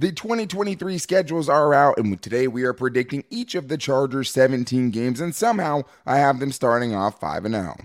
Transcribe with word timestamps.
The 0.00 0.12
2023 0.12 0.96
schedules 0.96 1.50
are 1.50 1.74
out, 1.74 1.98
and 1.98 2.22
today 2.22 2.48
we 2.48 2.62
are 2.62 2.72
predicting 2.72 3.22
each 3.28 3.54
of 3.54 3.68
the 3.68 3.76
Chargers' 3.76 4.30
17 4.30 4.88
games, 4.88 5.20
and 5.20 5.34
somehow 5.34 5.82
I 6.06 6.16
have 6.16 6.40
them 6.40 6.52
starting 6.52 6.94
off 6.94 7.20
5 7.20 7.46
0. 7.46 7.76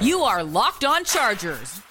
You 0.00 0.20
are 0.20 0.44
Locked 0.44 0.84
On 0.84 1.04
Chargers, 1.04 1.82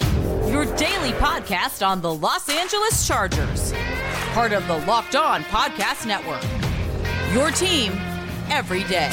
your 0.48 0.64
daily 0.78 1.12
podcast 1.20 1.86
on 1.86 2.02
the 2.02 2.14
Los 2.14 2.48
Angeles 2.48 3.06
Chargers, 3.06 3.74
part 4.32 4.54
of 4.54 4.66
the 4.68 4.78
Locked 4.88 5.18
On 5.18 5.44
Podcast 5.44 6.06
Network. 6.06 6.42
Your 7.34 7.52
team 7.52 7.92
every 8.50 8.86
day. 8.86 9.12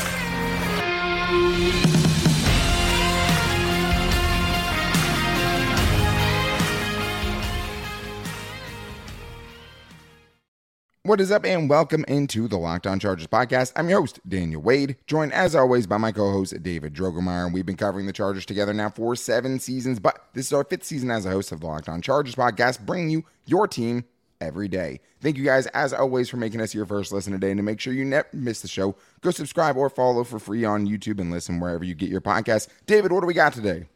What 11.09 11.23
is 11.23 11.33
up, 11.33 11.47
and 11.47 11.71
welcome 11.71 12.05
into 12.07 12.48
the 12.48 12.59
Locked 12.59 12.87
On 12.87 13.01
Chargers 13.01 13.29
podcast. 13.29 13.73
I'm 13.77 13.89
your 13.89 14.01
host, 14.01 14.21
Daniel 14.29 14.61
Wade, 14.61 14.98
joined 15.07 15.33
as 15.33 15.55
always 15.57 15.87
by 15.87 15.97
my 15.97 16.12
co 16.12 16.31
host, 16.33 16.62
David 16.62 16.93
Drogemeyer. 16.93 17.47
And 17.47 17.55
we've 17.55 17.65
been 17.65 17.79
covering 17.79 18.05
the 18.05 18.12
Chargers 18.12 18.45
together 18.45 18.75
now 18.75 18.91
for 18.91 19.17
seven 19.17 19.59
seasons, 19.59 19.98
but 19.98 20.23
this 20.34 20.45
is 20.45 20.53
our 20.53 20.65
fifth 20.65 20.84
season 20.84 21.11
as 21.11 21.25
a 21.25 21.31
host 21.31 21.51
of 21.51 21.61
the 21.61 21.67
Locked 21.67 21.89
On 21.89 22.03
Chargers 22.03 22.34
podcast, 22.34 22.84
bringing 22.84 23.09
you 23.09 23.25
your 23.47 23.67
team 23.67 24.05
every 24.43 24.69
day. 24.69 25.01
Thank 25.23 25.39
you 25.39 25.45
guys, 25.45 25.67
as 25.69 25.95
always, 25.95 26.29
for 26.29 26.37
making 26.37 26.61
us 26.61 26.75
your 26.75 26.84
first 26.84 27.11
listen 27.11 27.33
today. 27.33 27.53
And 27.53 27.59
to 27.59 27.62
make 27.62 27.81
sure 27.81 27.95
you 27.95 28.05
never 28.05 28.29
miss 28.34 28.61
the 28.61 28.69
show, 28.69 28.95
go 29.23 29.31
subscribe 29.31 29.79
or 29.79 29.89
follow 29.89 30.25
for 30.25 30.39
free 30.39 30.67
on 30.67 30.87
YouTube 30.87 31.23
and 31.23 31.31
listen 31.31 31.59
wherever 31.59 31.84
you 31.84 31.95
get 31.95 32.11
your 32.11 32.20
podcasts. 32.20 32.69
David, 32.84 33.12
what 33.12 33.23
do 33.23 33.27
we 33.27 33.33
got 33.33 33.55
today? 33.55 33.87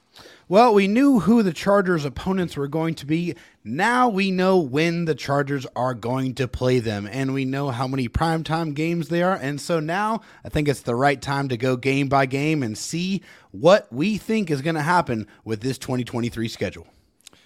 Well, 0.53 0.75
we 0.75 0.87
knew 0.87 1.21
who 1.21 1.43
the 1.43 1.55
Chargers' 1.55 2.05
opponents 2.05 2.59
were 2.59 2.69
going 2.69 2.95
to 2.97 3.07
be. 3.07 3.37
Now 3.65 4.11
we 4.11 4.31
know 4.31 4.59
when 4.59 5.07
the 5.07 5.15
Chargers 5.15 5.67
are 5.75 5.95
going 5.95 6.35
to 6.35 6.47
play 6.47 6.79
them, 6.79 7.09
and 7.11 7.33
we 7.33 7.47
know 7.47 7.71
how 7.71 7.89
many 7.89 8.07
primetime 8.07 8.75
games 8.75 9.09
they 9.09 9.23
are. 9.23 9.35
And 9.35 9.59
so 9.59 9.81
now 9.81 10.21
I 10.45 10.51
think 10.51 10.69
it's 10.69 10.83
the 10.83 10.95
right 10.95 11.23
time 11.23 11.49
to 11.49 11.57
go 11.57 11.77
game 11.77 12.11
by 12.11 12.27
game 12.27 12.63
and 12.63 12.77
see 12.77 13.23
what 13.51 13.91
we 13.91 14.19
think 14.19 14.51
is 14.51 14.61
going 14.61 14.75
to 14.75 14.83
happen 14.83 15.27
with 15.43 15.63
this 15.63 15.79
2023 15.79 16.49
schedule. 16.49 16.87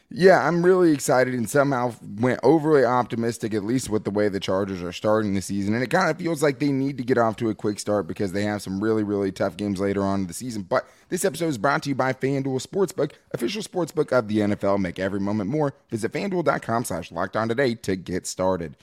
Yeah, 0.08 0.46
I'm 0.46 0.64
really 0.64 0.92
excited 0.92 1.34
and 1.34 1.50
somehow 1.50 1.92
went 2.20 2.38
overly 2.44 2.84
optimistic, 2.84 3.52
at 3.52 3.64
least 3.64 3.90
with 3.90 4.04
the 4.04 4.12
way 4.12 4.28
the 4.28 4.38
Chargers 4.38 4.80
are 4.80 4.92
starting 4.92 5.34
the 5.34 5.42
season. 5.42 5.74
And 5.74 5.82
it 5.82 5.90
kind 5.90 6.08
of 6.08 6.16
feels 6.16 6.44
like 6.44 6.60
they 6.60 6.70
need 6.70 6.96
to 6.98 7.04
get 7.04 7.18
off 7.18 7.34
to 7.36 7.50
a 7.50 7.54
quick 7.56 7.80
start 7.80 8.06
because 8.06 8.32
they 8.32 8.44
have 8.44 8.62
some 8.62 8.82
really, 8.82 9.02
really 9.02 9.32
tough 9.32 9.56
games 9.56 9.80
later 9.80 10.04
on 10.04 10.20
in 10.20 10.26
the 10.28 10.32
season. 10.32 10.62
But 10.62 10.86
this 11.08 11.24
episode 11.24 11.48
is 11.48 11.58
brought 11.58 11.82
to 11.82 11.88
you 11.88 11.96
by 11.96 12.12
FanDuel 12.12 12.64
Sportsbook, 12.64 13.12
official 13.32 13.62
sportsbook 13.62 14.16
of 14.16 14.28
the 14.28 14.38
NFL. 14.38 14.78
Make 14.78 15.00
every 15.00 15.20
moment 15.20 15.50
more. 15.50 15.74
Visit 15.90 16.12
fanduel.com 16.12 16.84
slash 16.84 17.10
locked 17.10 17.36
on 17.36 17.48
today 17.48 17.74
to 17.74 17.96
get 17.96 18.28
started. 18.28 18.76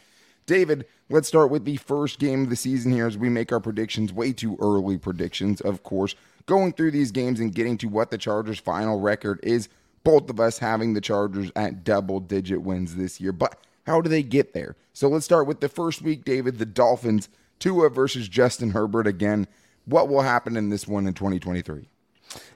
David, 0.46 0.86
let's 1.10 1.30
start 1.30 1.50
with 1.50 1.64
the 1.64 1.78
first 1.78 2.20
game 2.20 2.44
of 2.44 2.50
the 2.50 2.58
season 2.58 2.92
here 2.92 3.08
as 3.08 3.18
we 3.18 3.30
make 3.30 3.54
our 3.54 3.62
predictions, 3.62 4.12
way 4.12 4.34
too 4.34 4.58
early 4.60 4.98
predictions, 4.98 5.62
of 5.62 5.84
course. 5.84 6.16
Going 6.48 6.74
through 6.74 6.92
these 6.92 7.12
games 7.12 7.40
and 7.40 7.56
getting 7.56 7.78
to 7.78 7.88
what 7.88 8.12
the 8.12 8.18
Chargers' 8.18 8.60
final 8.60 9.00
record 9.00 9.40
is 9.42 9.70
both 10.04 10.30
of 10.30 10.40
us 10.40 10.60
having 10.60 10.94
the 10.94 11.02
Chargers 11.02 11.52
at 11.56 11.84
double 11.84 12.20
digit 12.20 12.62
wins 12.62 12.96
this 12.96 13.20
year. 13.22 13.32
But 13.32 13.58
how 13.86 14.02
do 14.02 14.10
they 14.10 14.24
get 14.24 14.54
there? 14.54 14.76
So 14.94 15.08
let's 15.08 15.26
start 15.26 15.48
with 15.48 15.60
the 15.60 15.70
first 15.70 16.02
week, 16.02 16.26
David. 16.26 16.58
The 16.58 16.66
Dolphins, 16.66 17.30
Tua 17.60 17.90
versus 17.90 18.28
Justin 18.28 18.72
Herbert 18.72 19.08
again. 19.08 19.48
What 19.86 20.08
will 20.08 20.22
happen 20.22 20.56
in 20.56 20.70
this 20.70 20.88
one 20.88 21.08
in 21.08 21.14
2023? 21.14 21.90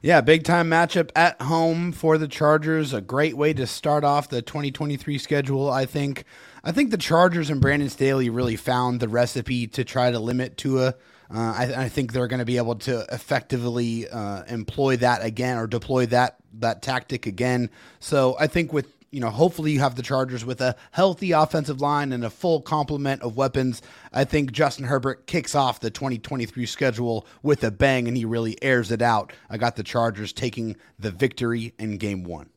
Yeah, 0.02 0.22
big 0.22 0.44
time 0.44 0.70
matchup 0.70 1.12
at 1.16 1.42
home 1.42 1.92
for 1.92 2.18
the 2.18 2.28
Chargers. 2.28 2.94
A 2.94 3.02
great 3.02 3.38
way 3.38 3.54
to 3.54 3.68
start 3.68 4.04
off 4.04 4.30
the 4.30 4.42
2023 4.42 5.18
schedule, 5.18 5.70
I 5.70 5.86
think. 5.86 6.24
I 6.64 6.72
think 6.72 6.92
the 6.92 6.98
Chargers 6.98 7.50
and 7.50 7.62
Brandon 7.62 7.90
Staley 7.90 8.30
really 8.30 8.56
found 8.56 9.00
the 9.00 9.08
recipe 9.08 9.68
to 9.68 9.84
try 9.84 10.12
to 10.12 10.20
limit 10.20 10.58
Tua. 10.58 10.96
Uh, 11.34 11.54
I, 11.58 11.74
I, 11.84 11.90
think 11.90 12.14
they're 12.14 12.28
going 12.28 12.40
to 12.40 12.46
be 12.46 12.58
able 12.58 12.76
to 12.76 13.06
effectively 13.12 14.08
uh, 14.08 14.44
employ 14.48 14.96
that 14.98 15.26
again 15.26 15.58
or 15.58 15.68
deploy 15.68 16.06
that 16.08 16.38
that 16.60 16.82
tactic 16.82 17.26
again. 17.26 17.70
So 18.00 18.38
I 18.40 18.48
think 18.48 18.72
with 18.72 18.88
you 19.12 19.22
know, 19.22 19.30
hopefully 19.30 19.72
you 19.72 19.80
have 19.80 19.96
the 19.96 20.02
Chargers 20.02 20.44
with 20.44 20.62
a 20.62 20.76
healthy 20.92 21.32
offensive 21.32 21.82
line 21.82 22.12
and 22.12 22.26
a 22.26 22.30
full 22.30 22.62
complement 22.62 23.22
of 23.22 23.38
weapons. 23.38 23.82
I 24.12 24.26
think 24.26 24.52
Justin 24.52 24.86
Herbert 24.86 25.28
kicks 25.28 25.56
off 25.56 25.80
the 25.80 25.90
2023 25.90 26.66
schedule 26.66 27.26
with 27.42 27.64
a 27.64 27.72
bang 27.72 28.08
and 28.08 28.18
he 28.18 28.26
really 28.26 28.62
airs 28.62 28.92
it 28.92 29.02
out. 29.02 29.32
I 29.50 29.58
got 29.58 29.76
the 29.76 29.84
Chargers 29.84 30.34
taking 30.34 30.76
the 31.00 31.12
victory 31.12 31.74
in 31.80 31.98
game 31.98 32.24
one. 32.24 32.50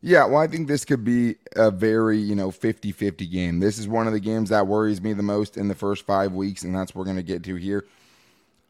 Yeah, 0.00 0.26
well, 0.26 0.40
I 0.40 0.46
think 0.46 0.68
this 0.68 0.84
could 0.84 1.04
be 1.04 1.36
a 1.56 1.72
very, 1.72 2.18
you 2.18 2.36
know, 2.36 2.52
50 2.52 2.92
50 2.92 3.26
game. 3.26 3.58
This 3.58 3.78
is 3.78 3.88
one 3.88 4.06
of 4.06 4.12
the 4.12 4.20
games 4.20 4.50
that 4.50 4.68
worries 4.68 5.00
me 5.00 5.12
the 5.12 5.24
most 5.24 5.56
in 5.56 5.66
the 5.66 5.74
first 5.74 6.06
five 6.06 6.32
weeks, 6.32 6.62
and 6.62 6.72
that's 6.72 6.94
what 6.94 7.00
we're 7.00 7.06
going 7.06 7.16
to 7.16 7.22
get 7.24 7.42
to 7.44 7.56
here. 7.56 7.84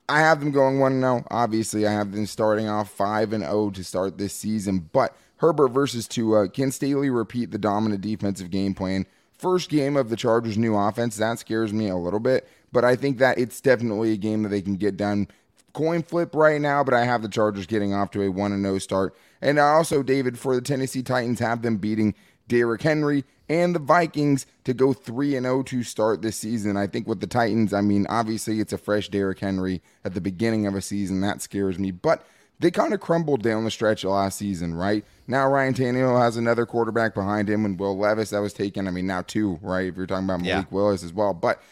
I 0.09 0.21
have 0.21 0.41
them 0.41 0.51
going 0.51 0.79
1 0.79 1.01
0. 1.01 1.25
Obviously, 1.31 1.87
I 1.87 1.93
have 1.93 2.13
them 2.13 2.27
starting 2.27 2.69
off 2.69 2.91
5 2.91 3.33
and 3.33 3.45
0 3.45 3.71
to 3.71 3.85
start 3.85 4.17
this 4.17 4.33
season. 4.33 4.89
But 4.93 5.15
Herbert 5.37 5.69
versus 5.69 6.09
Tua, 6.09 6.49
can 6.49 6.73
Staley 6.73 7.11
repeat 7.11 7.51
the 7.51 7.59
dominant 7.59 8.01
defensive 8.01 8.51
game 8.51 8.75
plan? 8.75 9.07
First 9.33 9.71
game 9.71 9.97
of 9.97 10.09
the 10.09 10.17
Chargers' 10.17 10.59
new 10.59 10.75
offense, 10.77 11.17
that 11.17 11.39
scares 11.39 11.73
me 11.73 11.89
a 11.89 11.97
little 11.97 12.21
bit. 12.21 12.49
But 12.73 12.85
I 12.85 12.97
think 12.97 13.19
that 13.19 13.39
it's 13.39 13.61
definitely 13.61 14.13
a 14.13 14.17
game 14.17 14.43
that 14.43 14.49
they 14.49 14.63
can 14.63 14.77
get 14.77 14.97
done. 14.97 15.29
Coin 15.75 16.03
flip 16.03 16.35
right 16.35 16.61
now, 16.61 16.83
but 16.83 16.95
I 16.95 17.05
have 17.05 17.23
the 17.23 17.29
Chargers 17.29 17.67
getting 17.67 17.93
off 17.93 18.11
to 18.13 18.23
a 18.23 18.31
1 18.31 18.63
0 18.63 18.79
start. 18.79 19.15
And 19.41 19.61
I 19.61 19.75
also, 19.75 20.03
David, 20.03 20.39
for 20.39 20.55
the 20.55 20.63
Tennessee 20.63 21.03
Titans, 21.03 21.39
have 21.39 21.63
them 21.63 21.77
beating 21.77 22.15
Derrick 22.49 22.83
Henry 22.83 23.25
and 23.49 23.75
the 23.75 23.81
Vikings 23.81 24.47
to 24.65 24.75
go 24.75 24.93
3 24.93 25.37
and 25.37 25.45
0 25.45 25.63
to 25.65 25.83
start 25.83 26.23
this 26.23 26.37
season. 26.37 26.77
I 26.77 26.87
think 26.87 27.07
with 27.07 27.21
the 27.21 27.27
Titans, 27.27 27.73
I 27.73 27.81
mean, 27.81 28.07
obviously 28.09 28.61
it's 28.61 28.73
a 28.73 28.79
fresh 28.79 29.09
Derrick 29.09 29.41
Henry 29.41 29.83
at 30.05 30.15
the 30.15 30.21
beginning 30.21 30.67
of 30.67 30.75
a 30.75 30.83
season. 30.83 31.21
That 31.21 31.43
scares 31.43 31.79
me. 31.79 31.91
But 31.91 32.27
they 32.61 32.71
kind 32.71 32.93
of 32.93 33.01
crumbled 33.01 33.43
down 33.43 33.65
the 33.65 33.71
stretch 33.71 34.05
last 34.05 34.39
season, 34.39 34.75
right? 34.75 35.05
Now 35.27 35.49
Ryan 35.49 35.75
Tannehill 35.75 36.21
has 36.21 36.37
another 36.37 36.67
quarterback 36.67 37.15
behind 37.15 37.49
him, 37.49 37.65
and 37.65 37.79
Will 37.79 37.97
Levis 37.97 38.31
that 38.31 38.41
was 38.41 38.53
taken. 38.53 38.89
I 38.89 38.91
mean, 38.91 39.07
now 39.07 39.23
two, 39.23 39.59
right? 39.63 39.87
If 39.87 39.97
you're 39.97 40.07
talking 40.07 40.25
about 40.25 40.41
Malik 40.41 40.67
yeah. 40.67 40.75
Willis 40.75 41.05
as 41.05 41.13
well, 41.13 41.35
but 41.35 41.63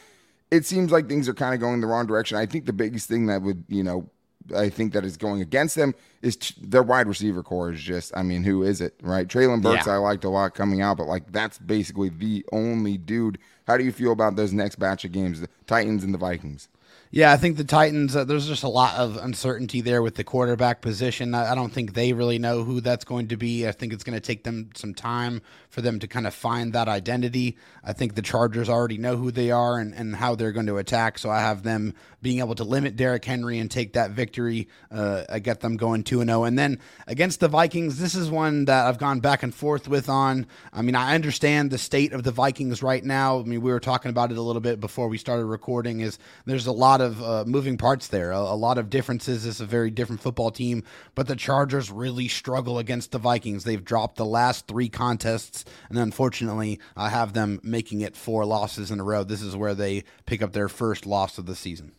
it 0.50 0.64
seems 0.64 0.92
like 0.92 1.08
things 1.08 1.28
are 1.28 1.34
kind 1.34 1.54
of 1.54 1.60
going 1.60 1.80
the 1.80 1.86
wrong 1.86 2.06
direction. 2.06 2.38
I 2.38 2.46
think 2.46 2.66
the 2.66 2.72
biggest 2.72 3.08
thing 3.08 3.26
that 3.26 3.42
would, 3.42 3.64
you 3.68 3.82
know, 3.82 4.08
I 4.54 4.68
think 4.68 4.92
that 4.92 5.04
is 5.04 5.16
going 5.16 5.40
against 5.40 5.76
them 5.76 5.94
is 6.22 6.36
t- 6.36 6.54
their 6.60 6.82
wide 6.82 7.06
receiver 7.06 7.42
core 7.42 7.72
is 7.72 7.80
just, 7.80 8.16
I 8.16 8.22
mean, 8.22 8.44
who 8.44 8.62
is 8.62 8.80
it, 8.80 8.94
right? 9.02 9.26
Treylon 9.26 9.62
Burks, 9.62 9.86
yeah. 9.86 9.94
I 9.94 9.96
liked 9.96 10.24
a 10.24 10.28
lot 10.28 10.54
coming 10.54 10.80
out, 10.82 10.96
but 10.96 11.06
like 11.06 11.32
that's 11.32 11.58
basically 11.58 12.08
the 12.08 12.44
only 12.52 12.98
dude. 12.98 13.38
How 13.66 13.76
do 13.76 13.84
you 13.84 13.92
feel 13.92 14.12
about 14.12 14.36
those 14.36 14.52
next 14.52 14.76
batch 14.76 15.04
of 15.04 15.12
games, 15.12 15.40
the 15.40 15.48
Titans 15.66 16.04
and 16.04 16.14
the 16.14 16.18
Vikings? 16.18 16.68
Yeah, 17.12 17.32
I 17.32 17.36
think 17.36 17.56
the 17.56 17.64
Titans, 17.64 18.16
uh, 18.16 18.24
there's 18.24 18.48
just 18.48 18.64
a 18.64 18.68
lot 18.68 18.96
of 18.96 19.16
uncertainty 19.16 19.80
there 19.80 20.02
with 20.02 20.16
the 20.16 20.24
quarterback 20.24 20.80
position. 20.80 21.34
I, 21.34 21.52
I, 21.52 21.54
don't 21.54 21.72
think 21.72 21.94
they 21.94 22.12
really 22.12 22.38
know 22.38 22.64
who 22.64 22.80
that's 22.80 23.04
going 23.04 23.28
to 23.28 23.36
be. 23.36 23.66
I 23.66 23.70
think 23.70 23.92
it's 23.92 24.02
going 24.02 24.18
to 24.18 24.20
take 24.20 24.42
them 24.42 24.70
some 24.74 24.92
time 24.92 25.40
for 25.70 25.82
them 25.82 26.00
to 26.00 26.08
kind 26.08 26.26
of 26.26 26.34
find 26.34 26.72
that 26.72 26.88
identity. 26.88 27.56
I 27.84 27.92
think 27.92 28.16
the 28.16 28.22
Chargers 28.22 28.68
already 28.68 28.98
know 28.98 29.16
who 29.16 29.30
they 29.30 29.52
are 29.52 29.78
and, 29.78 29.94
and 29.94 30.16
how 30.16 30.34
they're 30.34 30.50
going 30.50 30.66
to 30.66 30.78
attack. 30.78 31.18
So 31.18 31.30
I 31.30 31.40
have 31.40 31.62
them 31.62 31.94
being 32.22 32.40
able 32.40 32.56
to 32.56 32.64
limit 32.64 32.96
Derrick 32.96 33.24
Henry 33.24 33.60
and 33.60 33.70
take 33.70 33.92
that 33.92 34.10
victory. 34.10 34.68
Uh, 34.90 35.22
I 35.28 35.38
get 35.38 35.60
them 35.60 35.76
going 35.76 36.02
2 36.02 36.24
0. 36.24 36.44
And 36.44 36.58
then 36.58 36.80
against 37.06 37.38
the 37.38 37.46
Vikings, 37.46 38.00
this 38.00 38.16
is 38.16 38.28
one 38.30 38.64
that 38.64 38.86
I've 38.86 38.98
gone 38.98 39.20
back 39.20 39.44
and 39.44 39.54
forth 39.54 39.86
with 39.86 40.08
on. 40.08 40.46
I 40.72 40.82
mean, 40.82 40.96
I 40.96 41.14
understand 41.14 41.70
the 41.70 41.78
state 41.78 42.12
of 42.12 42.24
the 42.24 42.32
Vikings 42.32 42.82
right 42.82 43.04
now. 43.04 43.38
I 43.38 43.42
mean, 43.44 43.60
we 43.60 43.70
were 43.70 43.78
talking 43.78 44.10
about 44.10 44.32
it 44.32 44.38
a 44.38 44.42
little 44.42 44.60
bit 44.60 44.80
before 44.80 45.06
we 45.06 45.18
started 45.18 45.44
recording, 45.44 46.00
is 46.00 46.18
there's 46.46 46.66
a 46.66 46.72
lot 46.72 46.95
of 47.00 47.22
uh, 47.22 47.44
moving 47.46 47.76
parts 47.76 48.08
there, 48.08 48.30
a, 48.30 48.38
a 48.38 48.56
lot 48.56 48.78
of 48.78 48.90
differences. 48.90 49.46
It's 49.46 49.60
a 49.60 49.66
very 49.66 49.90
different 49.90 50.20
football 50.20 50.50
team, 50.50 50.82
but 51.14 51.26
the 51.26 51.36
Chargers 51.36 51.90
really 51.90 52.28
struggle 52.28 52.78
against 52.78 53.12
the 53.12 53.18
Vikings. 53.18 53.64
They've 53.64 53.84
dropped 53.84 54.16
the 54.16 54.24
last 54.24 54.66
three 54.66 54.88
contests 54.88 55.64
and 55.88 55.98
unfortunately, 55.98 56.80
I 56.96 57.10
have 57.10 57.32
them 57.32 57.60
making 57.62 58.00
it 58.00 58.16
four 58.16 58.44
losses 58.44 58.90
in 58.90 59.00
a 59.00 59.04
row. 59.04 59.24
This 59.24 59.42
is 59.42 59.56
where 59.56 59.74
they 59.74 60.04
pick 60.24 60.42
up 60.42 60.52
their 60.52 60.68
first 60.68 61.06
loss 61.06 61.38
of 61.38 61.46
the 61.46 61.56
season. 61.56 61.92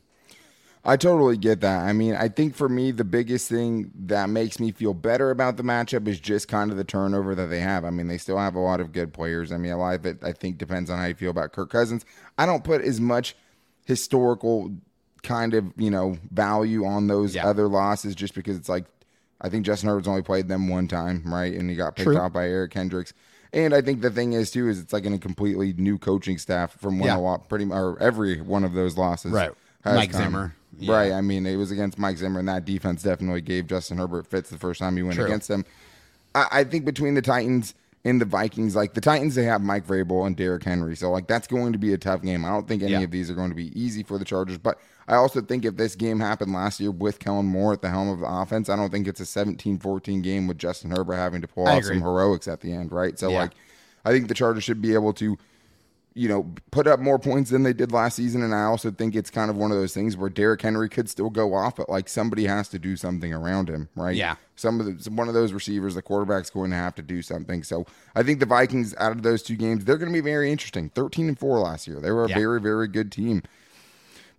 I 0.86 0.96
totally 0.96 1.36
get 1.36 1.60
that. 1.62 1.86
I 1.86 1.92
mean, 1.92 2.16
I 2.16 2.30
think 2.30 2.56
for 2.56 2.70
me, 2.70 2.92
the 2.92 3.04
biggest 3.04 3.50
thing 3.50 3.92
that 4.06 4.30
makes 4.30 4.58
me 4.58 4.72
feel 4.72 4.94
better 4.94 5.32
about 5.32 5.58
the 5.58 5.64
matchup 5.64 6.08
is 6.08 6.18
just 6.18 6.48
kind 6.48 6.72
of 6.72 6.78
the 6.78 6.86
turnover 6.86 7.36
that 7.36 7.48
they 7.48 7.60
have. 7.60 7.84
I 7.84 7.90
mean, 7.90 8.08
they 8.08 8.18
still 8.18 8.38
have 8.38 8.56
a 8.56 8.60
lot 8.60 8.80
of 8.80 8.94
good 8.94 9.14
players. 9.14 9.52
I 9.52 9.58
mean, 9.58 9.74
a 9.74 9.78
lot 9.78 9.96
of 9.96 10.06
it, 10.06 10.24
I 10.24 10.32
think, 10.32 10.58
depends 10.58 10.90
on 10.90 10.98
how 10.98 11.06
you 11.06 11.14
feel 11.14 11.32
about 11.32 11.52
Kirk 11.52 11.72
Cousins. 11.72 12.06
I 12.38 12.46
don't 12.46 12.64
put 12.64 12.82
as 12.82 13.02
much 13.02 13.36
historical 13.86 14.72
kind 15.28 15.54
of, 15.54 15.66
you 15.78 15.92
know, 15.92 16.18
value 16.32 16.86
on 16.86 17.08
those 17.08 17.36
yeah. 17.36 17.46
other 17.46 17.68
losses 17.68 18.16
just 18.16 18.34
because 18.34 18.58
it's 18.58 18.70
like, 18.70 18.86
I 19.40 19.50
think 19.50 19.66
Justin 19.66 19.90
Herbert's 19.90 20.08
only 20.08 20.24
played 20.24 20.48
them 20.48 20.68
one 20.68 20.88
time, 20.88 21.22
right? 21.26 21.54
And 21.54 21.70
he 21.70 21.76
got 21.76 21.96
picked 21.96 22.08
True. 22.08 22.18
out 22.18 22.34
by 22.34 22.48
Eric 22.48 22.72
Kendricks. 22.72 23.14
And 23.54 23.74
I 23.74 23.82
think 23.82 24.02
the 24.02 24.10
thing 24.10 24.34
is 24.34 24.50
too 24.52 24.68
is 24.68 24.80
it's 24.80 24.94
like 24.94 25.06
in 25.06 25.14
a 25.14 25.20
completely 25.20 25.74
new 25.74 25.98
coaching 25.98 26.38
staff 26.38 26.78
from 26.80 27.00
one 27.00 27.08
yeah. 27.08 27.16
lot 27.18 27.48
pretty 27.48 27.66
or 27.66 28.00
every 28.00 28.42
one 28.42 28.64
of 28.64 28.74
those 28.74 28.98
losses. 28.98 29.32
Right. 29.32 29.52
Mike 29.86 30.12
come. 30.12 30.24
Zimmer. 30.24 30.56
Yeah. 30.80 30.94
Right. 30.94 31.12
I 31.12 31.22
mean, 31.22 31.46
it 31.46 31.56
was 31.56 31.72
against 31.72 31.98
Mike 31.98 32.18
Zimmer, 32.18 32.40
and 32.40 32.50
that 32.50 32.66
defense 32.66 33.04
definitely 33.04 33.42
gave 33.42 33.68
Justin 33.68 33.98
Herbert 33.98 34.28
fits 34.28 34.50
the 34.50 34.58
first 34.58 34.80
time 34.80 34.98
he 34.98 35.04
went 35.04 35.16
True. 35.16 35.26
against 35.26 35.48
them. 35.48 35.66
I, 36.36 36.48
I 36.52 36.64
think 36.64 36.86
between 36.86 37.14
the 37.14 37.22
Titans 37.22 37.74
in 38.04 38.20
the 38.20 38.26
Vikings. 38.26 38.76
Like 38.76 38.94
the 38.94 39.02
Titans, 39.02 39.36
they 39.36 39.44
have 39.44 39.62
Mike 39.62 39.86
Vrabel 39.86 40.26
and 40.28 40.36
Derrick 40.36 40.64
Henry. 40.64 40.96
So 40.96 41.12
like 41.12 41.28
that's 41.28 41.48
going 41.48 41.74
to 41.74 41.80
be 41.80 41.94
a 41.94 41.98
tough 41.98 42.22
game. 42.22 42.46
I 42.46 42.50
don't 42.50 42.68
think 42.68 42.82
any 42.84 42.94
Yeah. 42.94 43.02
of 43.02 43.12
these 43.12 43.30
are 43.30 43.36
going 43.36 43.50
to 43.50 43.56
be 43.56 43.78
easy 43.80 44.04
for 44.04 44.18
the 44.18 44.26
Chargers. 44.26 44.58
But 44.58 44.80
I 45.08 45.16
also 45.16 45.42
think 45.42 45.66
if 45.66 45.78
this 45.78 45.96
game 45.96 46.20
happened 46.20 46.54
last 46.54 46.80
year 46.80 46.92
with 46.92 47.20
Kellen 47.20 47.46
Moore 47.46 47.74
at 47.74 47.82
the 47.82 47.90
helm 47.90 48.10
of 48.10 48.20
the 48.20 48.28
offense, 48.30 48.70
I 48.70 48.76
don't 48.76 48.92
think 48.92 49.08
it's 49.08 49.20
a 49.22 49.24
17-14 49.26 50.22
game 50.22 50.48
with 50.48 50.58
Justin 50.58 50.92
Herbert 50.92 51.16
having 51.16 51.42
to 51.42 51.48
pull 51.48 51.68
I 51.68 51.74
out 51.74 51.78
agree. 51.84 51.96
some 51.96 52.02
heroics 52.04 52.48
at 52.48 52.62
the 52.62 52.72
end, 52.74 52.92
right? 52.92 53.18
So 53.18 53.30
Yeah. 53.30 53.42
like 53.42 53.52
I 54.06 54.12
think 54.12 54.28
the 54.30 54.34
Chargers 54.34 54.64
should 54.64 54.82
be 54.82 54.94
able 54.94 55.12
to 55.14 55.38
you 56.18 56.28
know, 56.28 56.52
put 56.72 56.88
up 56.88 57.00
more 57.00 57.20
points 57.20 57.52
than 57.52 57.64
they 57.64 57.74
did 57.74 57.92
last 57.92 58.16
season. 58.16 58.42
And 58.42 58.54
I 58.56 58.64
also 58.64 58.90
think 58.92 59.16
it's 59.16 59.30
kind 59.30 59.50
of 59.52 59.56
one 59.56 59.72
of 59.72 59.78
those 59.78 59.94
things 59.94 60.18
where 60.18 60.30
Derrick 60.30 60.62
Henry 60.62 60.90
could 60.90 61.08
still 61.10 61.30
go 61.30 61.54
off, 61.54 61.76
but 61.76 61.90
like 61.90 62.10
somebody 62.10 62.46
has 62.46 62.68
to 62.70 62.80
do 62.80 62.96
something 62.96 63.34
around 63.34 63.70
him, 63.70 63.88
right? 63.96 64.16
Yeah. 64.16 64.36
Some 64.56 64.80
of 64.80 65.04
the 65.04 65.12
one 65.12 65.28
of 65.28 65.34
those 65.36 65.54
receivers, 65.54 65.94
the 65.96 66.02
quarterback's 66.02 66.50
going 66.50 66.72
to 66.72 66.76
have 66.78 66.96
to 66.96 67.02
do 67.04 67.22
something. 67.22 67.62
So 67.64 67.86
I 68.16 68.24
think 68.24 68.40
the 68.40 68.46
Vikings 68.48 68.96
out 68.98 69.12
of 69.12 69.22
those 69.22 69.44
two 69.44 69.56
games, 69.56 69.86
they're 69.86 69.98
going 69.98 70.12
to 70.12 70.18
be 70.18 70.20
very 70.28 70.52
interesting. 70.52 70.90
Thirteen 70.90 71.28
and 71.28 71.38
four 71.38 71.60
last 71.60 71.88
year, 71.88 72.00
they 72.00 72.12
were 72.12 72.26
a 72.26 72.30
Yeah. 72.30 72.36
very 72.40 72.60
very 72.60 72.88
good 72.88 73.12
team. 73.12 73.44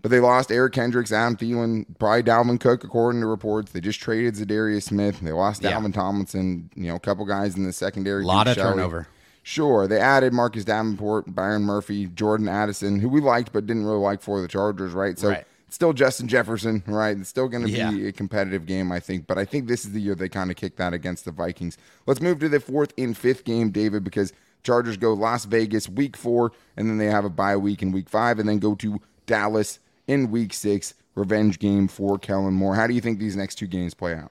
But 0.00 0.12
they 0.12 0.20
lost 0.20 0.52
Eric 0.52 0.74
Kendricks, 0.74 1.10
Adam 1.10 1.36
Thielen, 1.36 1.84
probably 1.98 2.22
Dalvin 2.22 2.60
Cook, 2.60 2.84
according 2.84 3.20
to 3.20 3.26
reports. 3.26 3.72
They 3.72 3.80
just 3.80 3.98
traded 4.00 4.34
Za'Darius 4.34 4.84
Smith. 4.84 5.18
They 5.20 5.32
lost 5.32 5.60
Yeah. 5.62 5.72
Dalvin 5.72 5.92
Tomlinson. 5.92 6.70
You 6.76 6.88
know, 6.88 6.94
a 6.96 7.00
couple 7.00 7.24
guys 7.24 7.56
in 7.56 7.64
the 7.64 7.72
secondary. 7.72 8.22
A 8.22 8.26
lot 8.26 8.46
of 8.46 8.54
Shelley. 8.54 8.74
turnover. 8.74 9.08
Sure, 9.48 9.86
they 9.86 9.98
added 9.98 10.34
Marcus 10.34 10.62
Davenport, 10.62 11.34
Byron 11.34 11.62
Murphy, 11.62 12.04
Jordan 12.08 12.48
Addison, 12.48 12.98
who 13.00 13.08
we 13.08 13.22
liked 13.22 13.50
but 13.50 13.66
didn't 13.66 13.86
really 13.86 13.96
like 13.96 14.20
for 14.20 14.42
the 14.42 14.46
Chargers, 14.46 14.92
right? 14.92 15.18
So 15.18 15.30
Right. 15.30 15.46
it's 15.66 15.74
still 15.74 15.94
Justin 15.94 16.28
Jefferson, 16.28 16.82
right? 16.86 17.16
It's 17.16 17.30
still 17.30 17.48
going 17.48 17.64
to 17.64 17.70
Yeah. 17.70 17.90
be 17.90 18.08
a 18.08 18.12
competitive 18.12 18.66
game, 18.66 18.92
I 18.92 19.00
think. 19.00 19.26
But 19.26 19.38
I 19.38 19.46
think 19.46 19.66
this 19.66 19.86
is 19.86 19.92
the 19.92 20.02
year 20.02 20.14
they 20.14 20.28
kind 20.28 20.50
of 20.50 20.58
kick 20.58 20.76
that 20.76 20.92
against 20.92 21.24
the 21.24 21.30
Vikings. 21.30 21.78
Let's 22.06 22.20
move 22.20 22.40
to 22.40 22.50
the 22.50 22.60
fourth 22.60 22.92
and 22.98 23.16
fifth 23.16 23.44
game, 23.44 23.70
David, 23.70 24.04
because 24.04 24.34
Chargers 24.64 24.98
go 24.98 25.14
Las 25.14 25.46
Vegas 25.46 25.88
week 25.88 26.14
four, 26.14 26.52
and 26.76 26.86
then 26.90 26.98
they 26.98 27.06
have 27.06 27.24
a 27.24 27.30
bye 27.30 27.56
week 27.56 27.80
in 27.80 27.90
week 27.90 28.10
five, 28.10 28.38
and 28.38 28.46
then 28.46 28.58
go 28.58 28.74
to 28.74 29.00
Dallas 29.24 29.78
in 30.06 30.30
week 30.30 30.52
six. 30.52 30.92
Revenge 31.14 31.58
game 31.58 31.88
for 31.88 32.18
Kellen 32.18 32.52
Moore. 32.52 32.74
How 32.74 32.86
do 32.86 32.92
you 32.92 33.00
think 33.00 33.18
these 33.18 33.34
next 33.34 33.54
two 33.54 33.66
games 33.66 33.94
play 33.94 34.12
out? 34.14 34.30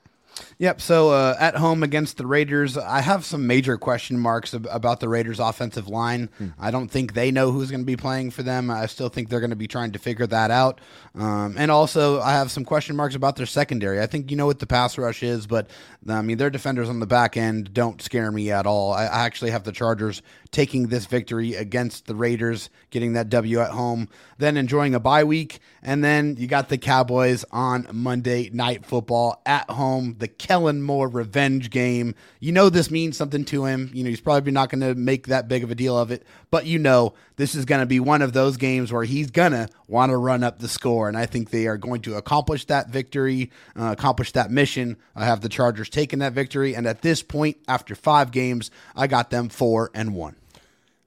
Yep. 0.60 0.82
So 0.82 1.12
uh, 1.12 1.36
at 1.40 1.56
home 1.56 1.84
against 1.84 2.18
the 2.18 2.26
Raiders, 2.26 2.78
I 2.78 3.02
have 3.02 3.26
some 3.26 3.48
major 3.48 3.78
question 3.78 4.20
marks 4.20 4.54
ab- 4.54 4.68
about 4.72 5.00
the 5.00 5.10
Raiders' 5.10 5.40
offensive 5.40 5.88
line. 5.88 6.30
I 6.60 6.72
don't 6.72 6.90
think 6.90 7.14
they 7.14 7.32
know 7.32 7.52
who's 7.52 7.70
going 7.72 7.82
to 7.82 7.86
be 7.86 7.98
playing 7.98 8.32
for 8.32 8.44
them. 8.44 8.70
I 8.70 8.86
still 8.88 9.10
think 9.10 9.30
they're 9.30 9.40
going 9.40 9.52
to 9.52 9.56
be 9.56 9.68
trying 9.68 9.92
to 9.92 10.00
figure 10.00 10.28
that 10.28 10.52
out. 10.52 10.82
Um, 11.16 11.56
and 11.58 11.72
also, 11.72 12.22
I 12.22 12.34
have 12.34 12.52
some 12.52 12.66
question 12.66 12.96
marks 12.96 13.16
about 13.16 13.36
their 13.36 13.46
secondary. 13.46 14.02
I 14.02 14.08
think 14.08 14.32
you 14.32 14.38
know 14.38 14.46
what 14.46 14.60
the 14.60 14.68
pass 14.68 14.98
rush 14.98 15.24
is, 15.24 15.48
but 15.48 15.70
I 16.08 16.22
mean 16.22 16.38
their 16.38 16.50
defenders 16.50 16.90
on 16.90 17.00
the 17.00 17.08
back 17.08 17.38
end 17.38 17.74
don't 17.74 18.02
scare 18.02 18.32
me 18.32 18.52
at 18.52 18.66
all. 18.66 18.94
I, 18.94 19.06
I 19.06 19.26
actually 19.26 19.52
have 19.52 19.64
the 19.64 19.72
Chargers 19.72 20.22
taking 20.52 20.88
this 20.88 21.06
victory 21.06 21.56
against 21.56 22.06
the 22.06 22.16
Raiders, 22.16 22.70
getting 22.90 23.14
that 23.14 23.30
W 23.30 23.60
at 23.60 23.72
home, 23.72 24.10
then 24.38 24.58
enjoying 24.58 24.96
a 24.96 25.00
bye 25.00 25.24
week, 25.24 25.60
and 25.82 26.04
then 26.04 26.36
you 26.38 26.48
got 26.48 26.70
the 26.70 26.78
Cowboys 26.78 27.46
on 27.52 27.88
Monday 27.92 28.50
Night 28.52 28.86
Football 28.86 29.42
at 29.46 29.70
home, 29.70 30.16
the 30.20 30.28
Kellen 30.28 30.82
Moore 30.82 31.08
revenge 31.08 31.70
game. 31.70 32.16
You 32.40 32.52
know 32.52 32.70
this 32.70 32.92
means 32.92 33.18
something 33.18 33.46
to 33.46 33.66
him. 33.66 33.92
You 33.94 34.04
know 34.04 34.10
he's 34.10 34.22
probably 34.22 34.52
not 34.52 34.70
going 34.70 34.82
to 34.82 34.96
make 34.96 35.28
that 35.28 35.48
big 35.48 35.64
of 35.64 35.72
a 35.72 35.76
deal 35.76 35.98
of 35.98 36.12
it, 36.12 36.26
but 36.50 36.66
you 36.66 36.80
know 36.80 37.14
this 37.36 37.56
is 37.56 37.66
going 37.66 37.82
to 37.82 37.86
be 37.86 38.00
one 38.00 38.22
of 38.22 38.34
those 38.34 38.58
games 38.58 38.92
where 38.92 39.04
he's 39.04 39.32
going 39.32 39.52
to 39.52 39.68
want 39.88 40.12
to 40.12 40.18
run 40.18 40.44
up 40.44 40.60
the 40.60 40.68
score, 40.68 41.08
and 41.08 41.18
I 41.18 41.26
think 41.26 41.50
they 41.50 41.68
are 41.68 41.78
going 41.78 42.02
to 42.02 42.16
accomplish 42.16 42.66
that 42.66 42.90
victory, 42.90 43.52
uh, 43.78 43.92
accomplish 43.92 44.32
that 44.34 44.52
mission. 44.52 44.98
I 45.16 45.26
have 45.26 45.42
the 45.42 45.50
Chargers 45.50 45.90
taking 45.90 46.20
that 46.20 46.34
victory, 46.34 46.76
and 46.76 46.88
at 46.88 47.02
this 47.02 47.24
point, 47.24 47.58
after 47.68 47.96
five 47.96 48.32
games, 48.32 48.72
I 48.96 49.08
got 49.08 49.30
them 49.30 49.50
four 49.50 49.92
and 49.94 50.16
one. 50.16 50.36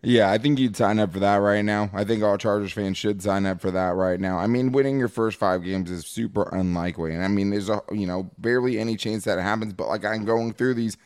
Yeah, 0.03 0.31
I 0.31 0.39
think 0.39 0.59
you'd 0.59 0.77
sign 0.77 0.99
up 0.99 1.13
for 1.13 1.19
that 1.19 1.37
right 1.37 1.63
now. 1.63 1.91
I 1.93 2.05
think 2.05 2.23
all 2.23 2.39
Chargers 2.39 2.73
fans 2.73 2.97
should 2.97 3.21
sign 3.21 3.45
up 3.45 3.61
for 3.61 3.71
that 3.71 3.95
right 3.97 4.19
now. 4.19 4.39
I 4.39 4.47
mean, 4.47 4.73
winning 4.73 4.99
your 4.99 5.09
first 5.09 5.37
five 5.37 5.63
games 5.63 5.91
is 5.91 6.07
super 6.07 6.49
unlikely, 6.53 7.13
and 7.13 7.23
I 7.23 7.29
mean, 7.29 7.51
there's 7.51 7.69
a 7.69 7.83
you 7.93 8.07
know 8.07 8.31
barely 8.39 8.79
any 8.79 8.97
chance 8.97 9.25
that 9.25 9.39
it 9.39 9.43
happens. 9.43 9.75
But 9.75 9.89
like 9.89 10.05
I'm 10.07 10.25
going 10.25 10.55
through 10.55 10.75
these, 10.75 10.97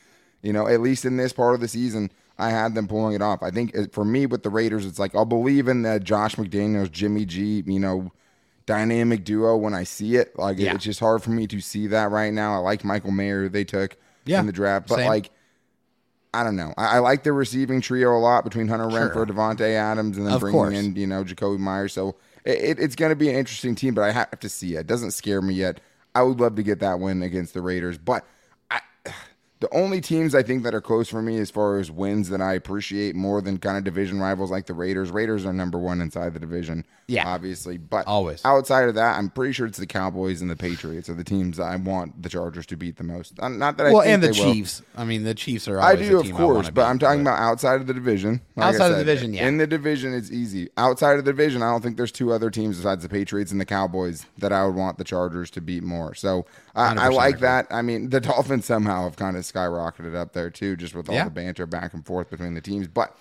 you 0.42 0.52
know, 0.52 0.68
at 0.68 0.80
least 0.80 1.04
in 1.04 1.16
this 1.16 1.32
part 1.32 1.56
of 1.56 1.60
the 1.60 1.66
season, 1.66 2.12
I 2.38 2.50
had 2.50 2.74
them 2.74 2.88
pulling 2.88 3.14
it 3.14 3.22
off. 3.22 3.42
I 3.42 3.50
think 3.50 3.76
uh, 3.78 3.84
for 3.92 4.04
me 4.04 4.26
with 4.26 4.42
the 4.42 4.50
Raiders, 4.50 4.84
it's 4.86 4.98
like 4.98 5.14
I'll 5.14 5.24
believe 5.24 5.68
in 5.68 5.82
the 5.82 6.00
Josh 6.00 6.34
McDaniels, 6.36 6.90
Jimmy 6.90 7.24
G, 7.24 7.62
you 7.66 7.78
know, 7.78 8.10
dynamic 8.66 9.24
duo 9.24 9.56
when 9.56 9.74
I 9.74 9.84
see 9.84 10.16
it. 10.16 10.36
Like 10.38 10.58
Yeah. 10.58 10.74
it's 10.74 10.84
just 10.84 11.00
hard 11.00 11.22
for 11.22 11.30
me 11.30 11.46
to 11.48 11.60
see 11.60 11.86
that 11.88 12.10
right 12.10 12.32
now. 12.32 12.54
I 12.54 12.58
like 12.58 12.84
Michael 12.84 13.10
Mayer 13.12 13.48
they 13.48 13.64
took 13.64 13.96
Yeah, 14.24 14.40
in 14.40 14.46
the 14.46 14.52
draft, 14.52 14.88
but 14.88 14.96
same. 14.96 15.08
like. 15.08 15.30
I 16.32 16.42
don't 16.42 16.56
know. 16.56 16.74
I, 16.76 16.96
I 16.96 16.98
like 16.98 17.22
the 17.22 17.32
receiving 17.32 17.80
trio 17.80 18.16
a 18.16 18.18
lot 18.18 18.42
between 18.42 18.66
Hunter 18.66 18.90
Sure. 18.90 19.08
Renfrow, 19.10 19.24
Davante 19.30 19.70
Adams, 19.70 20.16
and 20.18 20.26
then 20.26 20.34
Of 20.34 20.40
bringing 20.40 20.58
course. 20.60 20.74
in 20.74 20.96
you 20.96 21.06
know 21.06 21.22
Jakobi 21.22 21.60
Meyers. 21.60 21.92
So 21.92 22.16
it, 22.44 22.58
it, 22.58 22.80
it's 22.80 22.96
going 22.96 23.10
to 23.10 23.14
be 23.16 23.28
an 23.28 23.36
interesting 23.36 23.76
team, 23.76 23.94
but 23.94 24.02
I 24.02 24.10
have 24.10 24.40
to 24.40 24.48
see 24.48 24.74
it. 24.74 24.80
It 24.80 24.86
doesn't 24.88 25.12
scare 25.12 25.40
me 25.40 25.54
yet. 25.54 25.78
I 26.12 26.22
would 26.22 26.40
love 26.40 26.56
to 26.56 26.64
get 26.64 26.80
that 26.80 26.98
win 26.98 27.22
against 27.22 27.54
the 27.54 27.62
Raiders, 27.62 27.98
but 27.98 28.24
the 29.60 29.72
only 29.72 30.00
teams 30.00 30.34
I 30.34 30.42
think 30.42 30.62
that 30.64 30.74
are 30.74 30.80
close 30.80 31.08
for 31.08 31.22
me 31.22 31.38
as 31.38 31.50
far 31.50 31.78
as 31.78 31.90
wins 31.90 32.28
that 32.28 32.42
I 32.42 32.52
appreciate 32.54 33.14
more 33.14 33.40
than 33.40 33.56
kind 33.58 33.78
of 33.78 33.84
division 33.84 34.20
rivals 34.20 34.50
like 34.50 34.66
the 34.66 34.74
Raiders. 34.74 35.10
Raiders 35.10 35.46
are 35.46 35.52
number 35.52 35.78
one 35.78 36.00
inside 36.02 36.34
the 36.34 36.40
division, 36.40 36.84
Yeah. 37.06 37.26
obviously. 37.26 37.78
But 37.78 38.06
Always. 38.06 38.44
outside 38.44 38.88
of 38.88 38.96
that, 38.96 39.16
I'm 39.16 39.30
pretty 39.30 39.52
sure 39.52 39.66
it's 39.66 39.78
the 39.78 39.86
Cowboys 39.86 40.42
and 40.42 40.50
the 40.50 40.56
Patriots 40.56 41.08
are 41.08 41.14
the 41.14 41.24
teams 41.24 41.58
I 41.60 41.76
want 41.76 42.22
the 42.22 42.28
Chargers 42.28 42.66
to 42.66 42.76
beat 42.76 42.96
the 42.96 43.04
most. 43.04 43.38
Uh, 43.40 43.48
Not 43.48 43.78
that 43.78 43.86
I 43.86 43.92
well, 43.92 44.02
and 44.02 44.22
the 44.22 44.32
they 44.32 44.38
will. 44.40 44.52
Chiefs. 44.52 44.82
I 44.96 45.04
mean, 45.04 45.22
the 45.24 45.34
Chiefs 45.34 45.66
are. 45.68 45.80
I 45.80 45.96
do, 45.96 46.18
of 46.20 46.30
course, 46.32 46.66
but 46.68 46.82
beat, 46.82 46.90
I'm 46.90 46.98
talking 46.98 47.20
about 47.22 47.38
outside 47.38 47.80
of 47.80 47.86
the 47.86 47.94
division. 47.94 48.40
Like 48.56 48.74
Outside 48.74 48.90
of 48.90 48.98
the 48.98 49.04
division, 49.04 49.32
yeah. 49.32 49.46
In 49.46 49.56
the 49.56 49.66
division, 49.66 50.12
it's 50.12 50.30
easy. 50.30 50.68
Outside 50.76 51.12
of 51.18 51.24
the 51.24 51.30
division, 51.32 51.62
I 51.62 51.70
don't 51.70 51.80
think 51.82 51.96
there's 51.96 52.12
two 52.12 52.32
other 52.32 52.50
teams 52.50 52.76
besides 52.76 53.02
the 53.02 53.08
Patriots 53.08 53.50
and 53.52 53.60
the 53.60 53.64
Cowboys 53.64 54.26
that 54.38 54.52
I 54.52 54.66
would 54.66 54.74
want 54.74 54.98
the 54.98 55.04
Chargers 55.04 55.48
to 55.52 55.60
beat 55.62 55.84
more. 55.84 56.14
So 56.14 56.44
I, 56.74 56.94
I 57.06 57.08
like 57.08 57.38
that. 57.40 57.66
I 57.70 57.82
mean, 57.82 58.10
the 58.10 58.20
Dolphins 58.20 58.64
somehow 58.66 59.04
have 59.04 59.16
kind 59.16 59.36
of 59.36 59.44
skyrocketed 59.44 60.14
up 60.16 60.32
there 60.32 60.50
too, 60.50 60.76
just 60.76 60.94
with 60.94 61.08
all 61.08 61.14
Yeah. 61.14 61.24
the 61.24 61.30
banter 61.30 61.66
back 61.66 61.94
and 61.94 62.04
forth 62.04 62.30
between 62.30 62.54
the 62.54 62.60
teams. 62.60 62.88
But 62.88 63.16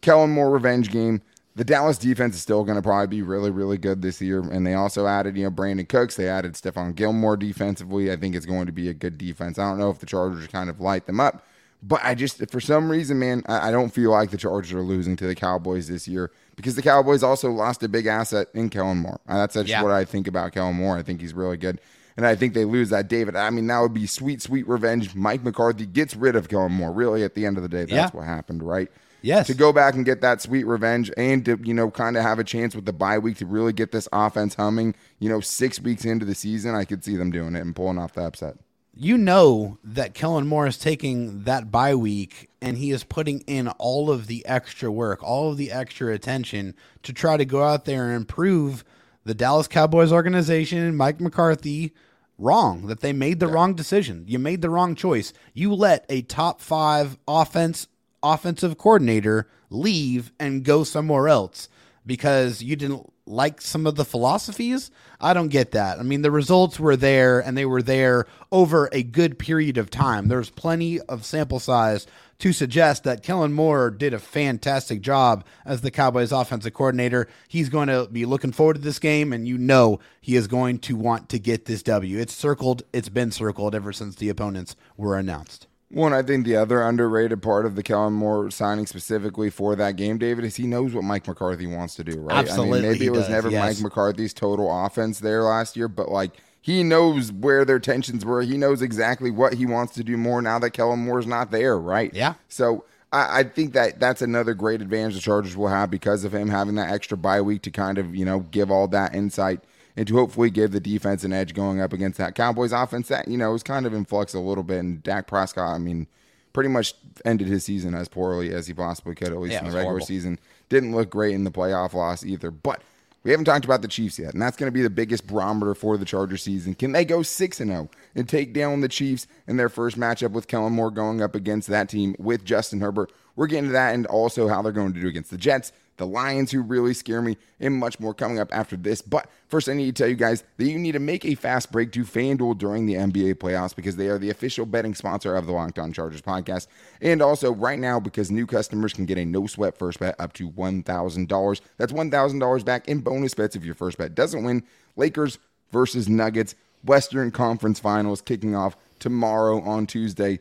Kellen 0.00 0.30
Moore 0.30 0.50
revenge 0.50 0.90
game. 0.90 1.22
The 1.56 1.64
Dallas 1.64 1.98
defense 1.98 2.36
is 2.36 2.42
still 2.42 2.62
going 2.62 2.76
to 2.76 2.82
probably 2.82 3.08
be 3.08 3.20
really, 3.22 3.50
really 3.50 3.78
good 3.78 4.00
this 4.00 4.20
year. 4.22 4.38
And 4.40 4.64
they 4.64 4.74
also 4.74 5.08
added, 5.08 5.36
you 5.36 5.42
know, 5.42 5.50
Brandin 5.50 5.88
Cooks. 5.88 6.14
They 6.14 6.28
added 6.28 6.52
Stephon 6.54 6.94
Gilmore 6.94 7.36
defensively. 7.36 8.12
I 8.12 8.16
think 8.16 8.36
it's 8.36 8.46
going 8.46 8.66
to 8.66 8.72
be 8.72 8.88
a 8.88 8.94
good 8.94 9.18
defense. 9.18 9.58
I 9.58 9.68
don't 9.68 9.78
know 9.78 9.90
if 9.90 9.98
the 9.98 10.06
Chargers 10.06 10.46
kind 10.46 10.70
of 10.70 10.80
light 10.80 11.06
them 11.06 11.18
up, 11.18 11.44
but 11.82 12.00
I 12.04 12.14
just, 12.14 12.48
for 12.52 12.60
some 12.60 12.88
reason, 12.88 13.18
man, 13.18 13.42
I, 13.48 13.68
I 13.68 13.70
don't 13.72 13.90
feel 13.92 14.12
like 14.12 14.30
the 14.30 14.36
Chargers 14.36 14.72
are 14.72 14.82
losing 14.82 15.16
to 15.16 15.26
the 15.26 15.34
Cowboys 15.34 15.88
this 15.88 16.06
year 16.06 16.30
because 16.54 16.76
the 16.76 16.82
Cowboys 16.82 17.24
also 17.24 17.50
lost 17.50 17.82
a 17.82 17.88
big 17.88 18.06
asset 18.06 18.46
in 18.54 18.68
Kellen 18.70 18.98
Moore. 18.98 19.18
Uh, 19.28 19.38
That's 19.38 19.54
just 19.54 19.66
Yeah. 19.68 19.82
what 19.82 19.90
I 19.90 20.04
think 20.04 20.28
about 20.28 20.52
Kellen 20.52 20.76
Moore. 20.76 20.96
I 20.96 21.02
think 21.02 21.20
he's 21.20 21.34
really 21.34 21.56
good. 21.56 21.80
And 22.18 22.26
I 22.26 22.34
think 22.34 22.52
they 22.52 22.64
lose 22.64 22.90
that 22.90 23.06
David. 23.08 23.36
I 23.36 23.48
mean, 23.50 23.68
that 23.68 23.78
would 23.78 23.94
be 23.94 24.06
sweet, 24.06 24.42
sweet 24.42 24.66
revenge. 24.68 25.14
Mike 25.14 25.44
McCarthy 25.44 25.86
gets 25.86 26.16
rid 26.16 26.34
of 26.34 26.48
Kellen 26.48 26.72
Moore. 26.72 26.90
Really, 26.92 27.22
at 27.22 27.34
the 27.34 27.46
end 27.46 27.56
of 27.56 27.62
the 27.62 27.68
day, 27.68 27.84
that's 27.84 27.90
Yeah. 27.92 28.10
what 28.10 28.26
happened, 28.26 28.62
right? 28.62 28.90
Yes. 29.22 29.46
To 29.46 29.54
go 29.54 29.72
back 29.72 29.94
and 29.94 30.04
get 30.04 30.20
that 30.20 30.42
sweet 30.42 30.64
revenge 30.64 31.10
and 31.16 31.44
to, 31.44 31.58
you 31.62 31.72
know, 31.72 31.90
kind 31.92 32.16
of 32.16 32.24
have 32.24 32.38
a 32.40 32.44
chance 32.44 32.74
with 32.74 32.86
the 32.86 32.92
bye 32.92 33.18
week 33.18 33.36
to 33.38 33.46
really 33.46 33.72
get 33.72 33.92
this 33.92 34.08
offense 34.12 34.54
humming, 34.54 34.94
you 35.20 35.28
know, 35.28 35.40
six 35.40 35.80
weeks 35.80 36.04
into 36.04 36.24
the 36.26 36.34
season, 36.34 36.74
I 36.74 36.84
could 36.84 37.04
see 37.04 37.16
them 37.16 37.30
doing 37.30 37.54
it 37.56 37.60
and 37.60 37.74
pulling 37.74 37.98
off 37.98 38.14
the 38.14 38.22
upset. 38.22 38.56
you 39.00 39.16
know 39.16 39.78
that 39.84 40.12
Kellen 40.12 40.48
Moore 40.48 40.66
is 40.66 40.76
taking 40.76 41.44
that 41.44 41.70
bye 41.70 41.94
week 41.94 42.50
and 42.60 42.76
he 42.78 42.90
is 42.90 43.04
putting 43.04 43.40
in 43.46 43.68
all 43.78 44.10
of 44.10 44.26
the 44.26 44.44
extra 44.44 44.90
work, 44.90 45.22
all 45.22 45.52
of 45.52 45.56
the 45.56 45.70
extra 45.70 46.12
attention 46.12 46.74
to 47.04 47.12
try 47.12 47.36
to 47.36 47.44
go 47.44 47.62
out 47.62 47.84
there 47.84 48.06
and 48.06 48.16
improve 48.16 48.82
the 49.24 49.34
Dallas 49.34 49.68
Cowboys 49.68 50.10
organization 50.10 50.96
Mike 50.96 51.20
McCarthy 51.20 51.94
wrong, 52.38 52.86
that 52.86 53.00
they 53.00 53.12
made 53.12 53.40
the 53.40 53.48
wrong 53.48 53.74
decision. 53.74 54.24
You 54.26 54.38
made 54.38 54.62
the 54.62 54.70
wrong 54.70 54.94
choice. 54.94 55.32
You 55.52 55.74
let 55.74 56.06
a 56.08 56.22
top 56.22 56.60
five 56.60 57.18
offense 57.26 57.88
offensive 58.22 58.78
coordinator 58.78 59.48
leave 59.70 60.32
and 60.40 60.64
go 60.64 60.82
somewhere 60.84 61.28
else 61.28 61.68
because 62.04 62.62
you 62.62 62.74
didn't 62.74 63.12
like 63.26 63.60
some 63.60 63.86
of 63.86 63.96
the 63.96 64.04
philosophies. 64.04 64.90
I 65.20 65.34
don't 65.34 65.48
get 65.48 65.72
that. 65.72 65.98
I 65.98 66.02
mean, 66.02 66.22
the 66.22 66.30
results 66.30 66.80
were 66.80 66.96
there 66.96 67.40
and 67.40 67.56
they 67.56 67.66
were 67.66 67.82
there 67.82 68.26
over 68.50 68.88
a 68.92 69.02
good 69.02 69.38
period 69.38 69.76
of 69.76 69.90
time. 69.90 70.28
There's 70.28 70.50
plenty 70.50 71.00
of 71.00 71.24
sample 71.24 71.60
size 71.60 72.06
to 72.38 72.52
suggest 72.52 73.04
that 73.04 73.22
Kellen 73.22 73.52
Moore 73.52 73.90
did 73.90 74.14
a 74.14 74.18
fantastic 74.18 75.00
job 75.00 75.44
as 75.64 75.80
the 75.80 75.90
Cowboys 75.90 76.32
offensive 76.32 76.72
coordinator. 76.72 77.28
He's 77.48 77.68
going 77.68 77.88
to 77.88 78.08
be 78.10 78.24
looking 78.24 78.52
forward 78.52 78.74
to 78.74 78.80
this 78.80 78.98
game 78.98 79.32
and 79.32 79.48
you 79.48 79.58
know 79.58 79.98
he 80.20 80.36
is 80.36 80.46
going 80.46 80.78
to 80.80 80.96
want 80.96 81.28
to 81.30 81.38
get 81.38 81.64
this 81.64 81.82
W. 81.82 82.18
It's 82.18 82.34
circled, 82.34 82.82
it's 82.92 83.08
been 83.08 83.32
circled 83.32 83.74
ever 83.74 83.92
since 83.92 84.16
the 84.16 84.28
opponents 84.28 84.76
were 84.96 85.16
announced. 85.16 85.66
One, 85.90 86.12
I 86.12 86.22
think 86.22 86.44
the 86.44 86.56
other 86.56 86.82
underrated 86.82 87.40
part 87.40 87.64
of 87.64 87.74
the 87.74 87.82
Kellen 87.82 88.12
Moore 88.12 88.50
signing 88.50 88.86
specifically 88.86 89.48
for 89.48 89.74
that 89.76 89.96
game, 89.96 90.18
David, 90.18 90.44
is 90.44 90.56
he 90.56 90.66
knows 90.66 90.92
what 90.92 91.02
Mike 91.02 91.26
McCarthy 91.26 91.66
wants 91.66 91.94
to 91.94 92.04
do, 92.04 92.20
right? 92.20 92.36
I 92.36 92.40
Absolutely 92.40 92.82
mean, 92.82 92.92
maybe 92.92 93.06
it 93.06 93.10
was 93.10 93.22
does, 93.22 93.30
never 93.30 93.50
yes. 93.50 93.76
Mike 93.76 93.82
McCarthy's 93.82 94.34
total 94.34 94.84
offense 94.84 95.18
there 95.18 95.42
last 95.44 95.78
year, 95.78 95.88
but 95.88 96.10
like 96.10 96.32
he 96.68 96.82
knows 96.82 97.32
where 97.32 97.64
their 97.64 97.78
tensions 97.78 98.26
were. 98.26 98.42
He 98.42 98.58
knows 98.58 98.82
exactly 98.82 99.30
what 99.30 99.54
he 99.54 99.64
wants 99.64 99.94
to 99.94 100.04
do 100.04 100.18
more 100.18 100.42
now 100.42 100.58
that 100.58 100.72
Kellen 100.72 100.98
Moore's 101.00 101.26
not 101.26 101.50
there, 101.50 101.78
right? 101.78 102.12
Yeah. 102.12 102.34
So 102.48 102.84
I, 103.10 103.38
I 103.38 103.42
think 103.44 103.72
that 103.72 103.98
that's 103.98 104.20
another 104.20 104.52
great 104.52 104.82
advantage 104.82 105.14
the 105.14 105.20
Chargers 105.22 105.56
will 105.56 105.68
have 105.68 105.90
because 105.90 106.24
of 106.24 106.34
him 106.34 106.50
having 106.50 106.74
that 106.74 106.90
extra 106.90 107.16
bye 107.16 107.40
week 107.40 107.62
to 107.62 107.70
kind 107.70 107.96
of 107.96 108.14
you 108.14 108.26
know 108.26 108.40
give 108.40 108.70
all 108.70 108.86
that 108.88 109.14
insight 109.14 109.60
and 109.96 110.06
to 110.08 110.14
hopefully 110.14 110.50
give 110.50 110.72
the 110.72 110.78
defense 110.80 111.24
an 111.24 111.32
edge 111.32 111.54
going 111.54 111.80
up 111.80 111.94
against 111.94 112.18
that 112.18 112.34
Cowboys 112.34 112.72
offense 112.72 113.08
that 113.08 113.28
you 113.28 113.38
know 113.38 113.52
was 113.52 113.62
kind 113.62 113.86
of 113.86 113.94
in 113.94 114.04
flux 114.04 114.34
a 114.34 114.38
little 114.38 114.62
bit. 114.62 114.80
And 114.80 115.02
Dak 115.02 115.26
Prescott, 115.26 115.74
I 115.74 115.78
mean, 115.78 116.06
pretty 116.52 116.68
much 116.68 116.92
ended 117.24 117.48
his 117.48 117.64
season 117.64 117.94
as 117.94 118.08
poorly 118.08 118.52
as 118.52 118.66
he 118.66 118.74
possibly 118.74 119.14
could, 119.14 119.28
at 119.28 119.38
least 119.38 119.54
Yeah, 119.54 119.60
in 119.60 119.64
the 119.64 119.70
regular 119.70 119.84
horrible. 119.84 120.06
season. 120.06 120.38
Didn't 120.68 120.94
look 120.94 121.08
great 121.08 121.34
in 121.34 121.44
the 121.44 121.50
playoff 121.50 121.94
loss 121.94 122.26
either, 122.26 122.50
but. 122.50 122.82
We 123.24 123.32
haven't 123.32 123.46
talked 123.46 123.64
about 123.64 123.82
the 123.82 123.88
Chiefs 123.88 124.18
yet, 124.18 124.32
and 124.32 124.40
that's 124.40 124.56
going 124.56 124.68
to 124.68 124.74
be 124.74 124.82
the 124.82 124.90
biggest 124.90 125.26
barometer 125.26 125.74
for 125.74 125.96
the 125.96 126.04
Charger 126.04 126.36
season. 126.36 126.74
Can 126.74 126.92
they 126.92 127.04
go 127.04 127.22
6 127.22 127.60
and 127.60 127.70
0 127.70 127.90
and 128.14 128.28
take 128.28 128.54
down 128.54 128.80
the 128.80 128.88
Chiefs 128.88 129.26
in 129.46 129.56
their 129.56 129.68
first 129.68 129.98
matchup 129.98 130.30
with 130.30 130.46
Kellen 130.46 130.72
Moore 130.72 130.90
going 130.90 131.20
up 131.20 131.34
against 131.34 131.68
that 131.68 131.88
team 131.88 132.14
with 132.18 132.44
Justin 132.44 132.80
Herbert? 132.80 133.12
We're 133.34 133.48
getting 133.48 133.66
to 133.66 133.72
that 133.72 133.94
and 133.94 134.06
also 134.06 134.48
how 134.48 134.62
they're 134.62 134.72
going 134.72 134.92
to 134.92 135.00
do 135.00 135.08
against 135.08 135.30
the 135.30 135.36
Jets, 135.36 135.72
the 135.98 136.06
Lions, 136.06 136.50
who 136.50 136.62
really 136.62 136.94
scare 136.94 137.20
me, 137.20 137.36
and 137.60 137.74
much 137.74 138.00
more 138.00 138.14
coming 138.14 138.38
up 138.38 138.48
after 138.52 138.76
this. 138.76 139.02
But 139.02 139.28
first, 139.48 139.68
I 139.68 139.74
need 139.74 139.94
to 139.94 140.02
tell 140.02 140.08
you 140.08 140.16
guys 140.16 140.44
that 140.56 140.64
you 140.64 140.78
need 140.78 140.92
to 140.92 140.98
make 140.98 141.24
a 141.24 141.34
fast 141.34 141.70
break 141.70 141.92
to 141.92 142.04
FanDuel 142.04 142.58
during 142.58 142.86
the 142.86 142.94
NBA 142.94 143.34
playoffs 143.34 143.76
because 143.76 143.96
they 143.96 144.08
are 144.08 144.18
the 144.18 144.30
official 144.30 144.64
betting 144.64 144.94
sponsor 144.94 145.36
of 145.36 145.46
the 145.46 145.52
Locked 145.52 145.78
On 145.78 145.92
Chargers 145.92 146.22
podcast. 146.22 146.68
And 147.00 147.20
also, 147.20 147.52
right 147.52 147.78
now, 147.78 148.00
because 148.00 148.30
new 148.30 148.46
customers 148.46 148.92
can 148.92 149.04
get 149.04 149.18
a 149.18 149.24
no 149.24 149.46
sweat 149.46 149.76
first 149.76 150.00
bet 150.00 150.14
up 150.18 150.32
to 150.34 150.50
$1,000. 150.50 151.60
That's 151.76 151.92
$1,000 151.92 152.64
back 152.64 152.88
in 152.88 153.00
bonus 153.00 153.34
bets 153.34 153.56
if 153.56 153.64
your 153.64 153.74
first 153.74 153.98
bet 153.98 154.14
doesn't 154.14 154.44
win. 154.44 154.62
Lakers 154.96 155.38
versus 155.72 156.08
Nuggets, 156.08 156.54
Western 156.84 157.30
Conference 157.30 157.80
Finals 157.80 158.20
kicking 158.20 158.54
off 158.54 158.76
tomorrow 158.98 159.60
on 159.60 159.86
Tuesday. 159.86 160.38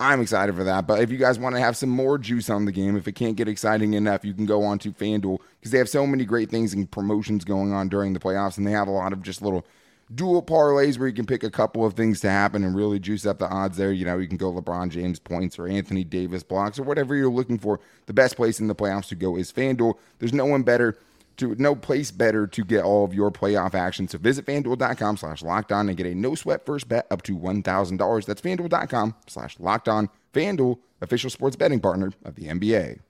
I'm 0.00 0.20
excited 0.20 0.54
for 0.54 0.64
that. 0.64 0.86
But 0.86 1.00
if 1.00 1.10
you 1.10 1.18
guys 1.18 1.38
want 1.38 1.56
to 1.56 1.60
have 1.60 1.76
some 1.76 1.88
more 1.88 2.18
juice 2.18 2.50
on 2.50 2.66
the 2.66 2.72
game, 2.72 2.96
if 2.96 3.08
it 3.08 3.12
can't 3.12 3.36
get 3.36 3.48
exciting 3.48 3.94
enough, 3.94 4.24
you 4.24 4.32
can 4.32 4.46
go 4.46 4.62
on 4.62 4.78
to 4.80 4.92
FanDuel 4.92 5.38
because 5.58 5.72
they 5.72 5.78
have 5.78 5.88
so 5.88 6.06
many 6.06 6.24
great 6.24 6.50
things 6.50 6.72
and 6.72 6.88
promotions 6.88 7.44
going 7.44 7.72
on 7.72 7.88
during 7.88 8.12
the 8.12 8.20
playoffs, 8.20 8.58
and 8.58 8.66
they 8.66 8.70
have 8.70 8.86
a 8.86 8.92
lot 8.92 9.12
of 9.12 9.22
just 9.22 9.42
little 9.42 9.66
dual 10.14 10.42
parlays 10.42 10.98
where 10.98 11.08
you 11.08 11.14
can 11.14 11.26
pick 11.26 11.42
a 11.42 11.50
couple 11.50 11.84
of 11.84 11.94
things 11.94 12.20
to 12.20 12.30
happen 12.30 12.64
and 12.64 12.76
really 12.76 12.98
juice 12.98 13.26
up 13.26 13.38
the 13.38 13.48
odds 13.48 13.76
there. 13.76 13.92
You 13.92 14.04
know, 14.04 14.18
you 14.18 14.28
can 14.28 14.36
go 14.36 14.52
LeBron 14.52 14.90
James 14.90 15.18
points 15.18 15.58
or 15.58 15.66
Anthony 15.66 16.04
Davis 16.04 16.44
blocks 16.44 16.78
or 16.78 16.84
whatever 16.84 17.16
you're 17.16 17.28
looking 17.28 17.58
for. 17.58 17.80
The 18.06 18.14
best 18.14 18.36
place 18.36 18.60
in 18.60 18.68
the 18.68 18.74
playoffs 18.76 19.08
to 19.08 19.16
go 19.16 19.36
is 19.36 19.52
FanDuel. 19.52 19.94
There's 20.18 20.32
no 20.32 20.46
one 20.46 20.62
better 20.62 20.96
to 21.38 21.54
no 21.56 21.74
place 21.74 22.10
better 22.10 22.46
to 22.46 22.64
get 22.64 22.84
all 22.84 23.04
of 23.04 23.14
your 23.14 23.30
playoff 23.30 23.74
action. 23.74 24.06
So 24.08 24.18
visit 24.18 24.44
fanduel.com 24.46 25.16
slash 25.16 25.42
locked 25.42 25.72
on 25.72 25.88
and 25.88 25.96
get 25.96 26.06
a 26.06 26.14
no 26.14 26.34
sweat 26.34 26.66
first 26.66 26.88
bet 26.88 27.06
up 27.10 27.22
to 27.22 27.36
$1,000. 27.36 28.24
That's 28.26 28.40
fanduel.com 28.40 29.14
slash 29.26 29.58
locked 29.58 29.88
on. 29.88 30.10
Fanduel, 30.32 30.78
official 31.00 31.30
sports 31.30 31.56
betting 31.56 31.80
partner 31.80 32.12
of 32.24 32.34
the 32.34 32.44
NBA. 32.44 33.00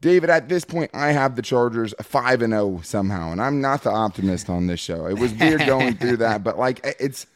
David, 0.00 0.30
at 0.30 0.48
this 0.48 0.64
point, 0.64 0.90
I 0.94 1.12
have 1.12 1.36
the 1.36 1.42
Chargers 1.42 1.92
5 2.00 2.40
and 2.40 2.54
0 2.54 2.80
somehow, 2.82 3.32
and 3.32 3.42
I'm 3.42 3.60
not 3.60 3.82
the 3.82 3.90
optimist 3.90 4.48
on 4.48 4.66
this 4.66 4.80
show. 4.80 5.06
It 5.06 5.18
was 5.18 5.34
weird 5.34 5.66
going 5.66 5.94
through 5.96 6.18
that, 6.18 6.42
but 6.42 6.58
like 6.58 6.80
it's, 6.98 7.26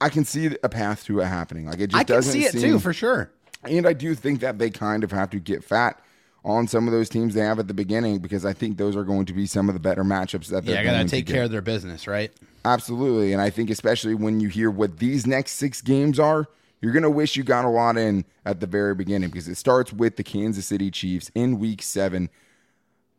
I 0.00 0.08
can 0.08 0.24
see 0.24 0.56
a 0.62 0.68
path 0.70 1.04
to 1.04 1.20
it 1.20 1.26
happening. 1.26 1.66
Like 1.66 1.80
it 1.80 1.88
just 1.88 2.00
I 2.00 2.04
can 2.04 2.16
doesn't 2.16 2.32
see 2.32 2.44
it 2.46 2.52
seem, 2.52 2.62
too, 2.62 2.78
for 2.78 2.94
sure. 2.94 3.30
and 3.64 3.86
I 3.86 3.92
do 3.92 4.14
think 4.14 4.40
that 4.40 4.58
they 4.58 4.70
kind 4.70 5.04
of 5.04 5.12
have 5.12 5.28
to 5.30 5.38
get 5.38 5.62
fat 5.62 6.00
on 6.44 6.66
some 6.66 6.86
of 6.86 6.92
those 6.92 7.08
teams 7.08 7.34
they 7.34 7.40
have 7.42 7.58
at 7.58 7.68
the 7.68 7.74
beginning 7.74 8.18
because 8.18 8.44
I 8.44 8.52
think 8.52 8.78
those 8.78 8.96
are 8.96 9.04
going 9.04 9.26
to 9.26 9.32
be 9.32 9.46
some 9.46 9.68
of 9.68 9.74
the 9.74 9.80
better 9.80 10.04
matchups 10.04 10.46
that 10.48 10.64
they're 10.64 10.76
Yeah, 10.76 10.82
going 10.84 10.94
gotta 10.94 11.04
to 11.04 11.10
take 11.10 11.26
care 11.26 11.42
of 11.44 11.50
their 11.50 11.60
business, 11.60 12.06
right? 12.06 12.32
Absolutely. 12.64 13.32
And 13.32 13.42
I 13.42 13.50
think 13.50 13.70
especially 13.70 14.14
when 14.14 14.40
you 14.40 14.48
hear 14.48 14.70
what 14.70 14.98
these 14.98 15.26
next 15.26 15.52
six 15.52 15.80
games 15.82 16.18
are, 16.18 16.46
you're 16.80 16.92
going 16.92 17.02
to 17.02 17.10
wish 17.10 17.36
you 17.36 17.42
got 17.42 17.64
a 17.66 17.68
lot 17.68 17.98
in 17.98 18.24
at 18.46 18.60
the 18.60 18.66
very 18.66 18.94
beginning 18.94 19.28
because 19.28 19.48
it 19.48 19.56
starts 19.56 19.92
with 19.92 20.16
the 20.16 20.22
Kansas 20.22 20.66
City 20.66 20.90
Chiefs 20.90 21.30
in 21.34 21.58
week 21.58 21.82
seven 21.82 22.30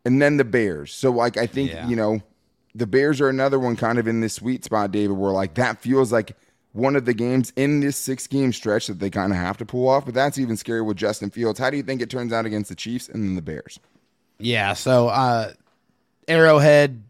and 0.04 0.20
then 0.20 0.38
the 0.38 0.44
Bears. 0.44 0.92
So, 0.94 1.12
like, 1.12 1.38
I 1.38 1.46
think, 1.46 1.72
Yeah. 1.72 1.88
you 1.88 1.96
know, 1.96 2.22
the 2.74 2.88
Bears 2.88 3.22
are 3.22 3.30
another 3.30 3.60
one 3.60 3.76
kind 3.76 4.00
of 4.00 4.08
in 4.08 4.22
this 4.22 4.34
sweet 4.34 4.64
spot, 4.64 4.92
David, 4.92 5.16
where 5.18 5.32
like 5.32 5.54
that 5.56 5.80
feels 5.80 6.12
like 6.12 6.36
one 6.74 6.96
of 6.96 7.06
the 7.06 7.14
games 7.14 7.52
in 7.56 7.80
this 7.82 7.98
six 7.98 8.28
game 8.28 8.54
stretch 8.54 8.88
that 8.88 9.00
they 9.00 9.10
kind 9.10 9.32
of 9.32 9.38
have 9.38 9.58
to 9.58 9.66
pull 9.66 9.88
off. 9.88 10.06
But 10.06 10.14
that's 10.14 10.38
even 10.38 10.58
scary 10.58 10.82
with 10.82 10.98
Justin 10.98 11.30
Fields. 11.30 11.60
How 11.60 11.70
do 11.70 11.78
you 11.78 11.84
think 11.84 12.02
it 12.02 12.10
turns 12.10 12.34
out 12.34 12.46
against 12.46 12.70
the 12.70 12.76
Chiefs 12.76 13.10
and 13.10 13.24
then 13.24 13.36
the 13.36 13.42
Bears? 13.42 13.80
Yeah, 14.40 14.74
so 14.74 15.08
uh 15.08 15.54
Arrowhead, 16.28 17.04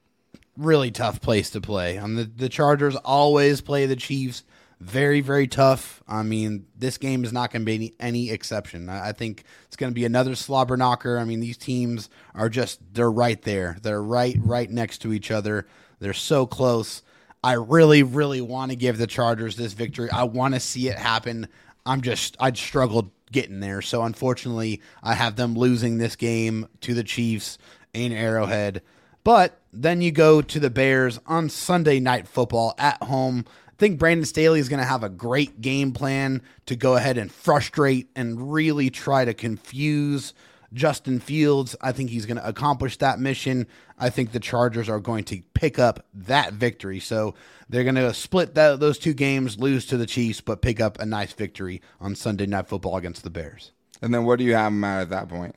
really 0.57 0.91
tough 0.91 1.21
place 1.21 1.49
to 1.51 1.61
play. 1.61 1.97
On 1.97 2.15
the 2.15 2.23
the 2.23 2.49
Chargers 2.49 2.95
always 2.95 3.61
play 3.61 3.85
the 3.85 3.95
Chiefs 3.95 4.43
very 4.81 5.21
very 5.21 5.47
tough. 5.47 6.01
I 6.07 6.23
mean, 6.23 6.65
this 6.75 6.97
game 6.97 7.23
is 7.23 7.31
not 7.31 7.51
going 7.51 7.61
to 7.61 7.65
be 7.65 7.75
any, 7.75 7.93
any 7.99 8.31
exception. 8.31 8.89
I, 8.89 9.09
I 9.09 9.11
think 9.11 9.43
it's 9.67 9.75
going 9.75 9.91
to 9.91 9.95
be 9.95 10.05
another 10.05 10.35
slobber 10.35 10.75
knocker. 10.75 11.19
I 11.19 11.23
mean, 11.23 11.39
these 11.39 11.57
teams 11.57 12.09
are 12.33 12.49
just 12.49 12.79
they're 12.93 13.11
right 13.11 13.41
there. 13.43 13.77
They're 13.81 14.01
right 14.01 14.35
right 14.41 14.69
next 14.69 14.99
to 14.99 15.13
each 15.13 15.29
other. 15.29 15.67
They're 15.99 16.13
so 16.13 16.47
close. 16.47 17.03
I 17.43 17.53
really 17.53 18.03
really 18.03 18.41
want 18.41 18.71
to 18.71 18.75
give 18.75 18.97
the 18.97 19.07
Chargers 19.07 19.55
this 19.55 19.73
victory. 19.73 20.09
I 20.11 20.23
want 20.23 20.53
to 20.53 20.59
see 20.59 20.89
it 20.89 20.97
happen. 20.97 21.47
I'm 21.85 22.01
just 22.01 22.37
I'd 22.39 22.57
struggled 22.57 23.11
getting 23.31 23.59
there. 23.59 23.81
So 23.81 24.03
unfortunately, 24.03 24.81
I 25.01 25.13
have 25.13 25.35
them 25.35 25.55
losing 25.55 25.97
this 25.97 26.15
game 26.15 26.67
to 26.81 26.93
the 26.93 27.03
Chiefs 27.03 27.57
in 27.93 28.11
Arrowhead. 28.11 28.81
But 29.23 29.59
then 29.71 30.01
you 30.01 30.11
go 30.11 30.41
to 30.41 30.59
the 30.59 30.69
Bears 30.69 31.19
on 31.25 31.49
Sunday 31.49 31.99
night 31.99 32.27
football 32.27 32.73
at 32.77 33.01
home. 33.03 33.45
I 33.67 33.73
think 33.77 33.99
Brandon 33.99 34.25
Staley 34.25 34.59
is 34.59 34.69
going 34.69 34.79
to 34.79 34.85
have 34.85 35.03
a 35.03 35.09
great 35.09 35.61
game 35.61 35.91
plan 35.91 36.41
to 36.65 36.75
go 36.75 36.95
ahead 36.95 37.17
and 37.17 37.31
frustrate 37.31 38.09
and 38.15 38.51
really 38.51 38.89
try 38.89 39.25
to 39.25 39.33
confuse 39.33 40.33
Justin 40.73 41.19
Fields. 41.19 41.75
I 41.81 41.91
think 41.91 42.09
he's 42.09 42.25
going 42.25 42.37
to 42.37 42.47
accomplish 42.47 42.97
that 42.97 43.19
mission. 43.19 43.67
I 43.99 44.09
think 44.09 44.31
the 44.31 44.39
Chargers 44.39 44.89
are 44.89 44.99
going 44.99 45.23
to 45.25 45.41
pick 45.53 45.77
up 45.79 46.05
that 46.13 46.53
victory. 46.53 46.99
So 46.99 47.35
they're 47.69 47.83
going 47.83 47.95
to 47.95 48.13
split 48.13 48.55
that, 48.55 48.79
those 48.79 48.97
two 48.97 49.13
games, 49.13 49.59
lose 49.59 49.85
to 49.87 49.97
the 49.97 50.05
Chiefs, 50.05 50.41
but 50.41 50.61
pick 50.61 50.79
up 50.79 50.99
a 50.99 51.05
nice 51.05 51.33
victory 51.33 51.81
on 51.99 52.15
Sunday 52.15 52.45
Night 52.45 52.67
Football 52.67 52.97
against 52.97 53.23
the 53.23 53.29
Bears. 53.29 53.71
And 54.01 54.13
then 54.13 54.25
what 54.25 54.39
do 54.39 54.45
you 54.45 54.55
have 54.55 54.71
them 54.71 54.83
at 54.83 55.01
at 55.01 55.09
that 55.09 55.29
point? 55.29 55.55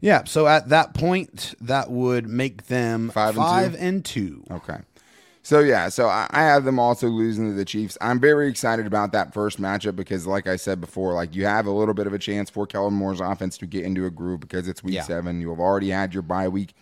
Yeah. 0.00 0.24
So 0.24 0.46
at 0.46 0.68
that 0.68 0.94
point, 0.94 1.54
that 1.60 1.90
would 1.90 2.26
make 2.26 2.66
them 2.66 3.10
Five 3.10 3.28
and 3.28 3.34
two? 3.36 3.40
five 3.42 3.74
and 3.74 4.04
two. 4.04 4.44
Okay. 4.50 4.78
So 5.46 5.60
yeah, 5.60 5.90
so 5.90 6.08
I 6.08 6.26
I 6.30 6.42
have 6.42 6.64
them 6.64 6.80
also 6.80 7.06
losing 7.06 7.48
to 7.48 7.54
the 7.54 7.64
Chiefs. 7.64 7.96
I'm 8.00 8.18
very 8.18 8.48
excited 8.48 8.84
about 8.84 9.12
that 9.12 9.32
first 9.32 9.62
matchup 9.62 9.94
because, 9.94 10.26
like 10.26 10.48
I 10.48 10.56
said 10.56 10.80
before, 10.80 11.12
like 11.14 11.36
you 11.36 11.46
have 11.46 11.66
a 11.66 11.70
little 11.70 11.94
bit 11.94 12.08
of 12.08 12.12
a 12.12 12.18
chance 12.18 12.50
for 12.50 12.66
Kellen 12.66 12.94
Moore's 12.94 13.20
offense 13.20 13.56
to 13.58 13.66
get 13.66 13.84
into 13.84 14.06
a 14.06 14.10
groove 14.10 14.40
because 14.40 14.66
it's 14.66 14.82
week 14.82 14.96
Yeah. 14.96 15.02
seven. 15.02 15.40
You 15.40 15.50
have 15.50 15.60
already 15.60 15.90
had 15.90 16.12
your 16.12 16.24
bye 16.24 16.48
week 16.48 16.74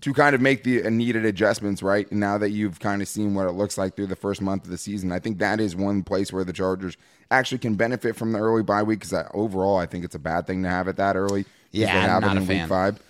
to 0.00 0.12
kind 0.12 0.34
of 0.34 0.40
make 0.40 0.64
the 0.64 0.84
uh, 0.84 0.90
needed 0.90 1.24
adjustments, 1.24 1.84
right? 1.84 2.10
Now 2.10 2.36
that 2.38 2.50
you've 2.50 2.80
kind 2.80 3.00
of 3.00 3.06
seen 3.06 3.34
what 3.34 3.46
it 3.46 3.52
looks 3.52 3.78
like 3.78 3.94
through 3.94 4.08
the 4.08 4.16
first 4.16 4.42
month 4.42 4.64
of 4.64 4.72
the 4.72 4.78
season, 4.78 5.12
I 5.12 5.20
think 5.20 5.38
that 5.38 5.60
is 5.60 5.76
one 5.76 6.02
place 6.02 6.32
where 6.32 6.42
the 6.42 6.52
Chargers 6.52 6.96
actually 7.30 7.58
can 7.58 7.76
benefit 7.76 8.16
from 8.16 8.32
the 8.32 8.40
early 8.40 8.64
bye 8.64 8.82
week 8.82 8.98
because 8.98 9.12
uh, 9.12 9.28
overall, 9.34 9.76
I 9.76 9.86
think 9.86 10.04
it's 10.04 10.16
a 10.16 10.18
bad 10.18 10.48
thing 10.48 10.64
to 10.64 10.68
have 10.68 10.88
it 10.88 10.96
that 10.96 11.14
early. 11.14 11.44
Yeah, 11.70 12.08
they 12.08 12.12
it 12.12 12.20
not 12.22 12.36
a 12.36 12.40
in 12.40 12.46
fan. 12.48 12.62
Week 12.62 12.68
five. 12.68 13.00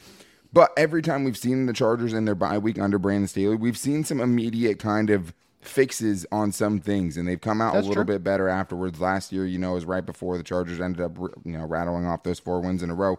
But 0.52 0.72
every 0.76 1.02
time 1.02 1.24
we've 1.24 1.36
seen 1.36 1.66
the 1.66 1.72
Chargers 1.72 2.12
in 2.12 2.24
their 2.24 2.34
bye 2.34 2.58
week 2.58 2.78
under 2.78 2.98
Brandon 2.98 3.28
Staley, 3.28 3.56
we've 3.56 3.78
seen 3.78 4.04
some 4.04 4.20
immediate 4.20 4.78
kind 4.78 5.10
of 5.10 5.32
fixes 5.60 6.26
on 6.32 6.52
some 6.52 6.80
things, 6.80 7.16
and 7.16 7.28
they've 7.28 7.40
come 7.40 7.60
out 7.60 7.74
That's 7.74 7.86
a 7.86 7.88
little 7.88 8.04
true. 8.04 8.14
bit 8.14 8.24
better 8.24 8.48
afterwards. 8.48 9.00
Last 9.00 9.32
year, 9.32 9.46
you 9.46 9.58
know, 9.58 9.74
was 9.74 9.84
right 9.84 10.04
before 10.04 10.36
the 10.36 10.42
Chargers 10.42 10.80
ended 10.80 11.02
up, 11.02 11.16
you 11.44 11.52
know, 11.52 11.64
rattling 11.64 12.06
off 12.06 12.22
those 12.22 12.40
four 12.40 12.60
wins 12.60 12.82
in 12.82 12.90
a 12.90 12.94
row. 12.94 13.18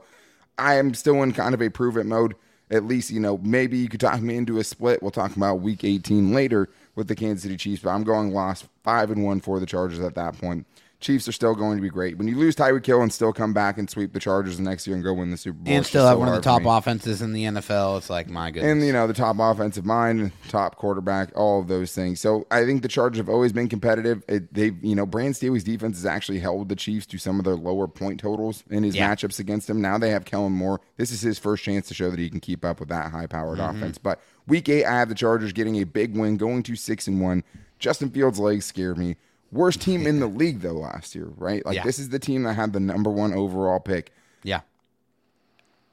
I 0.57 0.75
am 0.75 0.93
still 0.93 1.21
in 1.23 1.31
kind 1.31 1.53
of 1.53 1.61
a 1.61 1.69
prove 1.69 1.97
it 1.97 2.05
mode. 2.05 2.35
At 2.69 2.85
least, 2.85 3.11
you 3.11 3.19
know, 3.19 3.37
maybe 3.39 3.77
you 3.77 3.89
could 3.89 3.99
talk 3.99 4.21
me 4.21 4.37
into 4.37 4.57
a 4.57 4.63
split. 4.63 5.01
We'll 5.01 5.11
talk 5.11 5.35
about 5.35 5.55
week 5.55 5.83
18 5.83 6.33
later 6.33 6.69
with 6.95 7.09
the 7.09 7.15
Kansas 7.15 7.43
City 7.43 7.57
Chiefs, 7.57 7.81
but 7.83 7.89
I'm 7.89 8.03
going 8.03 8.33
lost 8.33 8.65
five 8.83 9.11
and 9.11 9.25
one 9.25 9.41
for 9.41 9.59
the 9.59 9.65
Chargers 9.65 9.99
at 9.99 10.15
that 10.15 10.37
point. 10.37 10.65
Chiefs 11.01 11.27
are 11.27 11.31
still 11.31 11.55
going 11.55 11.77
to 11.77 11.81
be 11.81 11.89
great. 11.89 12.17
When 12.17 12.27
you 12.27 12.37
lose 12.37 12.55
Tyreek 12.55 12.85
Hill 12.85 13.01
and 13.01 13.11
still 13.11 13.33
come 13.33 13.53
back 13.53 13.77
and 13.79 13.89
sweep 13.89 14.13
the 14.13 14.19
Chargers 14.19 14.57
the 14.57 14.63
next 14.63 14.85
year 14.85 14.95
and 14.95 15.03
go 15.03 15.13
win 15.13 15.31
the 15.31 15.35
Super 15.37 15.57
Bowl, 15.57 15.73
And 15.73 15.83
still 15.85 16.05
have 16.05 16.13
so 16.15 16.19
one 16.19 16.27
of 16.29 16.35
the 16.35 16.41
top 16.41 16.61
offenses 16.63 17.21
in 17.23 17.33
the 17.33 17.43
NFL. 17.45 17.97
It's 17.97 18.09
like, 18.09 18.29
my 18.29 18.51
goodness. 18.51 18.71
And 18.71 18.85
you 18.85 18.93
know 18.93 19.07
the 19.07 19.13
top 19.13 19.35
offensive 19.39 19.83
mind, 19.85 20.31
top 20.47 20.75
quarterback, 20.77 21.31
all 21.35 21.59
of 21.59 21.67
those 21.67 21.91
things. 21.93 22.19
So 22.21 22.45
I 22.51 22.63
think 22.65 22.83
the 22.83 22.87
Chargers 22.87 23.17
have 23.17 23.29
always 23.29 23.51
been 23.51 23.67
competitive. 23.67 24.23
It, 24.29 24.53
they, 24.53 24.71
you 24.81 24.95
know, 24.95 25.05
Brand 25.07 25.35
Staley's 25.35 25.63
defense 25.63 25.97
has 25.97 26.05
actually 26.05 26.37
held 26.39 26.69
the 26.69 26.75
Chiefs 26.75 27.07
to 27.07 27.17
some 27.17 27.39
of 27.39 27.45
their 27.45 27.55
lower 27.55 27.87
point 27.87 28.19
totals 28.19 28.63
in 28.69 28.83
his 28.83 28.95
Yeah. 28.95 29.11
matchups 29.13 29.39
against 29.39 29.67
them. 29.67 29.81
Now 29.81 29.97
they 29.97 30.11
have 30.11 30.25
Kellen 30.25 30.53
Moore. 30.53 30.79
This 30.97 31.11
is 31.11 31.21
his 31.21 31.39
first 31.39 31.63
chance 31.63 31.87
to 31.87 31.95
show 31.95 32.11
that 32.11 32.19
he 32.19 32.29
can 32.29 32.39
keep 32.39 32.63
up 32.63 32.79
with 32.79 32.89
that 32.89 33.11
high-powered 33.11 33.57
Mm-hmm. 33.57 33.77
offense. 33.77 33.97
But 33.97 34.21
week 34.47 34.69
eight, 34.69 34.85
I 34.85 34.99
have 34.99 35.09
the 35.09 35.15
Chargers 35.15 35.51
getting 35.51 35.77
a 35.81 35.83
big 35.83 36.15
win, 36.15 36.37
going 36.37 36.61
to 36.63 36.75
six 36.75 37.07
and 37.07 37.19
one. 37.19 37.43
Justin 37.79 38.11
Fields' 38.11 38.37
legs 38.37 38.65
scare 38.65 38.93
me. 38.93 39.15
Worst 39.51 39.81
team 39.81 40.07
in 40.07 40.19
the 40.19 40.27
league 40.27 40.61
though 40.61 40.73
last 40.73 41.13
year, 41.15 41.27
right? 41.35 41.65
Like 41.65 41.75
Yeah. 41.75 41.83
this 41.83 41.99
is 41.99 42.09
the 42.09 42.19
team 42.19 42.43
that 42.43 42.53
had 42.53 42.73
the 42.73 42.79
number 42.79 43.09
one 43.09 43.33
overall 43.33 43.79
pick. 43.79 44.11
yeah. 44.43 44.61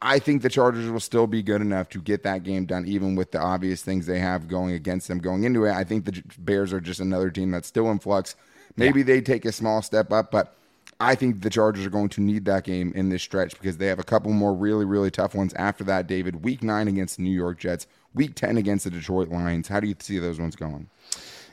I 0.00 0.20
think 0.20 0.42
the 0.42 0.48
Chargers 0.48 0.88
will 0.88 1.00
still 1.00 1.26
be 1.26 1.42
good 1.42 1.60
enough 1.60 1.88
to 1.88 2.00
get 2.00 2.22
that 2.22 2.44
game 2.44 2.66
done, 2.66 2.86
even 2.86 3.16
with 3.16 3.32
the 3.32 3.40
obvious 3.40 3.82
things 3.82 4.06
they 4.06 4.20
have 4.20 4.46
going 4.46 4.72
against 4.72 5.08
them 5.08 5.18
going 5.18 5.42
into 5.42 5.64
it. 5.64 5.72
I 5.72 5.82
think 5.82 6.04
the 6.04 6.22
Bears 6.38 6.72
are 6.72 6.80
just 6.80 7.00
another 7.00 7.30
team 7.30 7.50
that's 7.50 7.66
still 7.66 7.90
in 7.90 7.98
flux. 7.98 8.36
Maybe 8.76 9.02
they 9.02 9.20
take 9.20 9.44
a 9.44 9.50
small 9.50 9.82
step 9.82 10.12
up, 10.12 10.30
but 10.30 10.54
I 11.00 11.16
think 11.16 11.42
the 11.42 11.50
Chargers 11.50 11.84
are 11.84 11.90
going 11.90 12.10
to 12.10 12.20
need 12.20 12.44
that 12.44 12.62
game 12.62 12.92
in 12.94 13.08
this 13.08 13.24
stretch 13.24 13.58
because 13.58 13.78
they 13.78 13.86
have 13.88 13.98
a 13.98 14.04
couple 14.04 14.32
more 14.32 14.54
really, 14.54 14.84
really 14.84 15.10
tough 15.10 15.34
ones 15.34 15.52
after 15.54 15.82
that, 15.84 16.06
David. 16.06 16.44
Week 16.44 16.62
nine 16.62 16.86
against 16.86 17.16
the 17.16 17.24
New 17.24 17.34
York 17.34 17.58
Jets, 17.58 17.88
week 18.14 18.36
10 18.36 18.56
against 18.56 18.84
the 18.84 18.90
Detroit 18.92 19.30
Lions. 19.30 19.66
How 19.66 19.80
do 19.80 19.88
you 19.88 19.96
see 19.98 20.20
those 20.20 20.38
ones 20.38 20.54
going? 20.54 20.88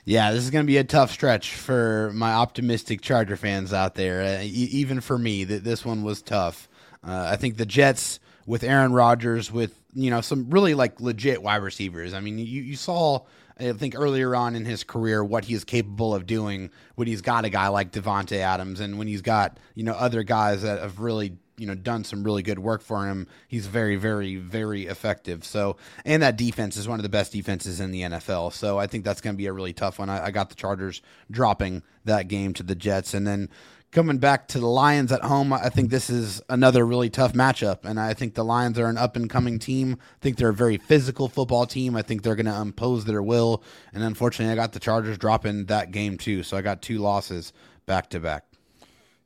Yeah, 0.06 0.32
this 0.32 0.44
is 0.44 0.52
going 0.52 0.64
to 0.64 0.68
be 0.68 0.78
a 0.78 0.84
tough 0.84 1.12
stretch 1.12 1.56
for 1.56 2.12
my 2.14 2.34
optimistic 2.34 3.02
Charger 3.02 3.36
fans 3.36 3.74
out 3.74 3.96
there. 3.96 4.22
Uh, 4.22 4.44
e- 4.44 4.70
even 4.72 5.02
for 5.02 5.18
me, 5.18 5.44
that 5.46 5.64
this 5.64 5.84
one 5.84 6.04
was 6.04 6.22
tough. 6.22 6.70
Uh, 7.04 7.30
I 7.32 7.38
think 7.38 7.58
the 7.58 7.66
Jets 7.66 8.20
with 8.46 8.64
Aaron 8.64 8.94
Rodgers, 8.94 9.52
with 9.52 9.82
you 9.96 10.12
know 10.12 10.22
some 10.22 10.50
really 10.52 10.76
like 10.76 11.02
legit 11.02 11.42
wide 11.42 11.64
receivers. 11.64 12.14
I 12.14 12.20
mean, 12.20 12.38
you 12.38 12.62
you 12.62 12.76
saw 12.76 13.22
I 13.60 13.72
think 13.72 13.96
earlier 13.98 14.36
on 14.36 14.56
in 14.56 14.64
his 14.64 14.84
career 14.84 15.24
what 15.24 15.46
he 15.46 15.56
is 15.56 15.64
capable 15.64 16.14
of 16.14 16.28
doing 16.28 16.70
when 16.94 17.08
he's 17.08 17.22
got 17.22 17.46
a 17.46 17.50
guy 17.50 17.70
like 17.70 17.92
Davante 17.92 18.38
Adams, 18.38 18.82
and 18.82 19.00
when 19.00 19.08
he's 19.08 19.24
got 19.24 19.60
you 19.74 19.84
know 19.84 19.94
other 19.94 20.22
guys 20.22 20.62
that 20.62 20.82
have 20.82 21.00
really 21.00 21.38
you 21.58 21.68
know 21.68 21.76
done 21.76 22.04
some 22.04 22.24
really 22.24 22.44
good 22.44 22.60
work 22.60 22.82
for 22.82 23.08
him. 23.08 23.28
He's 23.48 23.68
very, 23.68 23.96
very, 23.96 24.36
very 24.36 24.86
effective. 24.88 25.44
So, 25.44 25.78
and 26.04 26.22
that 26.24 26.38
defense 26.38 26.78
is 26.78 26.88
one 26.88 27.00
of 27.00 27.04
the 27.04 27.10
best 27.10 27.32
defenses 27.32 27.80
in 27.80 27.92
the 27.92 28.02
NFL. 28.02 28.54
So, 28.54 28.78
I 28.78 28.88
think 28.88 29.04
that's 29.04 29.22
going 29.22 29.36
to 29.36 29.38
be 29.38 29.48
a 29.48 29.54
really 29.54 29.74
tough 29.74 30.00
one. 30.00 30.10
I, 30.10 30.26
I 30.26 30.32
got 30.32 30.50
the 30.50 30.56
Chargers 30.56 31.02
dropping 31.32 31.84
that 32.06 32.28
game 32.28 32.54
to 32.56 32.64
the 32.64 32.76
Jets, 32.76 33.14
and 33.14 33.26
then 33.26 33.50
coming 33.96 34.18
back 34.18 34.46
to 34.50 34.60
the 34.60 34.68
Lions 34.68 35.14
at 35.14 35.24
home, 35.24 35.54
I 35.54 35.70
think 35.70 35.90
this 35.90 36.10
is 36.10 36.42
another 36.50 36.86
really 36.86 37.10
tough 37.10 37.32
matchup. 37.32 37.86
And 37.86 37.98
I 37.98 38.14
think 38.14 38.34
the 38.34 38.44
Lions 38.44 38.78
are 38.78 38.88
an 38.88 38.98
up 38.98 39.16
and 39.16 39.30
coming 39.30 39.58
team. 39.58 39.98
I 40.02 40.20
think 40.20 40.36
they're 40.36 40.50
a 40.50 40.54
very 40.54 40.78
physical 40.78 41.30
football 41.30 41.66
team. 41.66 41.96
I 41.96 42.02
think 42.02 42.22
they're 42.22 42.36
going 42.36 42.46
to 42.46 42.60
impose 42.60 43.06
their 43.06 43.24
will. 43.24 43.64
And 43.94 44.04
unfortunately, 44.04 44.52
I 44.52 44.56
got 44.56 44.74
the 44.74 44.82
Chargers 44.82 45.18
dropping 45.18 45.68
that 45.68 45.92
game 45.92 46.18
too. 46.18 46.44
So 46.44 46.58
I 46.58 46.62
got 46.62 46.82
two 46.82 46.98
losses 46.98 47.54
back 47.86 48.10
to 48.10 48.20
back. 48.20 48.44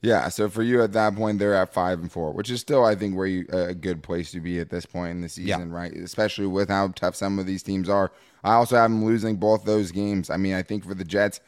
Yeah, 0.01 0.29
so 0.29 0.47
for 0.49 0.63
you 0.63 0.81
at 0.81 0.93
that 0.93 1.15
point, 1.15 1.39
they're 1.39 1.55
at 1.55 1.73
five 1.73 1.99
and 1.99 2.09
four, 2.11 2.31
which 2.31 2.49
is 2.49 2.61
still, 2.61 2.85
I 2.85 2.95
think, 2.95 3.17
where 3.17 3.27
you 3.27 3.45
a 3.51 3.73
good 3.73 4.01
place 4.01 4.31
to 4.31 4.39
be 4.39 4.59
at 4.59 4.69
this 4.69 4.85
point 4.85 5.11
in 5.11 5.21
the 5.21 5.27
season, 5.29 5.69
Yeah. 5.71 5.75
right? 5.77 5.91
Especially 5.93 6.45
with 6.47 6.69
how 6.69 6.89
tough 6.95 7.15
some 7.15 7.37
of 7.37 7.45
these 7.45 7.63
teams 7.63 7.89
are. 7.89 8.11
I 8.43 8.53
also 8.53 8.77
have 8.77 8.89
them 8.89 9.03
losing 9.03 9.35
both 9.35 9.65
those 9.65 9.91
games. 9.91 10.29
I 10.29 10.37
mean, 10.37 10.53
I 10.53 10.61
think 10.61 10.85
for 10.85 10.93
the 10.93 11.03
Jets, 11.03 11.41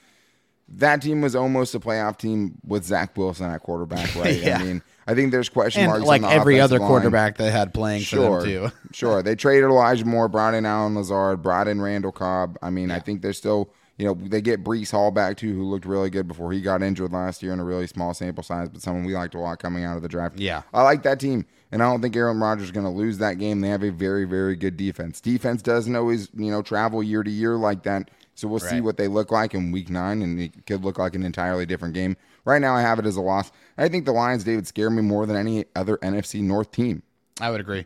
that 0.67 1.01
team 1.01 1.21
was 1.21 1.33
almost 1.35 1.75
a 1.75 1.79
playoff 1.79 2.17
team 2.17 2.55
with 2.65 2.83
Zach 2.83 3.17
Wilson 3.17 3.49
at 3.49 3.61
quarterback, 3.63 4.13
right? 4.17 4.37
Yeah. 4.41 4.57
I 4.59 4.63
mean, 4.63 4.81
I 5.07 5.15
think 5.15 5.31
there's 5.31 5.47
question 5.47 5.83
And 5.83 5.91
marks 5.91 6.05
like 6.05 6.23
every 6.23 6.59
other 6.59 6.77
line. 6.79 6.87
quarterback 6.89 7.37
they 7.37 7.51
had 7.51 7.73
playing 7.73 8.01
Sure, 8.01 8.41
for 8.41 8.45
them 8.47 8.69
too. 8.69 8.75
sure. 8.91 9.23
They 9.23 9.35
traded 9.35 9.69
Elijah 9.69 10.03
Moore, 10.05 10.27
brought 10.27 10.53
in 10.55 10.65
Allen 10.65 10.95
Lazard, 10.95 11.41
brought 11.41 11.69
in 11.69 11.81
Randall 11.81 12.11
Cobb. 12.11 12.57
I 12.61 12.69
mean, 12.69 12.91
I 12.91 12.99
think 12.99 13.21
they're 13.21 13.31
still, 13.33 13.73
you 14.01 14.07
know, 14.07 14.15
they 14.15 14.41
get 14.41 14.63
Breece 14.63 14.89
Hall 14.89 15.11
back 15.11 15.37
too, 15.37 15.53
who 15.53 15.63
looked 15.63 15.85
really 15.85 16.09
good 16.09 16.27
before 16.27 16.51
he 16.51 16.59
got 16.59 16.81
injured 16.81 17.13
last 17.13 17.43
year 17.43 17.53
in 17.53 17.59
a 17.59 17.63
really 17.63 17.85
small 17.85 18.15
sample 18.15 18.43
size, 18.43 18.67
but 18.67 18.81
someone 18.81 19.05
we 19.05 19.13
liked 19.13 19.35
a 19.35 19.39
lot 19.39 19.59
coming 19.59 19.83
out 19.83 19.95
of 19.95 20.01
the 20.01 20.07
draft. 20.09 20.39
Yeah. 20.39 20.63
I 20.73 20.81
like 20.81 21.03
that 21.03 21.19
team, 21.19 21.45
and 21.71 21.83
I 21.83 21.85
don't 21.85 22.01
think 22.01 22.15
Aaron 22.15 22.39
Rodgers 22.39 22.65
is 22.65 22.71
going 22.71 22.87
to 22.87 22.91
lose 22.91 23.19
that 23.19 23.35
game. 23.37 23.61
They 23.61 23.69
have 23.69 23.83
a 23.83 23.91
very, 23.91 24.25
very 24.25 24.55
good 24.55 24.75
defense. 24.75 25.21
Defense 25.21 25.61
doesn't 25.61 25.95
always, 25.95 26.29
you 26.35 26.49
know, 26.49 26.63
travel 26.63 27.03
year 27.03 27.21
to 27.21 27.29
year 27.29 27.57
like 27.57 27.83
that. 27.83 28.09
So 28.33 28.47
we'll 28.47 28.59
see 28.59 28.81
what 28.81 28.97
they 28.97 29.07
look 29.07 29.29
like 29.29 29.53
in 29.53 29.71
week 29.71 29.91
nine, 29.91 30.23
and 30.23 30.39
it 30.39 30.65
could 30.65 30.83
look 30.83 30.97
like 30.97 31.13
an 31.13 31.21
entirely 31.21 31.67
different 31.67 31.93
game. 31.93 32.17
Right 32.43 32.59
now, 32.59 32.75
I 32.75 32.81
have 32.81 32.97
it 32.97 33.05
as 33.05 33.17
a 33.17 33.21
loss. 33.21 33.51
I 33.77 33.87
think 33.87 34.05
the 34.05 34.13
Lions, 34.13 34.43
David, 34.43 34.65
scare 34.65 34.89
me 34.89 35.03
more 35.03 35.27
than 35.27 35.35
any 35.35 35.65
other 35.75 35.97
NFC 35.97 36.41
North 36.41 36.71
team. 36.71 37.03
I 37.39 37.51
would 37.51 37.59
agree. 37.59 37.85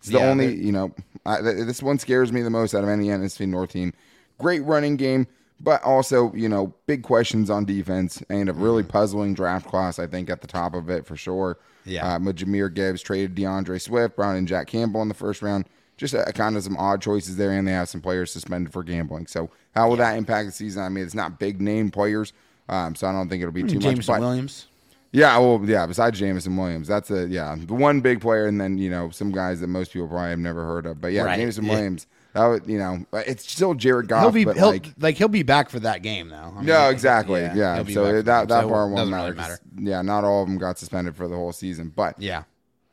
It's 0.00 0.08
the 0.08 0.18
Yeah, 0.18 0.28
only, 0.28 0.54
you 0.56 0.72
know, 0.72 0.94
I, 1.24 1.40
th- 1.40 1.64
this 1.64 1.82
one 1.82 1.98
scares 1.98 2.30
me 2.32 2.42
the 2.42 2.50
most 2.50 2.74
out 2.74 2.82
of 2.84 2.90
any 2.90 3.06
NFC 3.06 3.48
North 3.48 3.72
team. 3.72 3.94
Great 4.38 4.62
running 4.64 4.96
game, 4.96 5.26
but 5.60 5.82
also, 5.82 6.32
you 6.34 6.48
know, 6.48 6.74
big 6.86 7.02
questions 7.02 7.48
on 7.50 7.64
defense 7.64 8.22
and 8.28 8.48
a 8.48 8.52
really 8.52 8.82
puzzling 8.82 9.34
draft 9.34 9.66
class, 9.66 9.98
I 9.98 10.06
think, 10.06 10.28
at 10.30 10.40
the 10.40 10.46
top 10.46 10.74
of 10.74 10.90
it 10.90 11.06
for 11.06 11.16
sure. 11.16 11.58
Yeah. 11.86 12.14
Uh, 12.14 12.18
Jahmyr 12.18 12.72
Gibbs 12.72 13.02
traded 13.02 13.34
DeAndre 13.34 13.80
Swift, 13.80 14.16
brought 14.16 14.36
in 14.36 14.46
Jack 14.46 14.66
Campbell 14.66 15.02
in 15.02 15.08
the 15.08 15.14
first 15.14 15.42
round. 15.42 15.66
Just 15.96 16.12
a, 16.14 16.24
kind 16.32 16.56
of 16.56 16.64
some 16.64 16.76
odd 16.76 17.00
choices 17.00 17.36
there, 17.36 17.52
and 17.52 17.68
they 17.68 17.72
have 17.72 17.88
some 17.88 18.00
players 18.00 18.32
suspended 18.32 18.72
for 18.72 18.82
gambling. 18.82 19.28
So, 19.28 19.48
how 19.76 19.88
will 19.88 19.96
that 19.96 20.16
impact 20.16 20.46
the 20.46 20.52
season? 20.52 20.82
I 20.82 20.88
mean, 20.88 21.04
it's 21.04 21.14
not 21.14 21.38
big 21.38 21.60
name 21.60 21.90
players, 21.90 22.32
um, 22.68 22.96
so 22.96 23.06
I 23.06 23.12
don't 23.12 23.28
think 23.28 23.42
it'll 23.42 23.52
be 23.52 23.62
too 23.62 23.76
much. 23.76 23.84
Jameson 23.84 24.14
But 24.14 24.20
Williams. 24.20 24.66
yeah, 25.12 25.38
well, 25.38 25.60
yeah. 25.64 25.86
Besides 25.86 26.18
Jameson 26.18 26.56
Williams, 26.56 26.88
that's 26.88 27.12
a 27.12 27.28
yeah, 27.28 27.54
the 27.56 27.74
one 27.74 28.00
big 28.00 28.20
player, 28.20 28.46
and 28.46 28.60
then 28.60 28.76
you 28.76 28.90
know 28.90 29.10
some 29.10 29.30
guys 29.30 29.60
that 29.60 29.68
most 29.68 29.92
people 29.92 30.08
probably 30.08 30.30
have 30.30 30.38
never 30.40 30.64
heard 30.64 30.84
of. 30.86 31.00
But 31.00 31.12
yeah, 31.12 31.22
Right, 31.22 31.38
Jameson 31.38 31.64
yeah. 31.64 31.74
Williams. 31.74 32.08
That 32.34 32.46
would, 32.46 32.66
you 32.66 32.78
know, 32.78 33.06
it's 33.12 33.50
still 33.50 33.74
Jared 33.74 34.08
Goff, 34.08 34.22
He'll 34.22 34.30
be 34.32 34.58
he'll, 34.58 34.66
like 34.70 34.88
like, 34.98 35.16
he'll 35.16 35.28
be 35.28 35.44
back 35.44 35.70
for 35.70 35.78
that 35.80 36.02
game 36.02 36.28
though. 36.30 36.36
I 36.36 36.50
mean, 36.50 36.66
no, 36.66 36.90
exactly, 36.90 37.42
he'll 37.46 37.56
yeah. 37.56 37.84
So 37.84 38.20
that 38.22 38.48
that 38.48 38.62
so 38.62 38.68
part 38.68 38.90
won't 38.90 39.08
matter. 39.08 39.24
really 39.26 39.36
matter. 39.36 39.58
Yeah, 39.78 40.02
not 40.02 40.24
all 40.24 40.42
of 40.42 40.48
them 40.48 40.58
got 40.58 40.76
suspended 40.78 41.14
for 41.16 41.28
the 41.28 41.36
whole 41.36 41.52
season, 41.52 41.92
but 41.94 42.20
Yeah. 42.20 42.42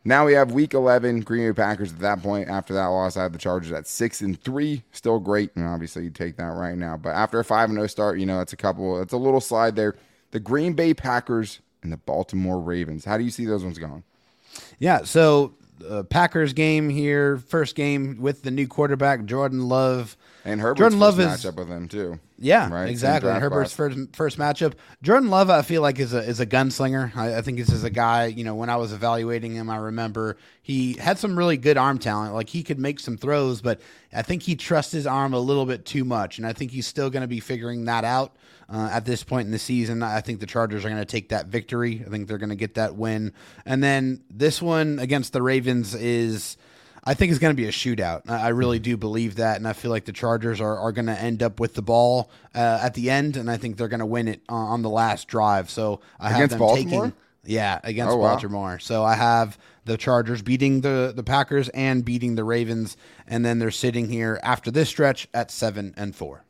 now 0.06 0.27
we 0.27 0.34
have 0.34 0.51
Week 0.51 0.75
11, 0.75 1.21
Green 1.21 1.47
Bay 1.49 1.54
Packers. 1.56 1.91
At 1.91 1.99
that 1.99 2.21
point, 2.21 2.49
after 2.49 2.75
that 2.75 2.86
loss, 2.86 3.17
I 3.17 3.23
have 3.23 3.34
the 3.34 3.39
Chargers 3.39 3.71
at 3.71 3.88
six 3.88 4.21
and 4.21 4.39
three, 4.39 4.84
still 4.91 5.19
great, 5.19 5.49
and 5.56 5.65
obviously 5.65 6.04
you 6.04 6.12
take 6.12 6.38
that 6.38 6.43
right 6.43 6.77
now. 6.77 6.95
But 6.95 7.15
after 7.15 7.39
a 7.39 7.43
five 7.43 7.69
and 7.69 7.77
zero 7.77 7.88
start, 7.88 8.19
you 8.19 8.27
know 8.27 8.38
that's 8.38 8.54
a 8.54 8.58
couple, 8.58 8.99
that's 8.99 9.13
a 9.13 9.17
little 9.17 9.41
slide 9.41 9.75
there. 9.75 9.95
The 10.30 10.39
Green 10.39 10.73
Bay 10.73 10.93
Packers 10.93 11.62
and 11.82 11.91
the 11.91 11.97
Baltimore 11.97 12.60
Ravens. 12.62 13.06
How 13.06 13.17
do 13.17 13.23
you 13.23 13.32
see 13.32 13.45
those 13.45 13.63
ones 13.63 13.80
going? 13.80 14.04
Yeah, 14.77 15.04
so 15.04 15.54
uh, 15.89 16.03
Packers 16.03 16.53
game 16.53 16.89
here, 16.89 17.37
first 17.37 17.75
game 17.75 18.17
with 18.19 18.43
the 18.43 18.51
new 18.51 18.67
quarterback 18.67 19.25
Jordan 19.25 19.67
Love. 19.67 20.17
And 20.43 20.59
Herbert's 20.59 20.79
Jordan 20.79 20.99
first 20.99 21.17
Love 21.17 21.19
is 21.19 21.45
matchup 21.45 21.55
with 21.57 21.69
them 21.69 21.87
too. 21.87 22.19
Yeah, 22.39 22.71
Right, 22.73 22.89
exactly. 22.89 23.29
Herbert's 23.29 23.75
class. 23.75 23.93
first 23.93 24.15
first 24.15 24.37
matchup. 24.39 24.73
Jordan 25.03 25.29
Love, 25.29 25.51
I 25.51 25.61
feel 25.61 25.83
like 25.83 25.99
is 25.99 26.13
a 26.13 26.19
is 26.19 26.39
a 26.39 26.45
gunslinger. 26.47 27.15
I, 27.15 27.37
I 27.37 27.41
think 27.43 27.59
this 27.59 27.69
is 27.69 27.83
a 27.83 27.91
guy. 27.91 28.25
You 28.25 28.43
know, 28.43 28.55
when 28.55 28.69
I 28.69 28.77
was 28.77 28.91
evaluating 28.93 29.53
him, 29.53 29.69
I 29.69 29.77
remember 29.77 30.37
he 30.63 30.93
had 30.93 31.19
some 31.19 31.37
really 31.37 31.57
good 31.57 31.77
arm 31.77 31.99
talent. 31.99 32.33
Like 32.33 32.49
he 32.49 32.63
could 32.63 32.79
make 32.79 32.99
some 32.99 33.17
throws, 33.17 33.61
but 33.61 33.79
I 34.11 34.23
think 34.23 34.41
he 34.41 34.55
trusts 34.55 34.91
his 34.91 35.05
arm 35.05 35.33
a 35.33 35.39
little 35.39 35.67
bit 35.67 35.85
too 35.85 36.03
much, 36.03 36.39
and 36.39 36.47
I 36.47 36.53
think 36.53 36.71
he's 36.71 36.87
still 36.87 37.11
going 37.11 37.21
to 37.21 37.27
be 37.27 37.39
figuring 37.39 37.85
that 37.85 38.03
out. 38.03 38.35
Uh, 38.71 38.88
at 38.89 39.03
this 39.03 39.21
point 39.23 39.45
in 39.47 39.51
the 39.51 39.60
season, 39.60 40.01
I 40.01 40.21
think 40.21 40.39
the 40.39 40.45
Chargers 40.45 40.86
are 40.86 40.89
going 40.89 41.01
to 41.01 41.05
take 41.05 41.29
that 41.29 41.47
victory. 41.47 42.03
I 42.05 42.10
think 42.10 42.29
they're 42.29 42.38
going 42.38 42.51
to 42.51 42.55
get 42.55 42.75
that 42.75 42.95
win, 42.95 43.34
and 43.65 43.84
then 43.84 44.23
this 44.29 44.62
one 44.62 44.97
against 44.99 45.34
the 45.34 45.41
Ravens 45.41 45.93
is. 45.93 46.57
I 47.03 47.15
think 47.15 47.31
it's 47.31 47.39
going 47.39 47.55
to 47.55 47.60
be 47.60 47.67
a 47.67 47.71
shootout. 47.71 48.29
I 48.29 48.49
really 48.49 48.77
do 48.77 48.95
believe 48.95 49.38
that, 49.38 49.57
and 49.57 49.67
I 49.67 49.73
feel 49.73 49.89
like 49.89 50.05
the 50.05 50.12
Chargers 50.12 50.62
are, 50.62 50.77
are 50.77 50.91
going 50.91 51.07
to 51.07 51.19
end 51.19 51.41
up 51.41 51.60
with 51.60 51.73
the 51.73 51.81
ball 51.81 52.29
uh, 52.53 52.77
at 52.79 52.93
the 52.93 53.10
end, 53.10 53.38
and 53.38 53.49
I 53.49 53.57
think 53.57 53.77
they're 53.77 53.88
going 53.88 54.01
to 54.01 54.05
win 54.05 54.27
it 54.27 54.41
on, 54.47 54.67
on 54.67 54.81
the 54.84 54.89
last 54.89 55.27
drive. 55.27 55.71
So 55.71 55.99
I 56.19 56.29
have 56.29 56.38
Against 56.38 56.51
them 56.51 56.60
Baltimore? 56.60 57.03
taking, 57.05 57.13
yeah, 57.43 57.79
against 57.84 58.13
Oh, 58.13 58.17
wow. 58.17 58.34
Baltimore. 58.34 58.77
So 58.77 59.03
I 59.03 59.15
have 59.15 59.57
the 59.86 59.97
Chargers 59.97 60.43
beating 60.43 60.81
the 60.81 61.12
the 61.15 61.23
Packers 61.23 61.69
and 61.69 62.05
beating 62.05 62.36
the 62.36 62.43
Ravens, 62.43 62.95
and 63.27 63.43
then 63.43 63.57
they're 63.57 63.71
sitting 63.71 64.07
here 64.07 64.39
after 64.43 64.69
this 64.69 64.88
stretch 64.88 65.27
at 65.34 65.49
seven 65.49 65.95
and 65.97 66.15
four. 66.15 66.43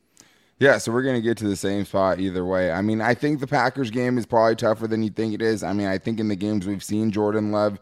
Yeah, 0.62 0.78
so 0.78 0.92
we're 0.92 1.02
going 1.02 1.16
to 1.16 1.20
get 1.20 1.38
to 1.38 1.48
the 1.48 1.56
same 1.56 1.84
spot 1.84 2.20
either 2.20 2.44
way. 2.44 2.70
I 2.70 2.82
mean, 2.82 3.00
I 3.00 3.14
think 3.14 3.40
the 3.40 3.48
Packers 3.48 3.90
game 3.90 4.16
is 4.16 4.26
probably 4.26 4.54
tougher 4.54 4.86
than 4.86 5.02
you 5.02 5.10
think 5.10 5.34
it 5.34 5.42
is. 5.42 5.64
I 5.64 5.72
mean, 5.72 5.88
I 5.88 5.98
think 5.98 6.20
in 6.20 6.28
the 6.28 6.36
games 6.36 6.68
we've 6.68 6.84
seen 6.84 7.10
Jordan 7.10 7.50
Love 7.50 7.80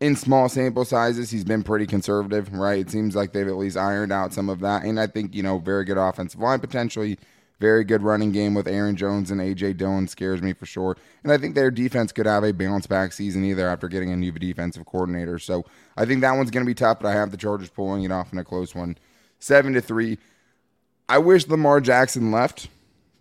in 0.00 0.14
small 0.14 0.48
sample 0.48 0.84
sizes, 0.84 1.32
he's 1.32 1.42
been 1.42 1.64
pretty 1.64 1.84
conservative, 1.84 2.52
right? 2.52 2.78
It 2.78 2.92
seems 2.92 3.16
like 3.16 3.32
they've 3.32 3.48
at 3.48 3.56
least 3.56 3.76
ironed 3.76 4.12
out 4.12 4.32
some 4.32 4.48
of 4.48 4.60
that. 4.60 4.84
And 4.84 5.00
I 5.00 5.08
think, 5.08 5.34
you 5.34 5.42
know, 5.42 5.58
very 5.58 5.84
good 5.84 5.98
offensive 5.98 6.38
line 6.38 6.60
potentially, 6.60 7.18
very 7.58 7.82
good 7.82 8.02
running 8.02 8.30
game 8.30 8.54
with 8.54 8.68
Aaron 8.68 8.94
Jones 8.94 9.32
and 9.32 9.40
A.J. 9.40 9.72
Dillon 9.72 10.06
scares 10.06 10.40
me 10.40 10.52
for 10.52 10.64
sure. 10.64 10.96
And 11.24 11.32
I 11.32 11.38
think 11.38 11.56
their 11.56 11.72
defense 11.72 12.12
could 12.12 12.26
have 12.26 12.44
a 12.44 12.52
bounce 12.52 12.86
back 12.86 13.12
season 13.12 13.44
either 13.44 13.68
after 13.68 13.88
getting 13.88 14.12
a 14.12 14.16
new 14.16 14.30
defensive 14.30 14.86
coordinator. 14.86 15.40
So 15.40 15.64
I 15.96 16.04
think 16.04 16.20
that 16.20 16.36
one's 16.36 16.52
going 16.52 16.64
to 16.64 16.70
be 16.70 16.74
tough, 16.74 17.00
but 17.00 17.08
I 17.08 17.14
have 17.14 17.32
the 17.32 17.36
Chargers 17.36 17.70
pulling 17.70 18.04
it 18.04 18.12
off 18.12 18.32
in 18.32 18.38
a 18.38 18.44
close 18.44 18.76
one. 18.76 18.96
Seven 19.40 19.72
to 19.72 19.80
three. 19.80 20.18
I 21.12 21.18
wish 21.18 21.46
Lamar 21.46 21.82
Jackson 21.82 22.30
left. 22.30 22.68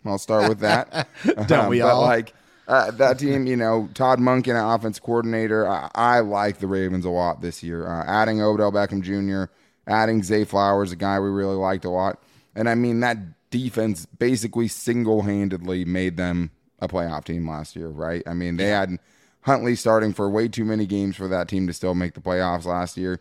I'll 0.06 0.17
start 0.17 0.47
with 0.47 0.60
that. 0.60 1.10
Don't 1.47 1.67
we 1.67 1.82
all? 1.82 1.99
like 2.01 2.34
uh, 2.65 2.89
that 2.91 3.19
team, 3.19 3.45
you 3.47 3.58
know, 3.58 3.89
Todd 3.93 4.17
Monken, 4.17 4.51
an 4.51 4.63
offense 4.63 4.97
coordinator. 4.97 5.67
I, 5.67 5.91
I 5.93 6.19
like 6.21 6.60
the 6.60 6.67
Ravens 6.67 7.04
a 7.04 7.10
lot 7.10 7.41
this 7.41 7.62
year. 7.62 7.86
Uh, 7.86 8.06
adding 8.08 8.41
Odell 8.41 8.71
Beckham 8.71 9.01
Jr., 9.01 9.51
adding 9.91 10.23
Zay 10.23 10.45
Flowers, 10.45 10.93
a 10.93 10.95
guy 10.95 11.19
we 11.19 11.27
really 11.27 11.58
liked 11.58 11.84
a 11.84 11.89
lot, 11.89 12.23
and 12.56 12.69
I 12.69 12.75
mean 12.75 13.01
that 13.01 13.17
defense 13.49 14.06
basically 14.06 14.69
single 14.69 15.23
handedly 15.23 15.84
made 15.84 16.15
them 16.15 16.51
a 16.80 16.88
playoff 16.88 17.25
team 17.25 17.45
last 17.45 17.75
year, 17.75 17.89
right? 17.89 18.23
I 18.25 18.34
mean 18.34 18.56
they 18.56 18.69
had 18.69 18.99
Huntley 19.41 19.75
starting 19.75 20.13
for 20.13 20.30
way 20.30 20.47
too 20.47 20.63
many 20.63 20.86
games 20.86 21.17
for 21.17 21.27
that 21.27 21.49
team 21.49 21.67
to 21.67 21.73
still 21.73 21.93
make 21.93 22.13
the 22.13 22.21
playoffs 22.21 22.63
last 22.63 22.95
year 22.95 23.19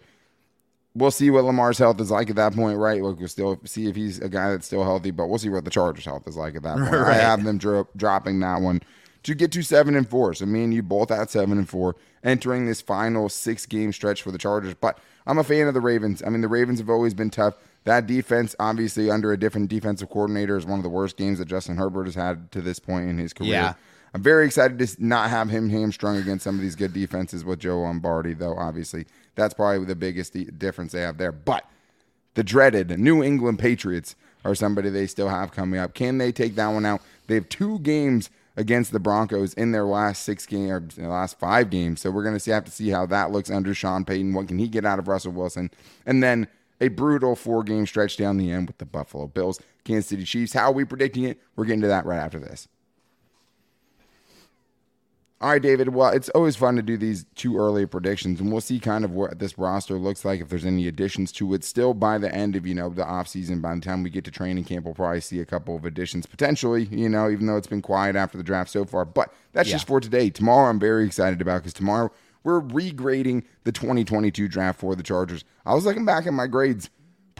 we'll 0.95 1.11
see 1.11 1.31
what 1.31 1.45
Lamar's 1.45 1.79
health 1.79 2.01
is 2.01 2.11
like 2.11 2.31
at 2.31 2.37
that 2.37 2.55
point, 2.55 2.79
right? 2.79 3.01
We'll 3.03 3.17
still 3.29 3.61
see 3.65 3.89
if 3.89 3.95
he's 3.97 4.19
a 4.19 4.29
guy 4.29 4.51
that's 4.51 4.67
still 4.67 4.85
healthy, 4.85 5.11
but 5.11 5.29
we'll 5.29 5.39
see 5.39 5.49
what 5.49 5.65
the 5.65 5.71
Chargers' 5.71 6.05
health 6.05 6.27
is 6.27 6.37
like 6.37 6.57
at 6.57 6.63
that 6.63 6.77
point. 6.79 6.95
I 6.95 7.03
Right. 7.03 7.21
have 7.21 7.45
them 7.45 7.59
dro- 7.59 7.89
dropping 7.97 8.41
that 8.41 8.61
one 8.61 8.81
to 9.23 9.35
get 9.35 9.53
to 9.53 9.63
seven 9.63 9.95
and 9.95 10.09
four. 10.09 10.35
So 10.35 10.47
me 10.47 10.65
and 10.65 10.75
you 10.75 10.83
both 10.83 11.11
at 11.11 11.31
seven 11.31 11.59
and 11.59 11.69
four, 11.69 11.97
entering 12.25 12.67
this 12.67 12.81
final 12.81 13.29
six 13.29 13.67
game 13.67 13.93
stretch 13.93 14.23
for 14.23 14.31
the 14.33 14.39
Chargers. 14.39 14.75
But 14.75 14.99
I'm 15.27 15.39
a 15.39 15.45
fan 15.45 15.69
of 15.69 15.75
the 15.75 15.81
Ravens. 15.81 16.23
I 16.27 16.31
mean, 16.31 16.41
the 16.41 16.49
Ravens 16.49 16.79
have 16.81 16.91
always 16.91 17.15
been 17.15 17.31
tough. 17.31 17.55
That 17.85 18.07
defense, 18.07 18.55
obviously, 18.59 19.11
under 19.11 19.33
a 19.33 19.39
different 19.39 19.69
defensive 19.71 20.11
coordinator, 20.11 20.57
is 20.57 20.67
one 20.67 20.79
of 20.79 20.83
the 20.83 20.89
worst 20.91 21.17
games 21.17 21.39
that 21.39 21.47
Justin 21.49 21.77
Herbert 21.77 22.05
has 22.05 22.15
had 22.15 22.51
to 22.53 22.61
this 22.61 22.79
point 22.79 23.09
in 23.09 23.17
his 23.19 23.33
career. 23.33 23.53
Yeah. 23.53 23.75
I'm 24.13 24.23
very 24.23 24.45
excited 24.45 24.79
to 24.81 24.89
not 24.99 25.31
have 25.31 25.49
him 25.51 25.71
hamstrung 25.71 26.17
against 26.17 26.43
some 26.45 26.57
of 26.57 26.61
these 26.61 26.75
good 26.75 26.93
defenses 26.93 27.45
with 27.45 27.61
Joe 27.61 27.81
Lombardi, 27.81 28.35
though. 28.35 28.57
Obviously, 28.57 29.07
that's 29.35 29.55
probably 29.55 29.85
the 29.85 29.95
biggest 29.95 30.37
difference 30.59 30.93
they 30.93 31.03
have 31.03 31.19
there. 31.19 31.33
But 31.33 31.65
the 32.35 32.45
dreaded 32.45 32.99
New 32.99 33.23
England 33.23 33.59
Patriots 33.59 34.17
are 34.45 34.55
somebody 34.55 34.89
they 34.89 35.07
still 35.07 35.29
have 35.29 35.53
coming 35.53 35.79
up. 35.79 35.95
Can 35.95 36.19
they 36.19 36.33
take 36.33 36.55
that 36.55 36.69
one 36.69 36.87
out? 36.87 37.03
They 37.27 37.35
have 37.35 37.49
two 37.49 37.79
games 37.81 38.31
against 38.57 38.93
the 38.93 39.01
Broncos 39.01 39.55
in 39.55 39.73
their 39.73 39.85
last 39.85 40.23
six 40.23 40.47
games 40.47 40.99
or 40.99 41.09
last 41.09 41.39
five 41.39 41.71
games. 41.71 42.01
So 42.01 42.11
we're 42.11 42.25
going 42.25 42.39
to 42.39 42.53
have 42.53 42.65
to 42.65 42.71
see 42.71 42.91
how 42.91 43.07
that 43.07 43.31
looks 43.31 43.51
under 43.51 43.75
Sean 43.75 44.05
Payton. 44.05 44.35
What 44.35 44.49
can 44.49 44.59
he 44.59 44.69
get 44.69 44.85
out 44.85 44.99
of 44.99 45.09
Russell 45.09 45.33
Wilson? 45.33 45.71
And 46.07 46.23
then 46.23 46.49
a 46.81 46.89
brutal 46.89 47.37
four 47.37 47.63
game 47.63 47.87
stretch 47.87 48.17
down 48.17 48.37
the 48.37 48.51
end 48.51 48.67
with 48.67 48.79
the 48.79 48.87
Buffalo 48.87 49.27
Bills, 49.27 49.61
Kansas 49.85 50.07
City 50.07 50.25
Chiefs. 50.25 50.53
How 50.53 50.71
are 50.71 50.73
we 50.73 50.85
predicting 50.85 51.25
it? 51.25 51.39
We're 51.57 51.67
getting 51.67 51.83
to 51.83 51.89
that 51.89 52.07
right 52.07 52.19
after 52.19 52.39
this. 52.39 52.69
All 55.43 55.49
right, 55.49 55.63
David. 55.63 55.95
Well, 55.95 56.11
it's 56.11 56.29
always 56.31 56.55
fun 56.55 56.77
to 56.77 56.83
do 56.83 56.99
these 56.99 57.25
two 57.35 57.57
early 57.57 57.87
predictions, 57.87 58.41
and 58.41 58.53
we'll 58.53 58.61
see 58.61 58.79
kind 58.79 59.07
of 59.07 59.13
what 59.13 59.39
this 59.39 59.57
roster 59.57 59.95
looks 59.95 60.23
like 60.23 60.43
if 60.43 60.51
there's 60.51 60.67
any 60.67 60.87
additions 60.87 61.33
to 61.33 61.55
it. 61.55 61.65
Still, 61.65 61.95
by 61.95 62.19
the 62.19 62.35
end 62.35 62.57
of 62.57 62.67
you 62.67 62.75
know 62.75 62.91
the 62.91 63.05
offseason, 63.05 63.63
by 63.63 63.75
the 63.75 63.81
time 63.81 64.03
we 64.03 64.11
get 64.11 64.25
to 64.27 64.31
training 64.31 64.65
camp, 64.65 64.85
we'll 64.85 64.93
probably 64.93 65.23
see 65.23 65.41
a 65.41 65.47
couple 65.47 65.75
of 65.75 65.87
additions 65.87 66.27
potentially. 66.27 66.85
You 66.91 67.09
know, 67.09 67.31
even 67.31 67.47
though 67.47 67.57
it's 67.57 67.67
been 67.67 67.81
quiet 67.81 68.17
after 68.17 68.37
the 68.37 68.45
draft 68.45 68.69
so 68.69 68.85
far. 68.85 69.07
But 69.07 69.33
that's 69.55 69.71
yeah. 69.71 69.77
just 69.77 69.87
for 69.87 69.99
today. 69.99 70.29
Tomorrow, 70.29 70.69
I'm 70.69 70.79
very 70.79 71.07
excited 71.07 71.41
about 71.41 71.63
because 71.63 71.73
tomorrow 71.73 72.13
we're 72.45 72.61
regrading 72.61 73.45
the 73.65 73.73
2022 73.73 74.47
draft 74.47 74.79
for 74.79 74.95
the 74.95 75.03
Chargers. 75.03 75.45
I 75.65 75.73
was 75.75 75.87
looking 75.87 76.05
back 76.05 76.27
at 76.27 76.35
my 76.35 76.49
grades 76.49 76.91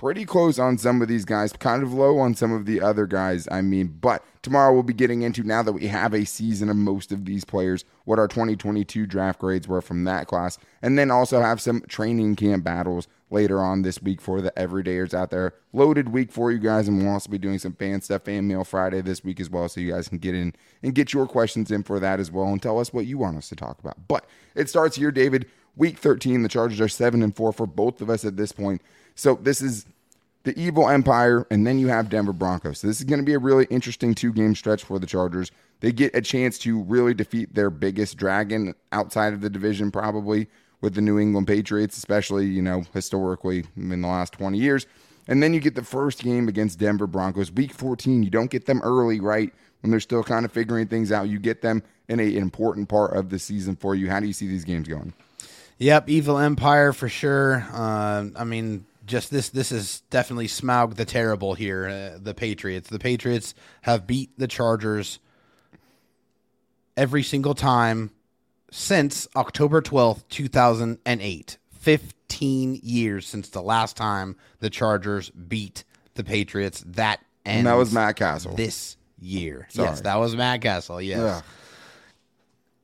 pretty 0.01 0.25
close 0.25 0.59
on 0.59 0.79
some 0.79 1.03
of 1.03 1.09
these 1.09 1.27
guys, 1.27 1.53
kind 1.53 1.83
of 1.83 1.93
low 1.93 2.19
on 2.19 2.35
some 2.35 2.53
of 2.53 2.65
the 2.65 2.81
other 2.81 3.07
guys. 3.07 3.47
I 3.51 3.61
mean, 3.61 3.99
but 4.01 4.25
tomorrow 4.41 4.73
we'll 4.73 4.83
be 4.83 4.95
getting 4.95 5.21
into 5.21 5.43
now 5.43 5.63
that 5.63 5.75
we 5.75 5.89
have 5.89 6.15
a 6.15 6.25
season 6.25 6.71
of 6.71 6.77
most 6.77 7.13
of 7.13 7.27
these 7.27 7.45
players, 7.45 7.85
what 8.07 8.19
our 8.19 8.27
2022 8.27 9.05
draft 9.05 9.39
grades 9.39 9.69
were 9.69 9.83
from 9.83 10.05
that 10.05 10.27
class, 10.27 10.57
and 10.81 10.99
then 10.99 11.11
also 11.11 11.43
have 11.43 11.61
some 11.61 11.83
training 11.83 12.35
camp 12.35 12.65
battles 12.65 13.09
later 13.29 13.61
on 13.61 13.83
this 13.83 14.01
week 14.01 14.23
for 14.23 14.41
the 14.41 14.51
everydayers 14.53 15.13
out 15.13 15.29
there. 15.29 15.53
Loaded 15.75 16.09
week 16.09 16.33
for 16.33 16.51
you 16.51 16.59
guys, 16.59 16.89
and 16.89 16.97
we'll 16.97 17.13
also 17.13 17.31
be 17.31 17.37
doing 17.37 17.59
some 17.59 17.75
fan 17.75 18.01
stuff, 18.01 18.25
fan 18.25 18.49
mail 18.49 18.65
Friday 18.65 19.03
this 19.03 19.23
week 19.23 19.39
as 19.39 19.51
well, 19.51 19.69
so 19.69 19.83
you 19.83 19.93
guys 19.93 20.09
can 20.09 20.17
get 20.17 20.35
in 20.35 20.55
and 20.83 20.95
get 20.95 21.13
your 21.13 21.27
questions 21.27 21.71
in 21.71 21.83
for 21.83 22.01
that 22.01 22.19
as 22.19 22.31
well, 22.31 22.47
and 22.47 22.63
tell 22.63 22.81
us 22.81 22.91
what 22.91 23.05
you 23.05 23.19
want 23.19 23.37
us 23.37 23.51
to 23.51 23.55
talk 23.55 23.79
about. 23.79 24.09
But 24.09 24.25
it 24.55 24.71
starts 24.71 24.97
here, 24.97 25.13
David. 25.13 25.45
Week 25.77 25.99
13, 25.99 26.43
the 26.43 26.49
Chargers 26.49 26.81
are 26.81 26.89
seven 26.89 27.23
and 27.23 27.37
four 27.37 27.53
for 27.53 27.67
both 27.67 28.01
of 28.01 28.09
us 28.09 28.25
at 28.25 28.37
this 28.39 28.53
point. 28.53 28.81
So 29.21 29.35
this 29.35 29.61
is 29.61 29.85
the 30.45 30.59
evil 30.59 30.89
empire, 30.89 31.47
and 31.51 31.67
then 31.67 31.79
you 31.79 31.89
have 31.89 32.09
Denver 32.09 32.33
Broncos. 32.33 32.79
So 32.79 32.87
this 32.87 33.01
is 33.01 33.05
going 33.05 33.21
to 33.21 33.25
be 33.25 33.35
a 33.35 33.39
really 33.39 33.67
interesting 33.69 34.15
two 34.15 34.33
game 34.33 34.55
stretch 34.55 34.83
for 34.83 34.99
the 34.99 35.07
Chargers. 35.07 35.53
They 35.81 35.93
get 35.93 36.15
a 36.15 36.23
chance 36.23 36.57
to 36.61 36.81
really 36.85 37.13
defeat 37.13 37.55
their 37.55 37.69
biggest 37.69 38.17
dragon 38.17 38.75
outside 38.93 39.35
of 39.35 39.43
the 39.43 39.51
division, 39.51 39.91
probably 39.91 40.49
with 40.81 40.95
the 40.95 41.03
New 41.03 41.19
England 41.19 41.47
Patriots, 41.47 41.99
especially, 41.99 42.47
you 42.47 42.63
know, 42.63 42.85
historically 42.95 43.67
in 43.77 44.01
the 44.01 44.09
last 44.09 44.33
20 44.33 44.57
years. 44.57 44.87
And 45.29 45.43
then 45.43 45.53
you 45.53 45.61
get 45.61 45.75
the 45.75 45.85
first 45.85 46.23
game 46.23 46.49
against 46.49 46.79
Denver 46.79 47.07
Broncos, 47.07 47.53
week 47.53 47.75
14. 47.75 48.23
You 48.23 48.31
don't 48.31 48.51
get 48.51 48.65
them 48.65 48.81
early, 48.83 49.21
right? 49.21 49.53
When 49.83 49.91
they're 49.91 50.01
still 50.01 50.25
kind 50.25 50.47
of 50.47 50.53
figuring 50.53 50.87
things 50.87 51.13
out. 51.13 51.29
You 51.29 51.39
get 51.39 51.61
them 51.61 51.83
in 52.09 52.21
a, 52.21 52.25
an 52.25 52.43
important 52.43 52.89
part 52.89 53.15
of 53.15 53.29
the 53.29 53.39
season 53.39 53.77
for 53.77 53.95
you. 53.95 54.09
How 54.09 54.19
do 54.19 54.27
you 54.27 54.33
see 54.33 54.49
these 54.49 54.65
games 54.65 54.89
going? 54.89 55.13
Yep, 55.77 56.09
Evil 56.09 56.39
Empire 56.39 56.95
for 56.95 57.09
sure. 57.09 57.67
Uh, 57.73 58.27
I 58.37 58.45
mean, 58.45 58.85
just 59.11 59.31
this 59.31 59.51
this 59.51 59.71
is 59.73 60.01
definitely 60.09 60.47
Smaug 60.47 60.95
the 60.95 61.05
terrible 61.05 61.55
here. 61.55 61.87
Uh, 61.89 62.19
the 62.19 62.33
Patriots. 62.33 62.89
The 62.89 62.99
Patriots 62.99 63.55
have 63.83 64.07
beat 64.07 64.31
the 64.39 64.49
Chargers 64.49 65.19
every 66.97 67.23
single 67.23 67.55
time 67.55 68.11
since 68.71 69.29
October 69.37 69.83
twelfth, 69.83 70.27
two 70.29 70.49
thousand 70.49 70.99
and 71.05 71.21
eight. 71.21 71.59
Fifteen 71.73 72.79
years 72.83 73.27
since 73.27 73.49
the 73.49 73.63
last 73.63 73.97
time 73.97 74.37
the 74.61 74.71
Chargers 74.71 75.31
beat 75.31 75.85
the 76.15 76.25
Patriots. 76.25 76.83
That 76.87 77.21
and 77.45 77.67
that 77.67 77.75
was 77.75 77.93
Matt 77.93 78.17
Cassel 78.17 78.55
this 78.55 78.97
year. 79.19 79.67
Sorry. 79.71 79.89
Yes, 79.89 80.03
that 80.03 80.17
was 80.17 80.37
Matt 80.37 80.63
Cassel. 80.63 81.03
Yes. 81.03 81.19
Ugh. 81.19 81.45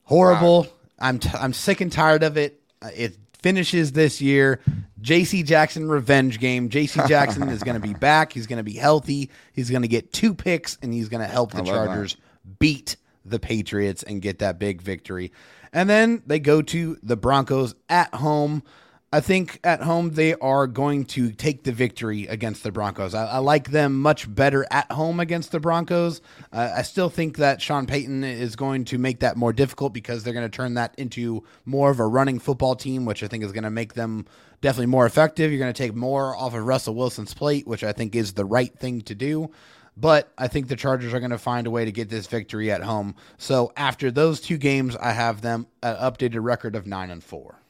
Horrible. 0.03 0.63
Wow. 0.63 0.69
I'm 0.99 1.19
t- 1.19 1.29
I'm 1.33 1.53
sick 1.53 1.79
and 1.81 1.91
tired 1.91 2.23
of 2.23 2.37
it. 2.37 2.61
Uh, 2.81 2.89
it 2.95 3.17
finishes 3.41 3.91
this 3.91 4.21
year. 4.21 4.59
JC 5.01 5.45
Jackson 5.45 5.87
revenge 5.87 6.39
game. 6.39 6.69
JC 6.69 7.07
Jackson 7.09 7.49
is 7.49 7.63
going 7.63 7.79
to 7.79 7.85
be 7.85 7.93
back. 7.93 8.33
He's 8.33 8.47
going 8.47 8.57
to 8.57 8.63
be 8.63 8.73
healthy. 8.73 9.29
He's 9.53 9.69
going 9.69 9.83
to 9.83 9.87
get 9.87 10.13
two 10.13 10.33
picks 10.33 10.77
and 10.81 10.93
he's 10.93 11.09
going 11.09 11.21
to 11.21 11.31
help 11.31 11.51
the 11.51 11.63
Chargers 11.63 12.15
that. 12.15 12.59
beat 12.59 12.97
the 13.25 13.39
Patriots 13.39 14.03
and 14.03 14.21
get 14.21 14.39
that 14.39 14.59
big 14.59 14.81
victory. 14.81 15.31
And 15.73 15.89
then 15.89 16.23
they 16.25 16.39
go 16.39 16.61
to 16.61 16.97
the 17.03 17.17
Broncos 17.17 17.75
at 17.89 18.13
home. 18.13 18.63
I 19.09 19.21
think 19.21 19.61
at 19.63 19.81
home 19.81 20.11
they 20.11 20.33
are 20.35 20.67
going 20.67 21.05
to 21.05 21.31
take 21.31 21.63
the 21.63 21.71
victory 21.71 22.27
against 22.27 22.63
the 22.63 22.73
Broncos. 22.73 23.13
I, 23.13 23.25
I 23.25 23.37
like 23.37 23.71
them 23.71 24.01
much 24.01 24.33
better 24.33 24.65
at 24.69 24.91
home 24.91 25.21
against 25.21 25.53
the 25.53 25.61
Broncos. 25.61 26.19
Uh, 26.51 26.73
I 26.75 26.81
still 26.81 27.09
think 27.09 27.37
that 27.37 27.61
Sean 27.61 27.87
Payton 27.87 28.25
is 28.25 28.57
going 28.57 28.83
to 28.85 28.97
make 28.97 29.21
that 29.21 29.37
more 29.37 29.53
difficult 29.53 29.93
because 29.93 30.23
they're 30.23 30.33
going 30.33 30.49
to 30.49 30.55
turn 30.55 30.73
that 30.73 30.93
into 30.97 31.45
more 31.63 31.89
of 31.89 32.01
a 32.01 32.05
running 32.05 32.37
football 32.37 32.75
team, 32.75 33.05
which 33.05 33.23
I 33.23 33.29
think 33.29 33.45
is 33.45 33.53
going 33.53 33.63
to 33.63 33.69
make 33.69 33.93
them 33.93 34.25
definitely 34.59 34.87
more 34.87 35.05
effective. 35.05 35.51
You're 35.51 35.59
going 35.59 35.73
to 35.73 35.83
take 35.83 35.95
more 35.95 36.35
off 36.35 36.53
of 36.53 36.65
Russell 36.65 36.95
Wilson's 36.95 37.33
plate, 37.33 37.65
which 37.65 37.85
I 37.85 37.93
think 37.93 38.13
is 38.13 38.33
the 38.33 38.45
right 38.45 38.77
thing 38.77 38.99
to 39.03 39.15
do. 39.15 39.51
But 39.95 40.31
I 40.37 40.49
think 40.49 40.67
the 40.67 40.75
Chargers 40.75 41.13
are 41.13 41.19
going 41.19 41.31
to 41.31 41.37
find 41.37 41.65
a 41.65 41.71
way 41.71 41.85
to 41.85 41.91
get 41.91 42.09
this 42.09 42.27
victory 42.27 42.71
at 42.71 42.83
home. 42.83 43.15
So 43.37 43.71
after 43.77 44.11
those 44.11 44.41
two 44.41 44.57
games, 44.57 44.97
I 44.97 45.13
have 45.13 45.41
them 45.41 45.65
an 45.81 45.95
updated 45.95 46.43
record 46.43 46.75
of 46.75 46.85
nine 46.85 47.09
and 47.09 47.23
four. 47.23 47.61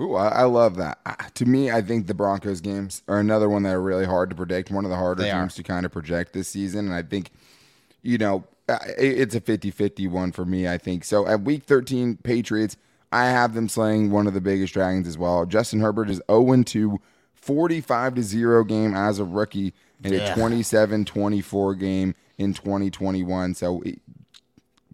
Ooh, 0.00 0.16
I, 0.16 0.28
I 0.28 0.42
love 0.44 0.76
that. 0.76 0.98
Uh, 1.06 1.14
to 1.34 1.46
me, 1.46 1.70
I 1.70 1.80
think 1.80 2.06
the 2.06 2.14
Broncos 2.14 2.60
games 2.60 3.02
are 3.06 3.20
another 3.20 3.48
one 3.48 3.62
that 3.62 3.74
are 3.74 3.80
really 3.80 4.06
hard 4.06 4.28
to 4.30 4.36
predict. 4.36 4.70
One 4.70 4.84
of 4.84 4.90
the 4.90 4.96
harder 4.96 5.22
games 5.22 5.54
to 5.54 5.62
kind 5.62 5.86
of 5.86 5.92
project 5.92 6.32
this 6.32 6.48
season. 6.48 6.86
And 6.86 6.94
I 6.94 7.02
think, 7.02 7.30
you 8.02 8.18
know, 8.18 8.44
it's 8.68 9.34
a 9.34 9.40
50 9.40 9.70
50 9.70 10.08
one 10.08 10.32
for 10.32 10.44
me, 10.44 10.66
I 10.66 10.78
think. 10.78 11.04
So 11.04 11.26
at 11.26 11.42
week 11.42 11.64
13, 11.64 12.16
Patriots, 12.16 12.76
I 13.12 13.26
have 13.26 13.54
them 13.54 13.68
slaying 13.68 14.10
one 14.10 14.26
of 14.26 14.34
the 14.34 14.40
biggest 14.40 14.74
dragons 14.74 15.06
as 15.06 15.16
well. 15.16 15.46
Justin 15.46 15.80
Herbert 15.80 16.10
is 16.10 16.20
0 16.28 16.62
2, 16.64 17.00
45 17.34 18.14
to 18.16 18.22
0 18.22 18.64
game 18.64 18.94
as 18.94 19.20
a 19.20 19.24
rookie, 19.24 19.74
and 20.02 20.12
yeah. 20.12 20.32
a 20.32 20.34
27 20.34 21.04
24 21.04 21.74
game 21.76 22.14
in 22.38 22.52
2021. 22.52 23.54
So 23.54 23.82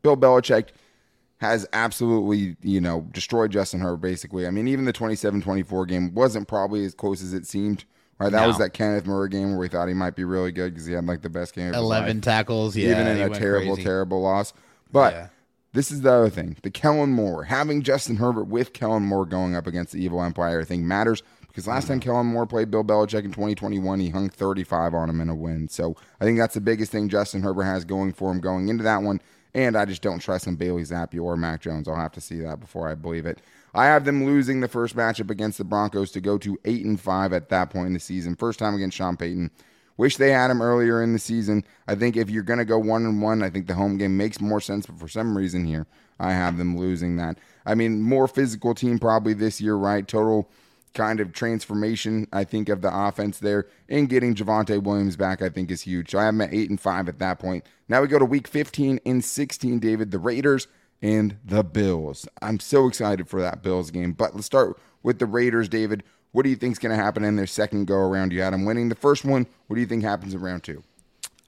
Bill 0.03 0.17
Belichick 0.17 0.69
has 1.40 1.66
absolutely, 1.72 2.57
you 2.62 2.81
know, 2.81 3.07
destroyed 3.12 3.50
Justin 3.50 3.81
Herbert 3.81 4.03
basically. 4.03 4.46
I 4.46 4.50
mean, 4.50 4.68
even 4.68 4.85
the 4.85 4.92
27-24 4.92 5.88
game 5.88 6.14
wasn't 6.14 6.48
probably 6.48 6.85
as 6.85 6.94
close 6.94 7.22
as 7.22 7.33
it 7.33 7.46
seemed. 7.46 7.85
Right, 8.18 8.31
that 8.33 8.42
no. 8.42 8.48
was 8.48 8.59
that 8.59 8.74
Kenneth 8.74 9.07
Murray 9.07 9.31
game 9.31 9.48
where 9.53 9.61
we 9.61 9.68
thought 9.68 9.88
he 9.88 9.94
might 9.94 10.14
be 10.14 10.24
really 10.24 10.53
good 10.53 10.74
because 10.74 10.85
he 10.85 10.92
had 10.92 11.07
like 11.07 11.22
the 11.22 11.31
best 11.31 11.55
game. 11.55 11.72
Eleven 11.72 12.20
tackles, 12.20 12.76
yeah, 12.76 12.90
even 12.90 13.07
in 13.07 13.33
a 13.33 13.35
terrible, 13.35 13.76
crazy. 13.76 13.83
terrible 13.83 14.20
loss. 14.20 14.53
But 14.92 15.14
yeah. 15.14 15.29
this 15.72 15.90
is 15.90 16.03
the 16.03 16.12
other 16.12 16.29
thing: 16.29 16.59
the 16.61 16.70
Kellen 16.70 17.12
Moore 17.12 17.44
having 17.44 17.81
Justin 17.81 18.16
Herbert 18.16 18.44
with 18.44 18.74
Kellen 18.74 19.05
Moore 19.05 19.24
going 19.24 19.57
up 19.57 19.66
against 19.66 19.94
the 19.94 20.05
Evil 20.05 20.22
Empire, 20.22 20.61
I 20.61 20.64
think 20.64 20.85
matters 20.85 21.22
because 21.50 21.66
last 21.66 21.85
mm-hmm. 21.85 21.94
time 21.94 22.00
Kellen 22.00 22.26
Moore 22.26 22.46
played 22.46 22.70
Bill 22.70 22.85
Belichick 22.85 23.24
in 23.24 23.33
2021, 23.33 24.00
he 24.00 24.11
hung 24.11 24.29
35 24.29 24.94
on 24.94 25.11
him 25.11 25.20
in 25.20 25.29
a 25.29 25.35
win. 25.35 25.68
So 25.68 25.96
I 26.20 26.24
think 26.24 26.38
that's 26.38 26.55
the 26.55 26.61
biggest 26.61 26.92
thing 26.92 27.09
Justin 27.09 27.42
Herbert 27.42 27.64
has 27.64 27.85
going 27.85 28.12
for 28.12 28.31
him 28.31 28.40
going 28.40 28.68
into 28.68 28.85
that 28.85 29.03
one. 29.03 29.20
And 29.55 29.77
I 29.77 29.85
just 29.85 30.03
don't 30.03 30.21
trust 30.21 30.47
in 30.47 30.57
Bailey 30.57 30.83
Zappe 30.83 31.21
or 31.21 31.37
Mac 31.37 31.61
Jones. 31.61 31.89
I'll 31.89 31.97
have 31.97 32.13
to 32.13 32.21
see 32.21 32.41
that 32.41 32.61
before 32.61 32.89
I 32.89 32.95
believe 32.95 33.27
it. 33.27 33.41
I 33.75 33.87
have 33.87 34.05
them 34.05 34.25
losing 34.25 34.61
the 34.61 34.69
first 34.69 34.97
matchup 34.97 35.31
against 35.31 35.59
the 35.59 35.65
Broncos 35.65 36.11
to 36.13 36.21
go 36.21 36.39
to 36.39 36.59
eight 36.65 36.85
and 36.85 37.01
five 37.01 37.33
at 37.33 37.49
that 37.51 37.71
point 37.71 37.89
in 37.89 37.93
the 37.93 38.01
season. 38.01 38.37
First 38.37 38.59
time 38.59 38.75
against 38.75 38.97
Sean 38.97 39.17
Payton. 39.17 39.51
Wish 39.97 40.17
they 40.17 40.31
had 40.31 40.51
him 40.51 40.63
earlier 40.63 41.03
in 41.03 41.13
the 41.13 41.19
season. 41.19 41.65
I 41.87 41.95
think 41.95 42.17
if 42.17 42.31
you're 42.31 42.43
going 42.43 42.59
to 42.59 42.65
go 42.65 42.79
one 42.79 43.05
and 43.05 43.21
one, 43.21 43.43
I 43.43 43.51
think 43.51 43.67
the 43.67 43.75
home 43.75 43.99
game 43.99 44.17
makes 44.17 44.41
more 44.41 44.61
sense. 44.61 44.87
But 44.87 44.99
for 44.99 45.09
some 45.09 45.37
reason 45.37 45.67
here, 45.67 45.87
I 46.19 46.33
have 46.33 46.57
them 46.57 46.79
losing 46.79 47.17
that. 47.17 47.39
I 47.67 47.75
mean, 47.75 48.01
more 48.01 48.27
physical 48.27 48.75
team 48.75 48.99
probably 48.99 49.35
this 49.35 49.61
year, 49.61 49.75
right? 49.75 50.07
Total 50.07 50.49
kind 50.94 51.20
of 51.20 51.33
transformation, 51.33 52.26
I 52.33 52.44
think, 52.44 52.68
of 52.68 52.83
the 52.83 52.90
offense 52.92 53.38
there. 53.38 53.66
And 53.88 54.09
getting 54.09 54.35
Javonte 54.35 54.83
Williams 54.83 55.16
back, 55.16 55.42
I 55.42 55.48
think, 55.48 55.70
is 55.70 55.83
huge. 55.83 56.11
So 56.11 56.18
I 56.18 56.24
have 56.24 56.35
them 56.35 56.42
at 56.42 56.55
8 56.55 56.70
and 56.70 56.81
5 56.81 57.09
at 57.09 57.18
that 57.18 57.38
point. 57.38 57.64
Now 57.88 58.03
we 58.03 58.09
go 58.09 58.18
to 58.18 58.24
week 58.24 58.48
15 58.48 59.00
and 59.05 59.24
16, 59.24 59.79
David. 59.79 60.11
The 60.11 60.18
Raiders 60.18 60.66
and 61.03 61.37
the 61.44 61.64
Bills. 61.64 62.29
I'm 62.42 62.61
so 62.61 62.87
excited 62.87 63.29
for 63.29 63.40
that 63.40 63.62
Bills 63.62 63.90
game. 63.90 64.12
But 64.12 64.35
let's 64.35 64.46
start 64.46 64.79
with 65.03 65.18
the 65.18 65.26
Raiders, 65.26 65.68
David. 65.68 66.03
What 66.33 66.44
do 66.44 66.50
you 66.50 66.57
think 66.57 66.72
is 66.72 66.79
going 66.79 66.96
to 66.96 67.03
happen 67.03 67.24
in 67.24 67.37
their 67.37 67.46
second 67.46 67.87
go 67.87 67.96
around? 67.96 68.33
You 68.33 68.42
had 68.42 68.53
them 68.53 68.64
winning 68.64 68.88
the 68.88 68.94
first 68.94 69.24
one. 69.24 69.46
What 69.66 69.74
do 69.74 69.81
you 69.81 69.87
think 69.87 70.03
happens 70.03 70.35
in 70.35 70.40
round 70.40 70.62
two? 70.62 70.83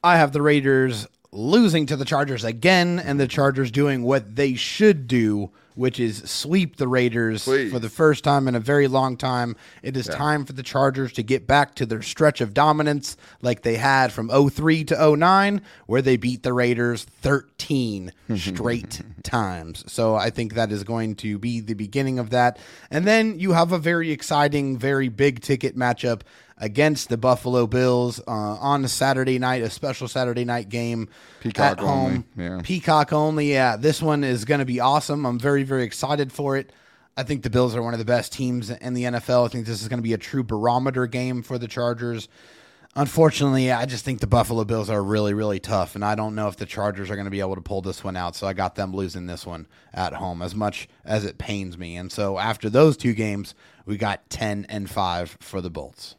I 0.03 0.17
have 0.17 0.33
the 0.33 0.43
Raiders 0.43 1.07
losing 1.33 1.87
to 1.87 1.97
the 1.97 2.05
Chargers 2.05 2.45
again, 2.45 2.99
and 2.99 3.19
the 3.19 3.27
Chargers 3.27 3.71
doing 3.71 4.03
what 4.03 4.37
they 4.37 4.55
should 4.55 5.09
do, 5.09 5.51
which 5.75 5.99
is 5.99 6.31
sweep 6.31 6.77
the 6.77 6.87
Raiders 6.87 7.45
Please. 7.45 7.73
for 7.73 7.79
the 7.79 7.89
first 7.89 8.23
time 8.23 8.47
in 8.47 8.55
a 8.55 8.61
very 8.61 8.87
long 8.87 9.17
time. 9.17 9.57
It 9.83 9.97
is 9.97 10.07
time 10.07 10.45
for 10.45 10.53
the 10.53 10.63
Chargers 10.63 11.15
to 11.15 11.23
get 11.23 11.47
back 11.47 11.75
to 11.77 11.87
their 11.87 12.03
stretch 12.03 12.43
of 12.43 12.53
dominance 12.53 13.17
like 13.41 13.63
they 13.63 13.77
had 13.77 14.13
from 14.13 14.29
03 14.29 14.85
to 14.85 15.17
09, 15.17 15.63
where 15.87 16.03
they 16.03 16.19
beat 16.19 16.43
the 16.43 16.53
Raiders 16.53 17.05
13 17.05 18.13
straight 18.37 19.01
times. 19.23 19.91
So 19.91 20.15
I 20.15 20.29
think 20.29 20.53
that 20.53 20.71
is 20.71 20.85
going 20.85 21.17
to 21.17 21.39
be 21.39 21.61
the 21.61 21.75
beginning 21.75 22.19
of 22.19 22.29
that. 22.31 22.59
And 22.91 23.07
then 23.07 23.41
you 23.41 23.53
have 23.53 23.73
a 23.73 23.79
very 23.79 24.11
exciting, 24.11 24.77
very 24.77 25.09
big 25.09 25.41
ticket 25.41 25.75
matchup 25.75 26.21
against 26.63 27.09
the 27.09 27.17
Buffalo 27.17 27.67
Bills 27.67 28.21
uh, 28.21 28.31
on 28.31 28.85
a 28.85 28.89
Saturday 28.89 29.37
night, 29.41 29.63
a 29.63 29.69
special 29.69 30.07
Saturday 30.07 30.45
night 30.45 30.69
game 30.69 31.09
Peacock 31.41 31.73
at 31.73 31.81
home. 31.81 31.89
only, 31.89 32.25
yeah. 32.37 32.61
Peacock 32.63 33.13
only. 33.13 33.53
Yeah, 33.53 33.77
this 33.77 34.01
one 34.01 34.23
is 34.23 34.45
going 34.45 34.61
to 34.61 34.65
be 34.65 34.79
awesome. 34.79 35.27
I'm 35.27 35.41
very, 35.41 35.65
very 35.65 35.83
excited 35.83 36.33
for 36.33 36.57
it. 36.57 36.71
I 37.17 37.25
think 37.25 37.43
the 37.43 37.51
Bills 37.51 37.75
are 37.75 37.83
one 37.83 37.95
of 37.95 37.99
the 37.99 38.07
best 38.07 38.33
teams 38.33 38.71
in 38.71 38.95
the 38.95 39.03
NFL. 39.03 39.45
I 39.45 39.49
think 39.49 39.67
this 39.67 39.83
is 39.83 39.89
going 39.89 39.99
to 39.99 40.05
be 40.05 40.13
a 40.13 40.19
true 40.19 40.45
barometer 40.45 41.09
game 41.09 41.43
for 41.43 41.59
the 41.59 41.67
Chargers. 41.67 42.29
Unfortunately, 42.95 43.73
I 43.73 43.85
just 43.85 44.05
think 44.05 44.21
the 44.21 44.29
Buffalo 44.29 44.65
Bills 44.65 44.89
are 44.89 45.03
really, 45.03 45.35
really 45.35 45.59
tough, 45.59 45.97
and 45.97 46.05
I 46.05 46.15
don't 46.15 46.37
know 46.37 46.47
if 46.47 46.57
the 46.57 46.67
Chargers 46.67 47.11
are 47.11 47.17
going 47.17 47.25
to 47.25 47.31
be 47.31 47.41
able 47.41 47.57
to 47.57 47.61
pull 47.61 47.83
this 47.83 48.05
one 48.05 48.17
out. 48.17 48.37
So 48.37 48.47
I 48.47 48.53
got 48.53 48.77
them 48.77 48.95
losing 48.95 49.27
this 49.27 49.45
one 49.45 49.67
at 49.93 50.13
home, 50.13 50.43
as 50.43 50.55
much 50.55 50.89
as 51.05 51.25
it 51.25 51.39
pains 51.39 51.77
me. 51.77 51.97
And 51.97 52.13
so 52.13 52.39
after 52.39 52.71
those 52.71 52.97
two 52.97 53.15
games, 53.15 53.57
we 53.85 53.97
got 53.97 54.31
ten 54.31 54.65
and 54.69 54.89
five 54.89 55.37
for 55.41 55.61
the 55.61 55.71
Bolts. 55.71 56.15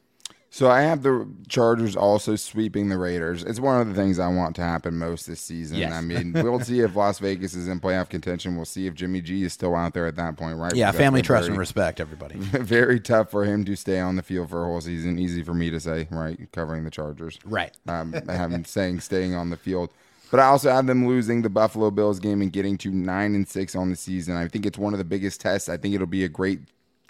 So 0.53 0.69
I 0.69 0.81
have 0.81 1.01
the 1.01 1.27
Chargers 1.47 1.95
also 1.95 2.35
sweeping 2.35 2.89
the 2.89 2.97
Raiders. 2.99 3.43
It's 3.43 3.59
one 3.59 3.81
of 3.81 3.87
the 3.87 3.95
things 3.95 4.19
I 4.19 4.27
want 4.27 4.55
to 4.57 4.61
happen 4.61 4.99
most 4.99 5.25
this 5.25 5.41
season. 5.41 5.79
Yes. 5.79 5.91
I 5.91 6.01
mean, 6.01 6.31
we'll 6.31 6.59
see 6.59 6.81
if 6.81 6.95
Las 6.95 7.17
Vegas 7.17 7.55
is 7.55 7.67
in 7.67 7.79
playoff 7.79 8.09
contention. 8.09 8.55
We'll 8.55 8.65
see 8.65 8.85
if 8.85 8.93
Jimmy 8.93 9.21
G 9.21 9.45
is 9.45 9.53
still 9.53 9.73
out 9.73 9.95
there 9.95 10.05
at 10.05 10.15
that 10.17 10.37
point, 10.37 10.59
right? 10.59 10.75
Yeah, 10.75 10.91
family 10.91 11.23
trust 11.23 11.45
very- 11.45 11.53
and 11.53 11.59
respect, 11.59 11.99
everybody. 11.99 12.35
Very 12.37 12.99
tough 12.99 13.31
for 13.31 13.45
him 13.45 13.65
to 13.65 13.75
stay 13.75 13.99
on 13.99 14.15
the 14.15 14.21
field 14.21 14.51
for 14.51 14.61
a 14.61 14.67
whole 14.67 14.79
season. 14.79 15.17
Easy 15.17 15.41
for 15.41 15.55
me 15.55 15.71
to 15.71 15.79
say, 15.79 16.07
right? 16.11 16.37
Covering 16.51 16.83
the 16.83 16.91
Chargers, 16.91 17.39
Right. 17.45 17.75
Um, 17.87 18.13
I 18.29 18.33
haven't 18.33 18.67
saying 18.67 18.99
staying 18.99 19.33
on 19.33 19.49
the 19.49 19.57
field, 19.57 19.89
but 20.29 20.39
I 20.39 20.43
also 20.45 20.69
have 20.69 20.85
them 20.85 21.07
losing 21.07 21.41
the 21.41 21.49
Buffalo 21.49 21.89
Bills 21.89 22.19
game 22.19 22.43
and 22.43 22.53
getting 22.53 22.77
to 22.77 22.91
nine 22.91 23.33
and 23.33 23.47
six 23.47 23.75
on 23.75 23.89
the 23.89 23.95
season. 23.95 24.35
I 24.35 24.47
think 24.49 24.67
it's 24.67 24.77
one 24.77 24.93
of 24.93 24.99
the 24.99 25.03
biggest 25.03 25.41
tests. 25.41 25.67
I 25.67 25.77
think 25.77 25.95
it'll 25.95 26.05
be 26.05 26.23
a 26.25 26.29
great 26.29 26.59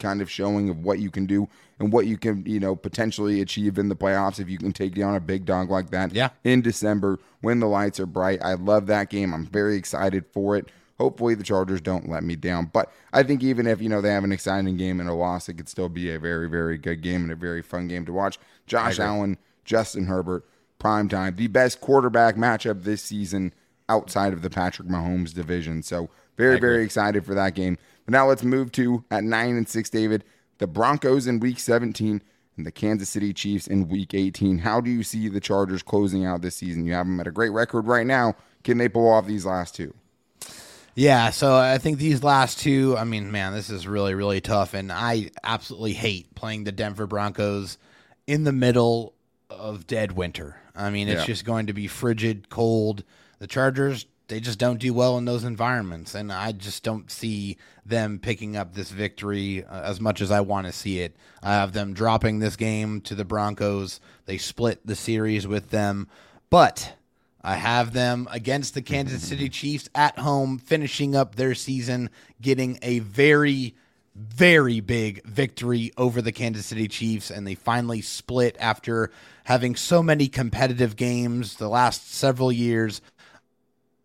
kind 0.04 0.22
of 0.22 0.30
showing 0.30 0.70
of 0.70 0.84
what 0.84 1.00
you 1.00 1.10
can 1.10 1.26
do 1.26 1.48
and 1.80 1.92
what 1.92 2.06
you 2.06 2.18
can, 2.18 2.46
you 2.46 2.60
know, 2.60 2.76
potentially 2.76 3.42
achieve 3.42 3.80
in 3.80 3.90
the 3.90 3.96
playoffs 3.96 4.40
if 4.40 4.48
you 4.50 4.58
can 4.60 4.72
take 4.74 4.94
down 4.94 5.16
a 5.16 5.20
big 5.20 5.46
dog 5.46 5.72
like 5.72 5.90
that 5.90 6.14
Yeah. 6.14 6.30
in 6.44 6.62
December 6.62 7.18
when 7.42 7.60
the 7.60 7.68
lights 7.68 8.00
are 8.00 8.06
bright. 8.06 8.40
I 8.44 8.54
love 8.54 8.86
that 8.88 9.10
game. 9.10 9.34
I'm 9.34 9.46
very 9.48 9.76
excited 9.78 10.26
for 10.32 10.56
it. 10.56 10.70
Hopefully 11.00 11.34
the 11.34 11.44
Chargers 11.44 11.82
don't 11.82 12.08
let 12.08 12.24
me 12.24 12.36
down. 12.36 12.70
But 12.72 12.92
I 13.12 13.24
think 13.24 13.42
even 13.42 13.66
if, 13.66 13.82
you 13.82 13.90
know, 13.90 14.00
they 14.02 14.12
have 14.14 14.24
an 14.24 14.32
exciting 14.32 14.78
game 14.78 15.00
and 15.00 15.10
a 15.10 15.14
loss, 15.14 15.50
it 15.50 15.56
could 15.56 15.68
still 15.68 15.90
be 15.90 16.12
a 16.14 16.20
very, 16.20 16.48
very 16.48 16.78
good 16.78 17.02
game 17.02 17.24
and 17.24 17.32
a 17.32 17.36
very 17.36 17.62
fun 17.64 17.88
game 17.88 18.06
to 18.06 18.14
watch. 18.14 18.38
Josh 18.68 19.00
Allen, 19.00 19.38
Justin 19.66 20.06
Herbert, 20.06 20.46
prime 20.80 21.10
time. 21.10 21.36
The 21.36 21.48
best 21.48 21.82
quarterback 21.82 22.36
matchup 22.36 22.84
this 22.84 23.02
season 23.02 23.54
outside 23.90 24.34
of 24.34 24.42
the 24.44 24.50
Patrick 24.50 24.88
Mahomes 24.88 25.34
division. 25.34 25.82
So 25.82 26.10
very, 26.38 26.60
very 26.60 26.84
excited 26.84 27.26
for 27.26 27.34
that 27.36 27.56
game. 27.56 27.78
But 28.06 28.12
now 28.12 28.28
let's 28.28 28.44
move 28.44 28.72
to 28.74 29.04
at 29.12 29.24
nine 29.24 29.56
and 29.56 29.68
six, 29.68 29.90
David. 29.90 30.24
The 30.58 30.68
Broncos 30.68 31.28
in 31.28 31.40
week 31.40 31.60
17 31.60 32.22
and 32.58 32.66
the 32.66 32.72
Kansas 32.72 33.10
City 33.10 33.34
Chiefs 33.34 33.68
in 33.68 33.88
week 33.90 34.14
18. 34.14 34.60
How 34.60 34.80
do 34.82 34.90
you 34.90 35.04
see 35.04 35.28
the 35.28 35.40
Chargers 35.40 35.82
closing 35.84 36.26
out 36.26 36.42
this 36.42 36.56
season? 36.56 36.86
You 36.86 36.94
have 36.94 37.06
them 37.06 37.20
at 37.20 37.28
a 37.28 37.32
great 37.32 37.52
record 37.52 37.88
right 37.88 38.06
now. 38.06 38.36
Can 38.64 38.78
they 38.78 38.88
pull 38.90 39.10
off 39.10 39.26
these 39.26 39.46
last 39.46 39.76
two? 39.76 39.94
Yeah, 40.96 41.32
so 41.32 41.56
I 41.56 41.80
think 41.80 41.98
these 41.98 42.24
last 42.24 42.60
two, 42.60 42.96
I 42.98 43.04
mean, 43.04 43.32
man, 43.32 43.54
this 43.54 43.72
is 43.72 43.88
really, 43.88 44.14
really 44.14 44.42
tough. 44.42 44.76
And 44.76 44.92
I 44.92 45.32
absolutely 45.44 45.94
hate 45.94 46.36
playing 46.36 46.66
the 46.66 46.72
Denver 46.72 47.08
Broncos 47.08 47.80
in 48.28 48.44
the 48.44 48.54
middle 48.54 49.14
of 49.50 49.88
dead 49.88 50.12
winter. 50.12 50.58
I 50.76 50.92
mean, 50.92 51.08
it's 51.08 51.22
Yeah. 51.22 51.26
just 51.26 51.46
going 51.46 51.66
to 51.68 51.74
be 51.74 51.88
frigid, 51.88 52.50
cold. 52.50 53.04
The 53.40 53.48
Chargers, 53.48 54.06
they 54.28 54.40
just 54.40 54.60
don't 54.60 54.80
do 54.80 54.94
well 54.94 55.18
in 55.18 55.26
those 55.26 55.44
environments. 55.44 56.16
And 56.16 56.32
I 56.32 56.52
just 56.52 56.84
don't 56.84 57.12
see 57.12 57.58
them 57.86 58.20
picking 58.20 58.56
up 58.56 58.74
this 58.74 58.90
victory 58.90 59.64
uh, 59.64 59.82
as 59.82 60.00
much 60.00 60.22
as 60.22 60.32
I 60.32 60.42
want 60.42 60.68
to 60.68 60.74
see 60.74 61.00
it. 61.00 61.16
I 61.42 61.54
have 61.54 61.74
them 61.74 61.94
dropping 61.94 62.40
this 62.40 62.56
game 62.56 63.02
to 63.02 63.16
the 63.16 63.26
Broncos. 63.26 64.00
They 64.26 64.38
split 64.38 64.86
the 64.86 64.96
series 64.96 65.46
with 65.46 65.70
them. 65.70 66.08
But 66.50 66.96
I 67.42 67.56
have 67.56 67.92
them 67.92 68.28
against 68.32 68.74
the 68.74 68.82
Kansas 68.82 69.28
City 69.28 69.50
Chiefs 69.50 69.90
at 69.94 70.18
home, 70.18 70.58
finishing 70.58 71.16
up 71.16 71.36
their 71.36 71.56
season, 71.56 72.10
getting 72.42 72.80
a 72.82 73.00
very, 73.00 73.76
very 74.16 74.80
big 74.80 75.26
victory 75.26 75.92
over 75.98 76.22
the 76.22 76.32
Kansas 76.32 76.66
City 76.66 76.88
Chiefs. 76.88 77.30
And 77.30 77.46
they 77.46 77.56
finally 77.56 78.02
split 78.02 78.56
after 78.60 79.12
having 79.44 79.76
so 79.76 80.02
many 80.02 80.30
competitive 80.30 80.96
games 80.96 81.58
the 81.58 81.68
last 81.68 82.14
several 82.14 82.52
years. 82.52 83.02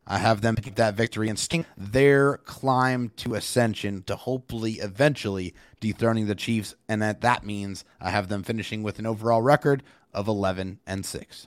I 0.08 0.18
have 0.18 0.40
them 0.40 0.56
pick 0.56 0.74
that 0.76 0.94
victory 0.94 1.28
and 1.28 1.38
sting 1.38 1.66
their 1.76 2.38
climb 2.38 3.12
to 3.16 3.34
ascension 3.34 4.02
to 4.04 4.16
hopefully 4.16 4.74
eventually 4.74 5.54
dethroning 5.80 6.26
the 6.26 6.34
Chiefs. 6.34 6.74
And 6.88 7.02
that, 7.02 7.20
that 7.20 7.44
means 7.44 7.84
I 8.00 8.10
have 8.10 8.28
them 8.28 8.42
finishing 8.42 8.82
with 8.82 8.98
an 8.98 9.06
overall 9.06 9.42
record 9.42 9.82
of 10.14 10.26
11 10.26 10.80
and 10.86 11.04
6. 11.04 11.46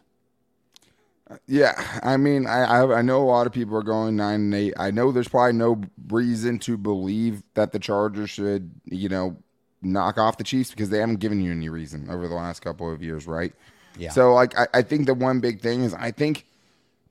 Uh, 1.30 1.38
yeah, 1.48 2.00
I 2.04 2.18
mean, 2.18 2.46
I, 2.46 2.64
I 2.64 3.00
I 3.00 3.02
know 3.02 3.22
a 3.22 3.26
lot 3.26 3.48
of 3.48 3.54
people 3.54 3.78
are 3.78 3.84
going 3.84 4.18
nine 4.18 4.42
and 4.42 4.54
eight. 4.54 4.74
I 4.78 4.92
know 4.92 5.12
there's 5.12 5.30
probably 5.30 5.54
no 5.54 5.82
reason 6.10 6.60
to 6.60 6.78
believe 6.78 7.42
that 7.54 7.72
the 7.72 7.80
Chargers 7.80 8.32
should, 8.32 8.72
you 8.86 9.08
know, 9.08 9.38
knock 9.82 10.18
off 10.18 10.38
the 10.38 10.44
Chiefs 10.44 10.72
because 10.72 10.90
they 10.90 10.98
haven't 11.00 11.20
given 11.20 11.40
you 11.40 11.52
any 11.52 11.70
reason 11.70 12.10
over 12.10 12.28
the 12.28 12.36
last 12.36 12.60
couple 12.62 12.92
of 12.92 13.02
years, 13.02 13.28
right? 13.28 13.54
Yeah. 13.98 14.10
So, 14.10 14.34
like, 14.34 14.58
I, 14.60 14.68
I 14.74 14.82
think 14.82 15.06
the 15.06 15.14
one 15.14 15.40
big 15.40 15.62
thing 15.62 15.84
is 15.84 15.94
I 15.94 16.12
think 16.12 16.46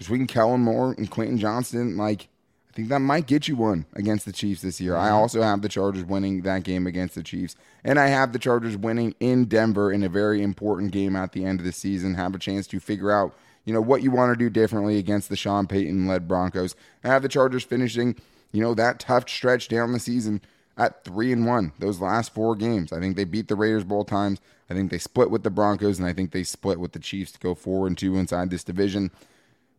between 0.01 0.27
Kellen 0.27 0.63
Moore 0.63 0.95
and 0.97 1.11
Quentin 1.11 1.37
Johnston, 1.37 1.99
like, 1.99 2.29
I 2.71 2.73
think 2.73 2.89
that 2.89 3.01
might 3.01 3.27
get 3.27 3.49
you 3.49 3.57
one 3.57 3.85
against 3.93 4.25
the 4.25 4.33
Chiefs 4.33 4.63
this 4.63 4.81
year. 4.81 4.97
I 4.97 5.09
mm-hmm. 5.09 5.17
also 5.17 5.43
have 5.43 5.61
the 5.61 5.69
Chargers 5.69 6.05
winning 6.05 6.41
that 6.41 6.63
game 6.63 6.87
against 6.87 7.17
the 7.17 7.23
Chiefs. 7.23 7.55
And 7.85 8.01
I 8.01 8.07
have 8.07 8.33
the 8.33 8.39
Chargers 8.39 8.79
winning 8.79 9.15
in 9.21 9.45
Denver 9.45 9.93
in 9.93 10.03
a 10.03 10.09
very 10.09 10.43
important 10.43 10.93
game 10.93 11.17
at 11.17 11.33
the 11.33 11.45
end 11.45 11.61
of 11.61 11.67
the 11.67 11.73
season. 11.73 12.15
Have 12.15 12.35
a 12.35 12.39
chance 12.39 12.67
to 12.69 12.81
figure 12.81 13.11
out, 13.11 13.37
you 13.67 13.75
know, 13.75 13.83
what 13.83 14.03
you 14.03 14.11
want 14.11 14.33
to 14.33 14.43
do 14.43 14.49
differently 14.49 14.97
against 14.97 15.29
the 15.29 15.37
Sean 15.37 15.67
Payton 15.67 16.07
led 16.07 16.27
Broncos. 16.27 16.75
I 17.05 17.09
have 17.09 17.21
the 17.21 17.29
Chargers 17.29 17.65
finishing, 17.65 18.17
you 18.53 18.63
know, 18.63 18.73
that 18.73 19.01
tough 19.01 19.29
stretch 19.29 19.69
down 19.69 19.93
the 19.93 20.01
season 20.01 20.41
at 20.79 21.05
three 21.05 21.31
and 21.31 21.45
one. 21.45 21.73
Those 21.79 22.01
last 22.01 22.33
four 22.33 22.57
games. 22.57 22.91
I 22.91 23.01
think 23.01 23.17
they 23.17 23.25
beat 23.25 23.49
the 23.49 23.55
Raiders 23.55 23.85
both 23.85 24.07
times. 24.07 24.41
I 24.71 24.73
think 24.73 24.91
they 24.91 24.99
split 24.99 25.31
with 25.31 25.43
the 25.43 25.51
Broncos, 25.51 25.99
and 25.99 26.09
I 26.09 26.15
think 26.15 26.31
they 26.31 26.45
split 26.45 26.81
with 26.81 26.93
the 26.93 27.01
Chiefs 27.01 27.33
to 27.33 27.39
go 27.39 27.55
four 27.55 27.87
and 27.87 27.99
two 27.99 28.17
inside 28.17 28.49
this 28.49 28.65
division 28.65 29.11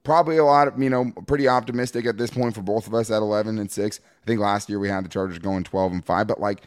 probably 0.04 0.38
a 0.38 0.44
lot 0.44 0.68
of 0.68 0.82
you 0.82 0.90
know 0.90 1.12
pretty 1.28 1.48
optimistic 1.48 2.06
at 2.06 2.18
this 2.18 2.32
point 2.32 2.56
for 2.56 2.62
both 2.62 2.88
of 2.88 2.94
us 2.94 3.12
at 3.12 3.18
11 3.18 3.58
and 3.60 3.70
6 3.72 4.00
i 4.00 4.26
think 4.26 4.40
last 4.40 4.68
year 4.70 4.80
we 4.80 4.90
had 4.90 5.06
the 5.06 5.10
chargers 5.10 5.40
going 5.40 5.64
12 5.64 5.92
and 5.92 6.06
5 6.06 6.28
but 6.28 6.40
like 6.40 6.64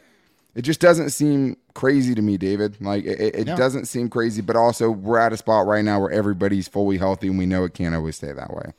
it 0.55 0.61
just 0.61 0.79
doesn't 0.79 1.09
seem 1.09 1.57
crazy 1.73 2.15
to 2.15 2.21
me 2.21 2.37
david. 2.37 2.79
Like 2.81 3.03
it, 3.03 3.35
it 3.35 3.47
No. 3.47 3.57
doesn't 3.57 3.85
seem 3.85 4.09
crazy 4.09 4.41
but 4.41 4.55
also 4.55 4.89
we're 4.89 5.19
at 5.19 5.33
a 5.33 5.37
spot 5.37 5.67
right 5.67 5.83
now 5.83 5.99
where 5.99 6.11
everybody's 6.11 6.69
fully 6.69 6.97
healthy 6.97 7.27
and 7.27 7.37
we 7.37 7.45
know 7.45 7.65
it 7.65 7.73
can't 7.73 7.93
always 7.93 8.15
stay 8.15 8.31
that 8.31 8.53
way. 8.53 8.71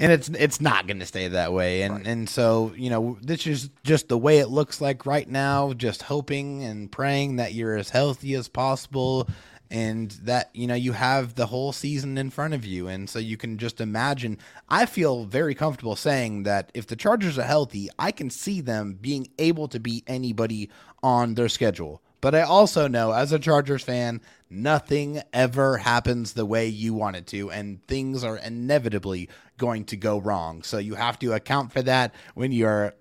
And 0.00 0.10
it's 0.10 0.28
it's 0.30 0.60
not 0.60 0.88
going 0.88 0.98
to 0.98 1.06
stay 1.06 1.28
that 1.28 1.52
way. 1.52 1.82
And 1.82 2.04
and 2.04 2.28
so 2.28 2.72
you 2.76 2.90
know 2.90 3.16
this 3.22 3.46
is 3.46 3.70
just 3.84 4.08
the 4.08 4.18
way 4.18 4.38
it 4.38 4.48
looks 4.48 4.80
like 4.80 5.06
right 5.06 5.28
now 5.28 5.72
just 5.74 6.02
hoping 6.02 6.64
and 6.64 6.90
praying 6.90 7.36
that 7.36 7.52
you're 7.54 7.76
as 7.76 7.90
healthy 7.90 8.34
as 8.34 8.48
possible 8.48 9.28
and 9.70 10.10
that 10.22 10.50
you 10.52 10.66
know 10.66 10.74
you 10.74 10.92
have 10.92 11.34
the 11.34 11.46
whole 11.46 11.72
season 11.72 12.18
in 12.18 12.30
front 12.30 12.54
of 12.54 12.64
you 12.64 12.88
and 12.88 13.08
so 13.08 13.18
you 13.18 13.36
can 13.36 13.56
just 13.56 13.80
imagine 13.80 14.36
i 14.68 14.84
feel 14.84 15.24
very 15.24 15.54
comfortable 15.54 15.96
saying 15.96 16.42
that 16.42 16.70
if 16.74 16.86
the 16.86 16.96
chargers 16.96 17.38
are 17.38 17.44
healthy 17.44 17.88
i 17.98 18.10
can 18.10 18.28
see 18.30 18.60
them 18.60 18.98
being 19.00 19.28
able 19.38 19.68
to 19.68 19.78
beat 19.78 20.04
anybody 20.06 20.68
on 21.02 21.34
their 21.34 21.48
schedule 21.48 22.02
but 22.20 22.34
I 22.34 22.42
also 22.42 22.86
know, 22.86 23.12
as 23.12 23.32
a 23.32 23.38
Chargers 23.38 23.82
fan, 23.82 24.20
nothing 24.50 25.22
ever 25.32 25.78
happens 25.78 26.34
the 26.34 26.44
way 26.44 26.66
you 26.66 26.92
want 26.92 27.16
it 27.16 27.26
to, 27.28 27.50
and 27.50 27.84
things 27.86 28.22
are 28.24 28.36
inevitably 28.36 29.30
going 29.56 29.84
to 29.86 29.96
go 29.96 30.18
wrong. 30.18 30.62
So 30.62 30.78
you 30.78 30.94
have 30.94 31.18
to 31.20 31.32
account 31.32 31.72
for 31.72 31.82
that 31.82 32.14
when 32.34 32.52
you're 32.52 32.94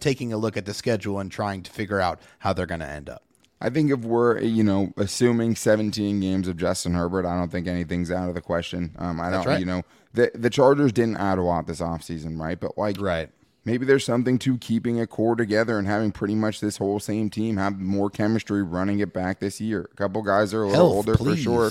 taking 0.00 0.32
a 0.32 0.36
look 0.36 0.56
at 0.56 0.66
the 0.66 0.74
schedule 0.74 1.20
and 1.20 1.32
trying 1.32 1.62
to 1.62 1.70
figure 1.70 2.00
out 2.00 2.20
how 2.38 2.52
they're 2.52 2.66
going 2.66 2.80
to 2.80 2.86
end 2.86 3.08
up. 3.08 3.24
I 3.60 3.68
think 3.70 3.90
if 3.90 4.00
we're 4.00 4.40
you 4.40 4.62
know 4.62 4.92
assuming 4.96 5.54
17 5.56 6.20
games 6.20 6.48
of 6.48 6.56
Justin 6.56 6.94
Herbert, 6.94 7.26
I 7.26 7.36
don't 7.36 7.50
think 7.50 7.66
anything's 7.66 8.10
out 8.10 8.28
of 8.28 8.34
the 8.34 8.40
question. 8.40 8.94
Um, 8.98 9.20
I 9.20 9.30
don't 9.30 9.46
right. 9.46 9.60
you 9.60 9.66
know 9.66 9.82
the 10.14 10.30
the 10.34 10.50
Chargers 10.50 10.92
didn't 10.92 11.16
add 11.18 11.38
a 11.38 11.42
lot 11.42 11.66
this 11.66 11.80
offseason, 11.80 12.40
right? 12.40 12.58
But 12.58 12.78
like 12.78 13.00
Right. 13.00 13.28
maybe 13.64 13.84
there's 13.84 14.04
something 14.04 14.38
to 14.40 14.56
keeping 14.58 14.98
a 15.00 15.06
core 15.06 15.36
together 15.36 15.78
and 15.78 15.86
having 15.86 16.10
pretty 16.12 16.34
much 16.34 16.60
this 16.60 16.78
whole 16.78 16.98
same 17.00 17.28
team 17.30 17.58
have 17.58 17.78
more 17.78 18.08
chemistry 18.10 18.62
running 18.62 19.00
it 19.00 19.12
back 19.12 19.40
this 19.40 19.60
year. 19.60 19.88
A 19.92 19.96
couple 19.96 20.22
guys 20.22 20.54
are 20.54 20.62
a 20.62 20.66
little 20.68 20.86
Health, 20.86 20.96
older 21.08 21.16
please. 21.16 21.44
for 21.44 21.70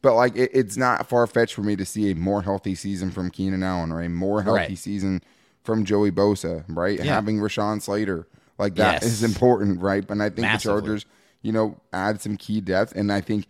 But 0.00 0.14
like, 0.14 0.36
it, 0.36 0.52
it's 0.54 0.76
not 0.76 1.08
far 1.08 1.26
fetched 1.26 1.54
for 1.54 1.62
me 1.62 1.74
to 1.74 1.84
see 1.84 2.12
a 2.12 2.14
more 2.14 2.42
healthy 2.42 2.76
season 2.76 3.10
from 3.10 3.30
Keenan 3.32 3.64
Allen 3.64 3.90
or 3.90 4.00
a 4.00 4.08
more 4.08 4.42
healthy 4.44 4.58
Right. 4.60 4.78
season 4.78 5.20
from 5.64 5.84
Joey 5.84 6.12
Bosa, 6.12 6.64
right? 6.68 6.96
Yeah. 6.98 7.14
Having 7.14 7.38
Rashawn 7.40 7.82
Slater, 7.82 8.28
like 8.58 8.74
that 8.76 9.02
is 9.02 9.22
Yes. 9.22 9.30
important, 9.30 9.80
right? 9.80 10.06
But 10.06 10.20
I 10.20 10.28
think 10.28 10.40
Massively. 10.40 10.80
the 10.80 10.86
Chargers, 10.86 11.06
you 11.42 11.52
know, 11.52 11.80
add 11.92 12.20
some 12.20 12.36
key 12.36 12.60
depth, 12.60 12.92
and 12.94 13.12
I 13.12 13.20
think 13.20 13.46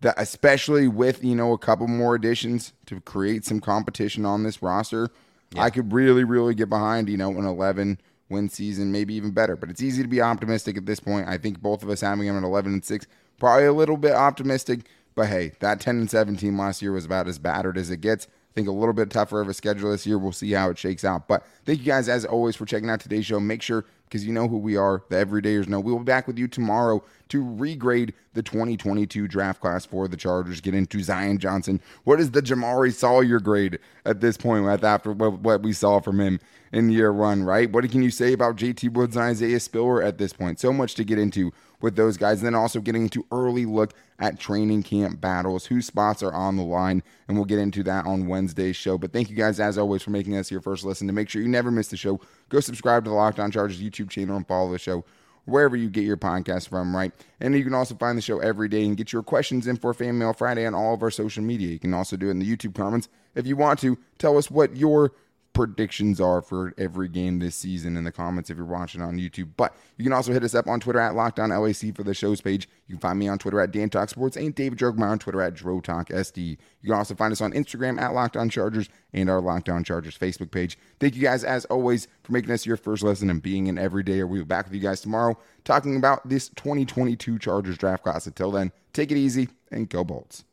that 0.00 0.14
especially 0.16 0.88
with 0.88 1.24
you 1.24 1.34
know 1.34 1.52
a 1.52 1.58
couple 1.58 1.86
more 1.88 2.14
additions 2.14 2.72
to 2.86 3.00
create 3.00 3.44
some 3.44 3.60
competition 3.60 4.24
on 4.24 4.42
this 4.44 4.62
roster, 4.62 5.10
I 5.56 5.70
could 5.70 5.92
really, 5.92 6.24
really 6.24 6.54
get 6.54 6.68
behind 6.68 7.08
you 7.08 7.16
know 7.16 7.30
an 7.30 7.44
11 7.44 8.00
win 8.30 8.48
season, 8.48 8.92
maybe 8.92 9.14
even 9.14 9.30
better. 9.30 9.56
But 9.56 9.70
it's 9.70 9.82
easy 9.82 10.02
to 10.02 10.08
be 10.08 10.20
optimistic 10.20 10.76
at 10.76 10.86
this 10.86 11.00
point. 11.00 11.28
I 11.28 11.38
think 11.38 11.60
both 11.60 11.82
of 11.82 11.88
us 11.90 12.00
having 12.02 12.26
them 12.26 12.36
at 12.36 12.44
11 12.44 12.72
and 12.74 12.84
six, 12.84 13.06
probably 13.38 13.64
a 13.64 13.72
little 13.72 13.96
bit 13.96 14.12
optimistic. 14.12 14.86
But 15.14 15.28
hey, 15.28 15.52
that 15.60 15.80
10 15.80 15.96
and 15.98 16.10
17 16.10 16.56
last 16.56 16.80
year 16.82 16.92
was 16.92 17.04
about 17.04 17.26
as 17.26 17.38
battered 17.38 17.76
as 17.78 17.90
it 17.90 18.00
gets. 18.02 18.26
I 18.26 18.54
think 18.54 18.68
a 18.68 18.72
little 18.72 18.92
bit 18.92 19.10
tougher 19.10 19.40
of 19.40 19.48
a 19.48 19.54
schedule 19.54 19.90
this 19.90 20.06
year. 20.06 20.18
We'll 20.18 20.32
see 20.32 20.52
how 20.52 20.70
it 20.70 20.78
shakes 20.78 21.04
out. 21.04 21.26
But 21.26 21.44
thank 21.64 21.78
you 21.80 21.84
guys 21.86 22.08
as 22.08 22.24
always 22.24 22.54
for 22.54 22.66
checking 22.66 22.88
out 22.90 23.00
today's 23.00 23.26
show. 23.26 23.40
Make 23.40 23.62
sure 23.62 23.84
because 24.08 24.24
you 24.24 24.32
know 24.32 24.48
who 24.48 24.56
we 24.56 24.76
are, 24.76 25.02
the 25.10 25.16
everydayers 25.16 25.68
know. 25.68 25.80
We 25.80 25.92
will 25.92 25.98
be 25.98 26.04
back 26.04 26.26
with 26.26 26.38
you 26.38 26.48
tomorrow 26.48 27.04
to 27.28 27.42
regrade 27.42 28.14
the 28.34 28.42
2022 28.42 29.28
draft 29.28 29.60
class 29.60 29.84
for 29.84 30.08
the 30.08 30.16
Chargers. 30.16 30.60
Get 30.60 30.74
into 30.74 31.02
Zion 31.02 31.38
Johnson. 31.38 31.80
What 32.04 32.20
is 32.20 32.30
the 32.30 32.42
Jamaree 32.42 32.92
Salyer 32.92 33.40
grade 33.40 33.78
at 34.04 34.20
this 34.20 34.36
point 34.36 34.66
after 34.84 35.12
what, 35.12 35.62
we 35.62 35.72
saw 35.72 36.00
from 36.00 36.20
him 36.20 36.40
in 36.72 36.90
year 36.90 37.12
one, 37.12 37.42
right? 37.42 37.70
What 37.70 37.90
can 37.90 38.02
you 38.02 38.10
say 38.10 38.32
about 38.32 38.56
JT 38.56 38.92
Woods 38.92 39.16
and 39.16 39.24
Isaiah 39.24 39.60
Spiller 39.60 40.02
at 40.02 40.18
this 40.18 40.32
point? 40.32 40.60
So 40.60 40.72
much 40.72 40.94
to 40.96 41.04
get 41.04 41.18
into 41.18 41.52
with 41.80 41.96
those 41.96 42.16
guys. 42.16 42.38
And 42.38 42.46
then 42.46 42.54
also 42.54 42.80
getting 42.80 43.02
into 43.02 43.26
early 43.30 43.64
look 43.64 43.94
at 44.18 44.38
training 44.38 44.82
camp 44.82 45.20
battles, 45.20 45.66
whose 45.66 45.86
spots 45.86 46.22
are 46.22 46.32
on 46.32 46.56
the 46.56 46.62
line, 46.62 47.02
and 47.26 47.36
we'll 47.36 47.46
get 47.46 47.58
into 47.58 47.82
that 47.84 48.04
on 48.04 48.26
Wednesday's 48.26 48.76
show. 48.76 48.98
But 48.98 49.12
thank 49.12 49.30
you 49.30 49.36
guys 49.36 49.60
as 49.60 49.78
always 49.78 50.02
for 50.02 50.10
making 50.10 50.36
us 50.36 50.50
your 50.50 50.60
first 50.60 50.84
listen. 50.84 51.06
To 51.06 51.12
make 51.12 51.28
sure 51.28 51.40
you 51.40 51.48
never 51.48 51.70
miss 51.70 51.88
the 51.88 51.96
show, 51.96 52.20
go 52.48 52.60
subscribe 52.60 53.04
to 53.04 53.10
the 53.10 53.16
Locked 53.16 53.38
On 53.38 53.50
Chargers 53.50 53.80
YouTube 53.80 54.10
channel 54.10 54.36
and 54.36 54.46
follow 54.46 54.72
the 54.72 54.78
show 54.78 55.04
wherever 55.48 55.76
you 55.76 55.88
get 55.88 56.04
your 56.04 56.16
podcast 56.16 56.68
from, 56.68 56.94
right? 56.94 57.12
And 57.40 57.56
you 57.56 57.64
can 57.64 57.74
also 57.74 57.94
find 57.94 58.18
the 58.18 58.22
show 58.22 58.38
every 58.38 58.68
day 58.68 58.84
and 58.84 58.96
get 58.96 59.12
your 59.12 59.22
questions 59.22 59.66
in 59.66 59.76
for 59.76 59.94
Fan 59.94 60.18
Mail 60.18 60.32
Friday 60.32 60.66
on 60.66 60.74
all 60.74 60.94
of 60.94 61.02
our 61.02 61.10
social 61.10 61.42
media. 61.42 61.68
You 61.68 61.78
can 61.78 61.94
also 61.94 62.16
do 62.16 62.28
it 62.28 62.32
in 62.32 62.38
the 62.38 62.56
YouTube 62.56 62.74
comments 62.74 63.08
if 63.34 63.46
you 63.46 63.56
want 63.56 63.80
to. 63.80 63.98
Tell 64.18 64.36
us 64.36 64.50
what 64.50 64.76
your 64.76 65.12
predictions 65.52 66.20
are 66.20 66.40
for 66.40 66.72
every 66.78 67.08
game 67.08 67.38
this 67.38 67.56
season 67.56 67.96
in 67.96 68.04
the 68.04 68.12
comments 68.12 68.48
if 68.48 68.56
you're 68.56 68.66
watching 68.66 69.02
on 69.02 69.18
YouTube. 69.18 69.50
But 69.56 69.74
you 69.96 70.04
can 70.04 70.12
also 70.12 70.32
hit 70.32 70.44
us 70.44 70.54
up 70.54 70.68
on 70.68 70.78
Twitter 70.78 71.00
at 71.00 71.14
Locked 71.14 71.40
On 71.40 71.50
LAC 71.50 71.94
for 71.96 72.04
the 72.04 72.14
show's 72.14 72.40
page. 72.40 72.68
You 72.86 72.94
can 72.94 73.00
find 73.00 73.18
me 73.18 73.28
on 73.28 73.38
Twitter 73.38 73.60
at 73.60 73.72
Dan 73.72 73.90
Talk 73.90 74.08
Sports 74.08 74.36
and 74.36 74.54
David 74.54 74.78
Drogmeyer 74.78 75.10
on 75.10 75.18
Twitter 75.18 75.42
at 75.42 75.54
Dro 75.54 75.80
Talk 75.80 76.10
SD. 76.10 76.58
You 76.80 76.86
can 76.86 76.92
also 76.92 77.14
find 77.14 77.32
us 77.32 77.40
on 77.40 77.52
Instagram 77.52 78.00
at 78.00 78.14
Locked 78.14 78.36
On 78.36 78.48
Chargers 78.48 78.88
and 79.12 79.28
our 79.28 79.40
Locked 79.40 79.68
On 79.68 79.82
Chargers 79.82 80.16
Facebook 80.16 80.50
page. 80.50 80.78
Thank 81.00 81.16
you 81.16 81.22
guys 81.22 81.42
as 81.44 81.64
always 81.66 82.06
for 82.22 82.32
making 82.32 82.52
us 82.52 82.64
your 82.64 82.76
first 82.76 83.02
lesson 83.02 83.28
and 83.28 83.42
being 83.42 83.68
an 83.68 83.78
everyday. 83.78 84.22
We'll 84.22 84.42
be 84.42 84.46
back 84.46 84.66
with 84.66 84.74
you 84.74 84.80
guys 84.80 85.00
tomorrow 85.00 85.36
talking 85.64 85.96
about 85.96 86.28
this 86.28 86.48
2022 86.50 87.38
Chargers 87.38 87.78
draft 87.78 88.04
class. 88.04 88.26
Until 88.26 88.50
then, 88.52 88.72
take 88.92 89.10
it 89.10 89.16
easy 89.16 89.48
and 89.70 89.88
go 89.88 90.04
Bolts. 90.04 90.44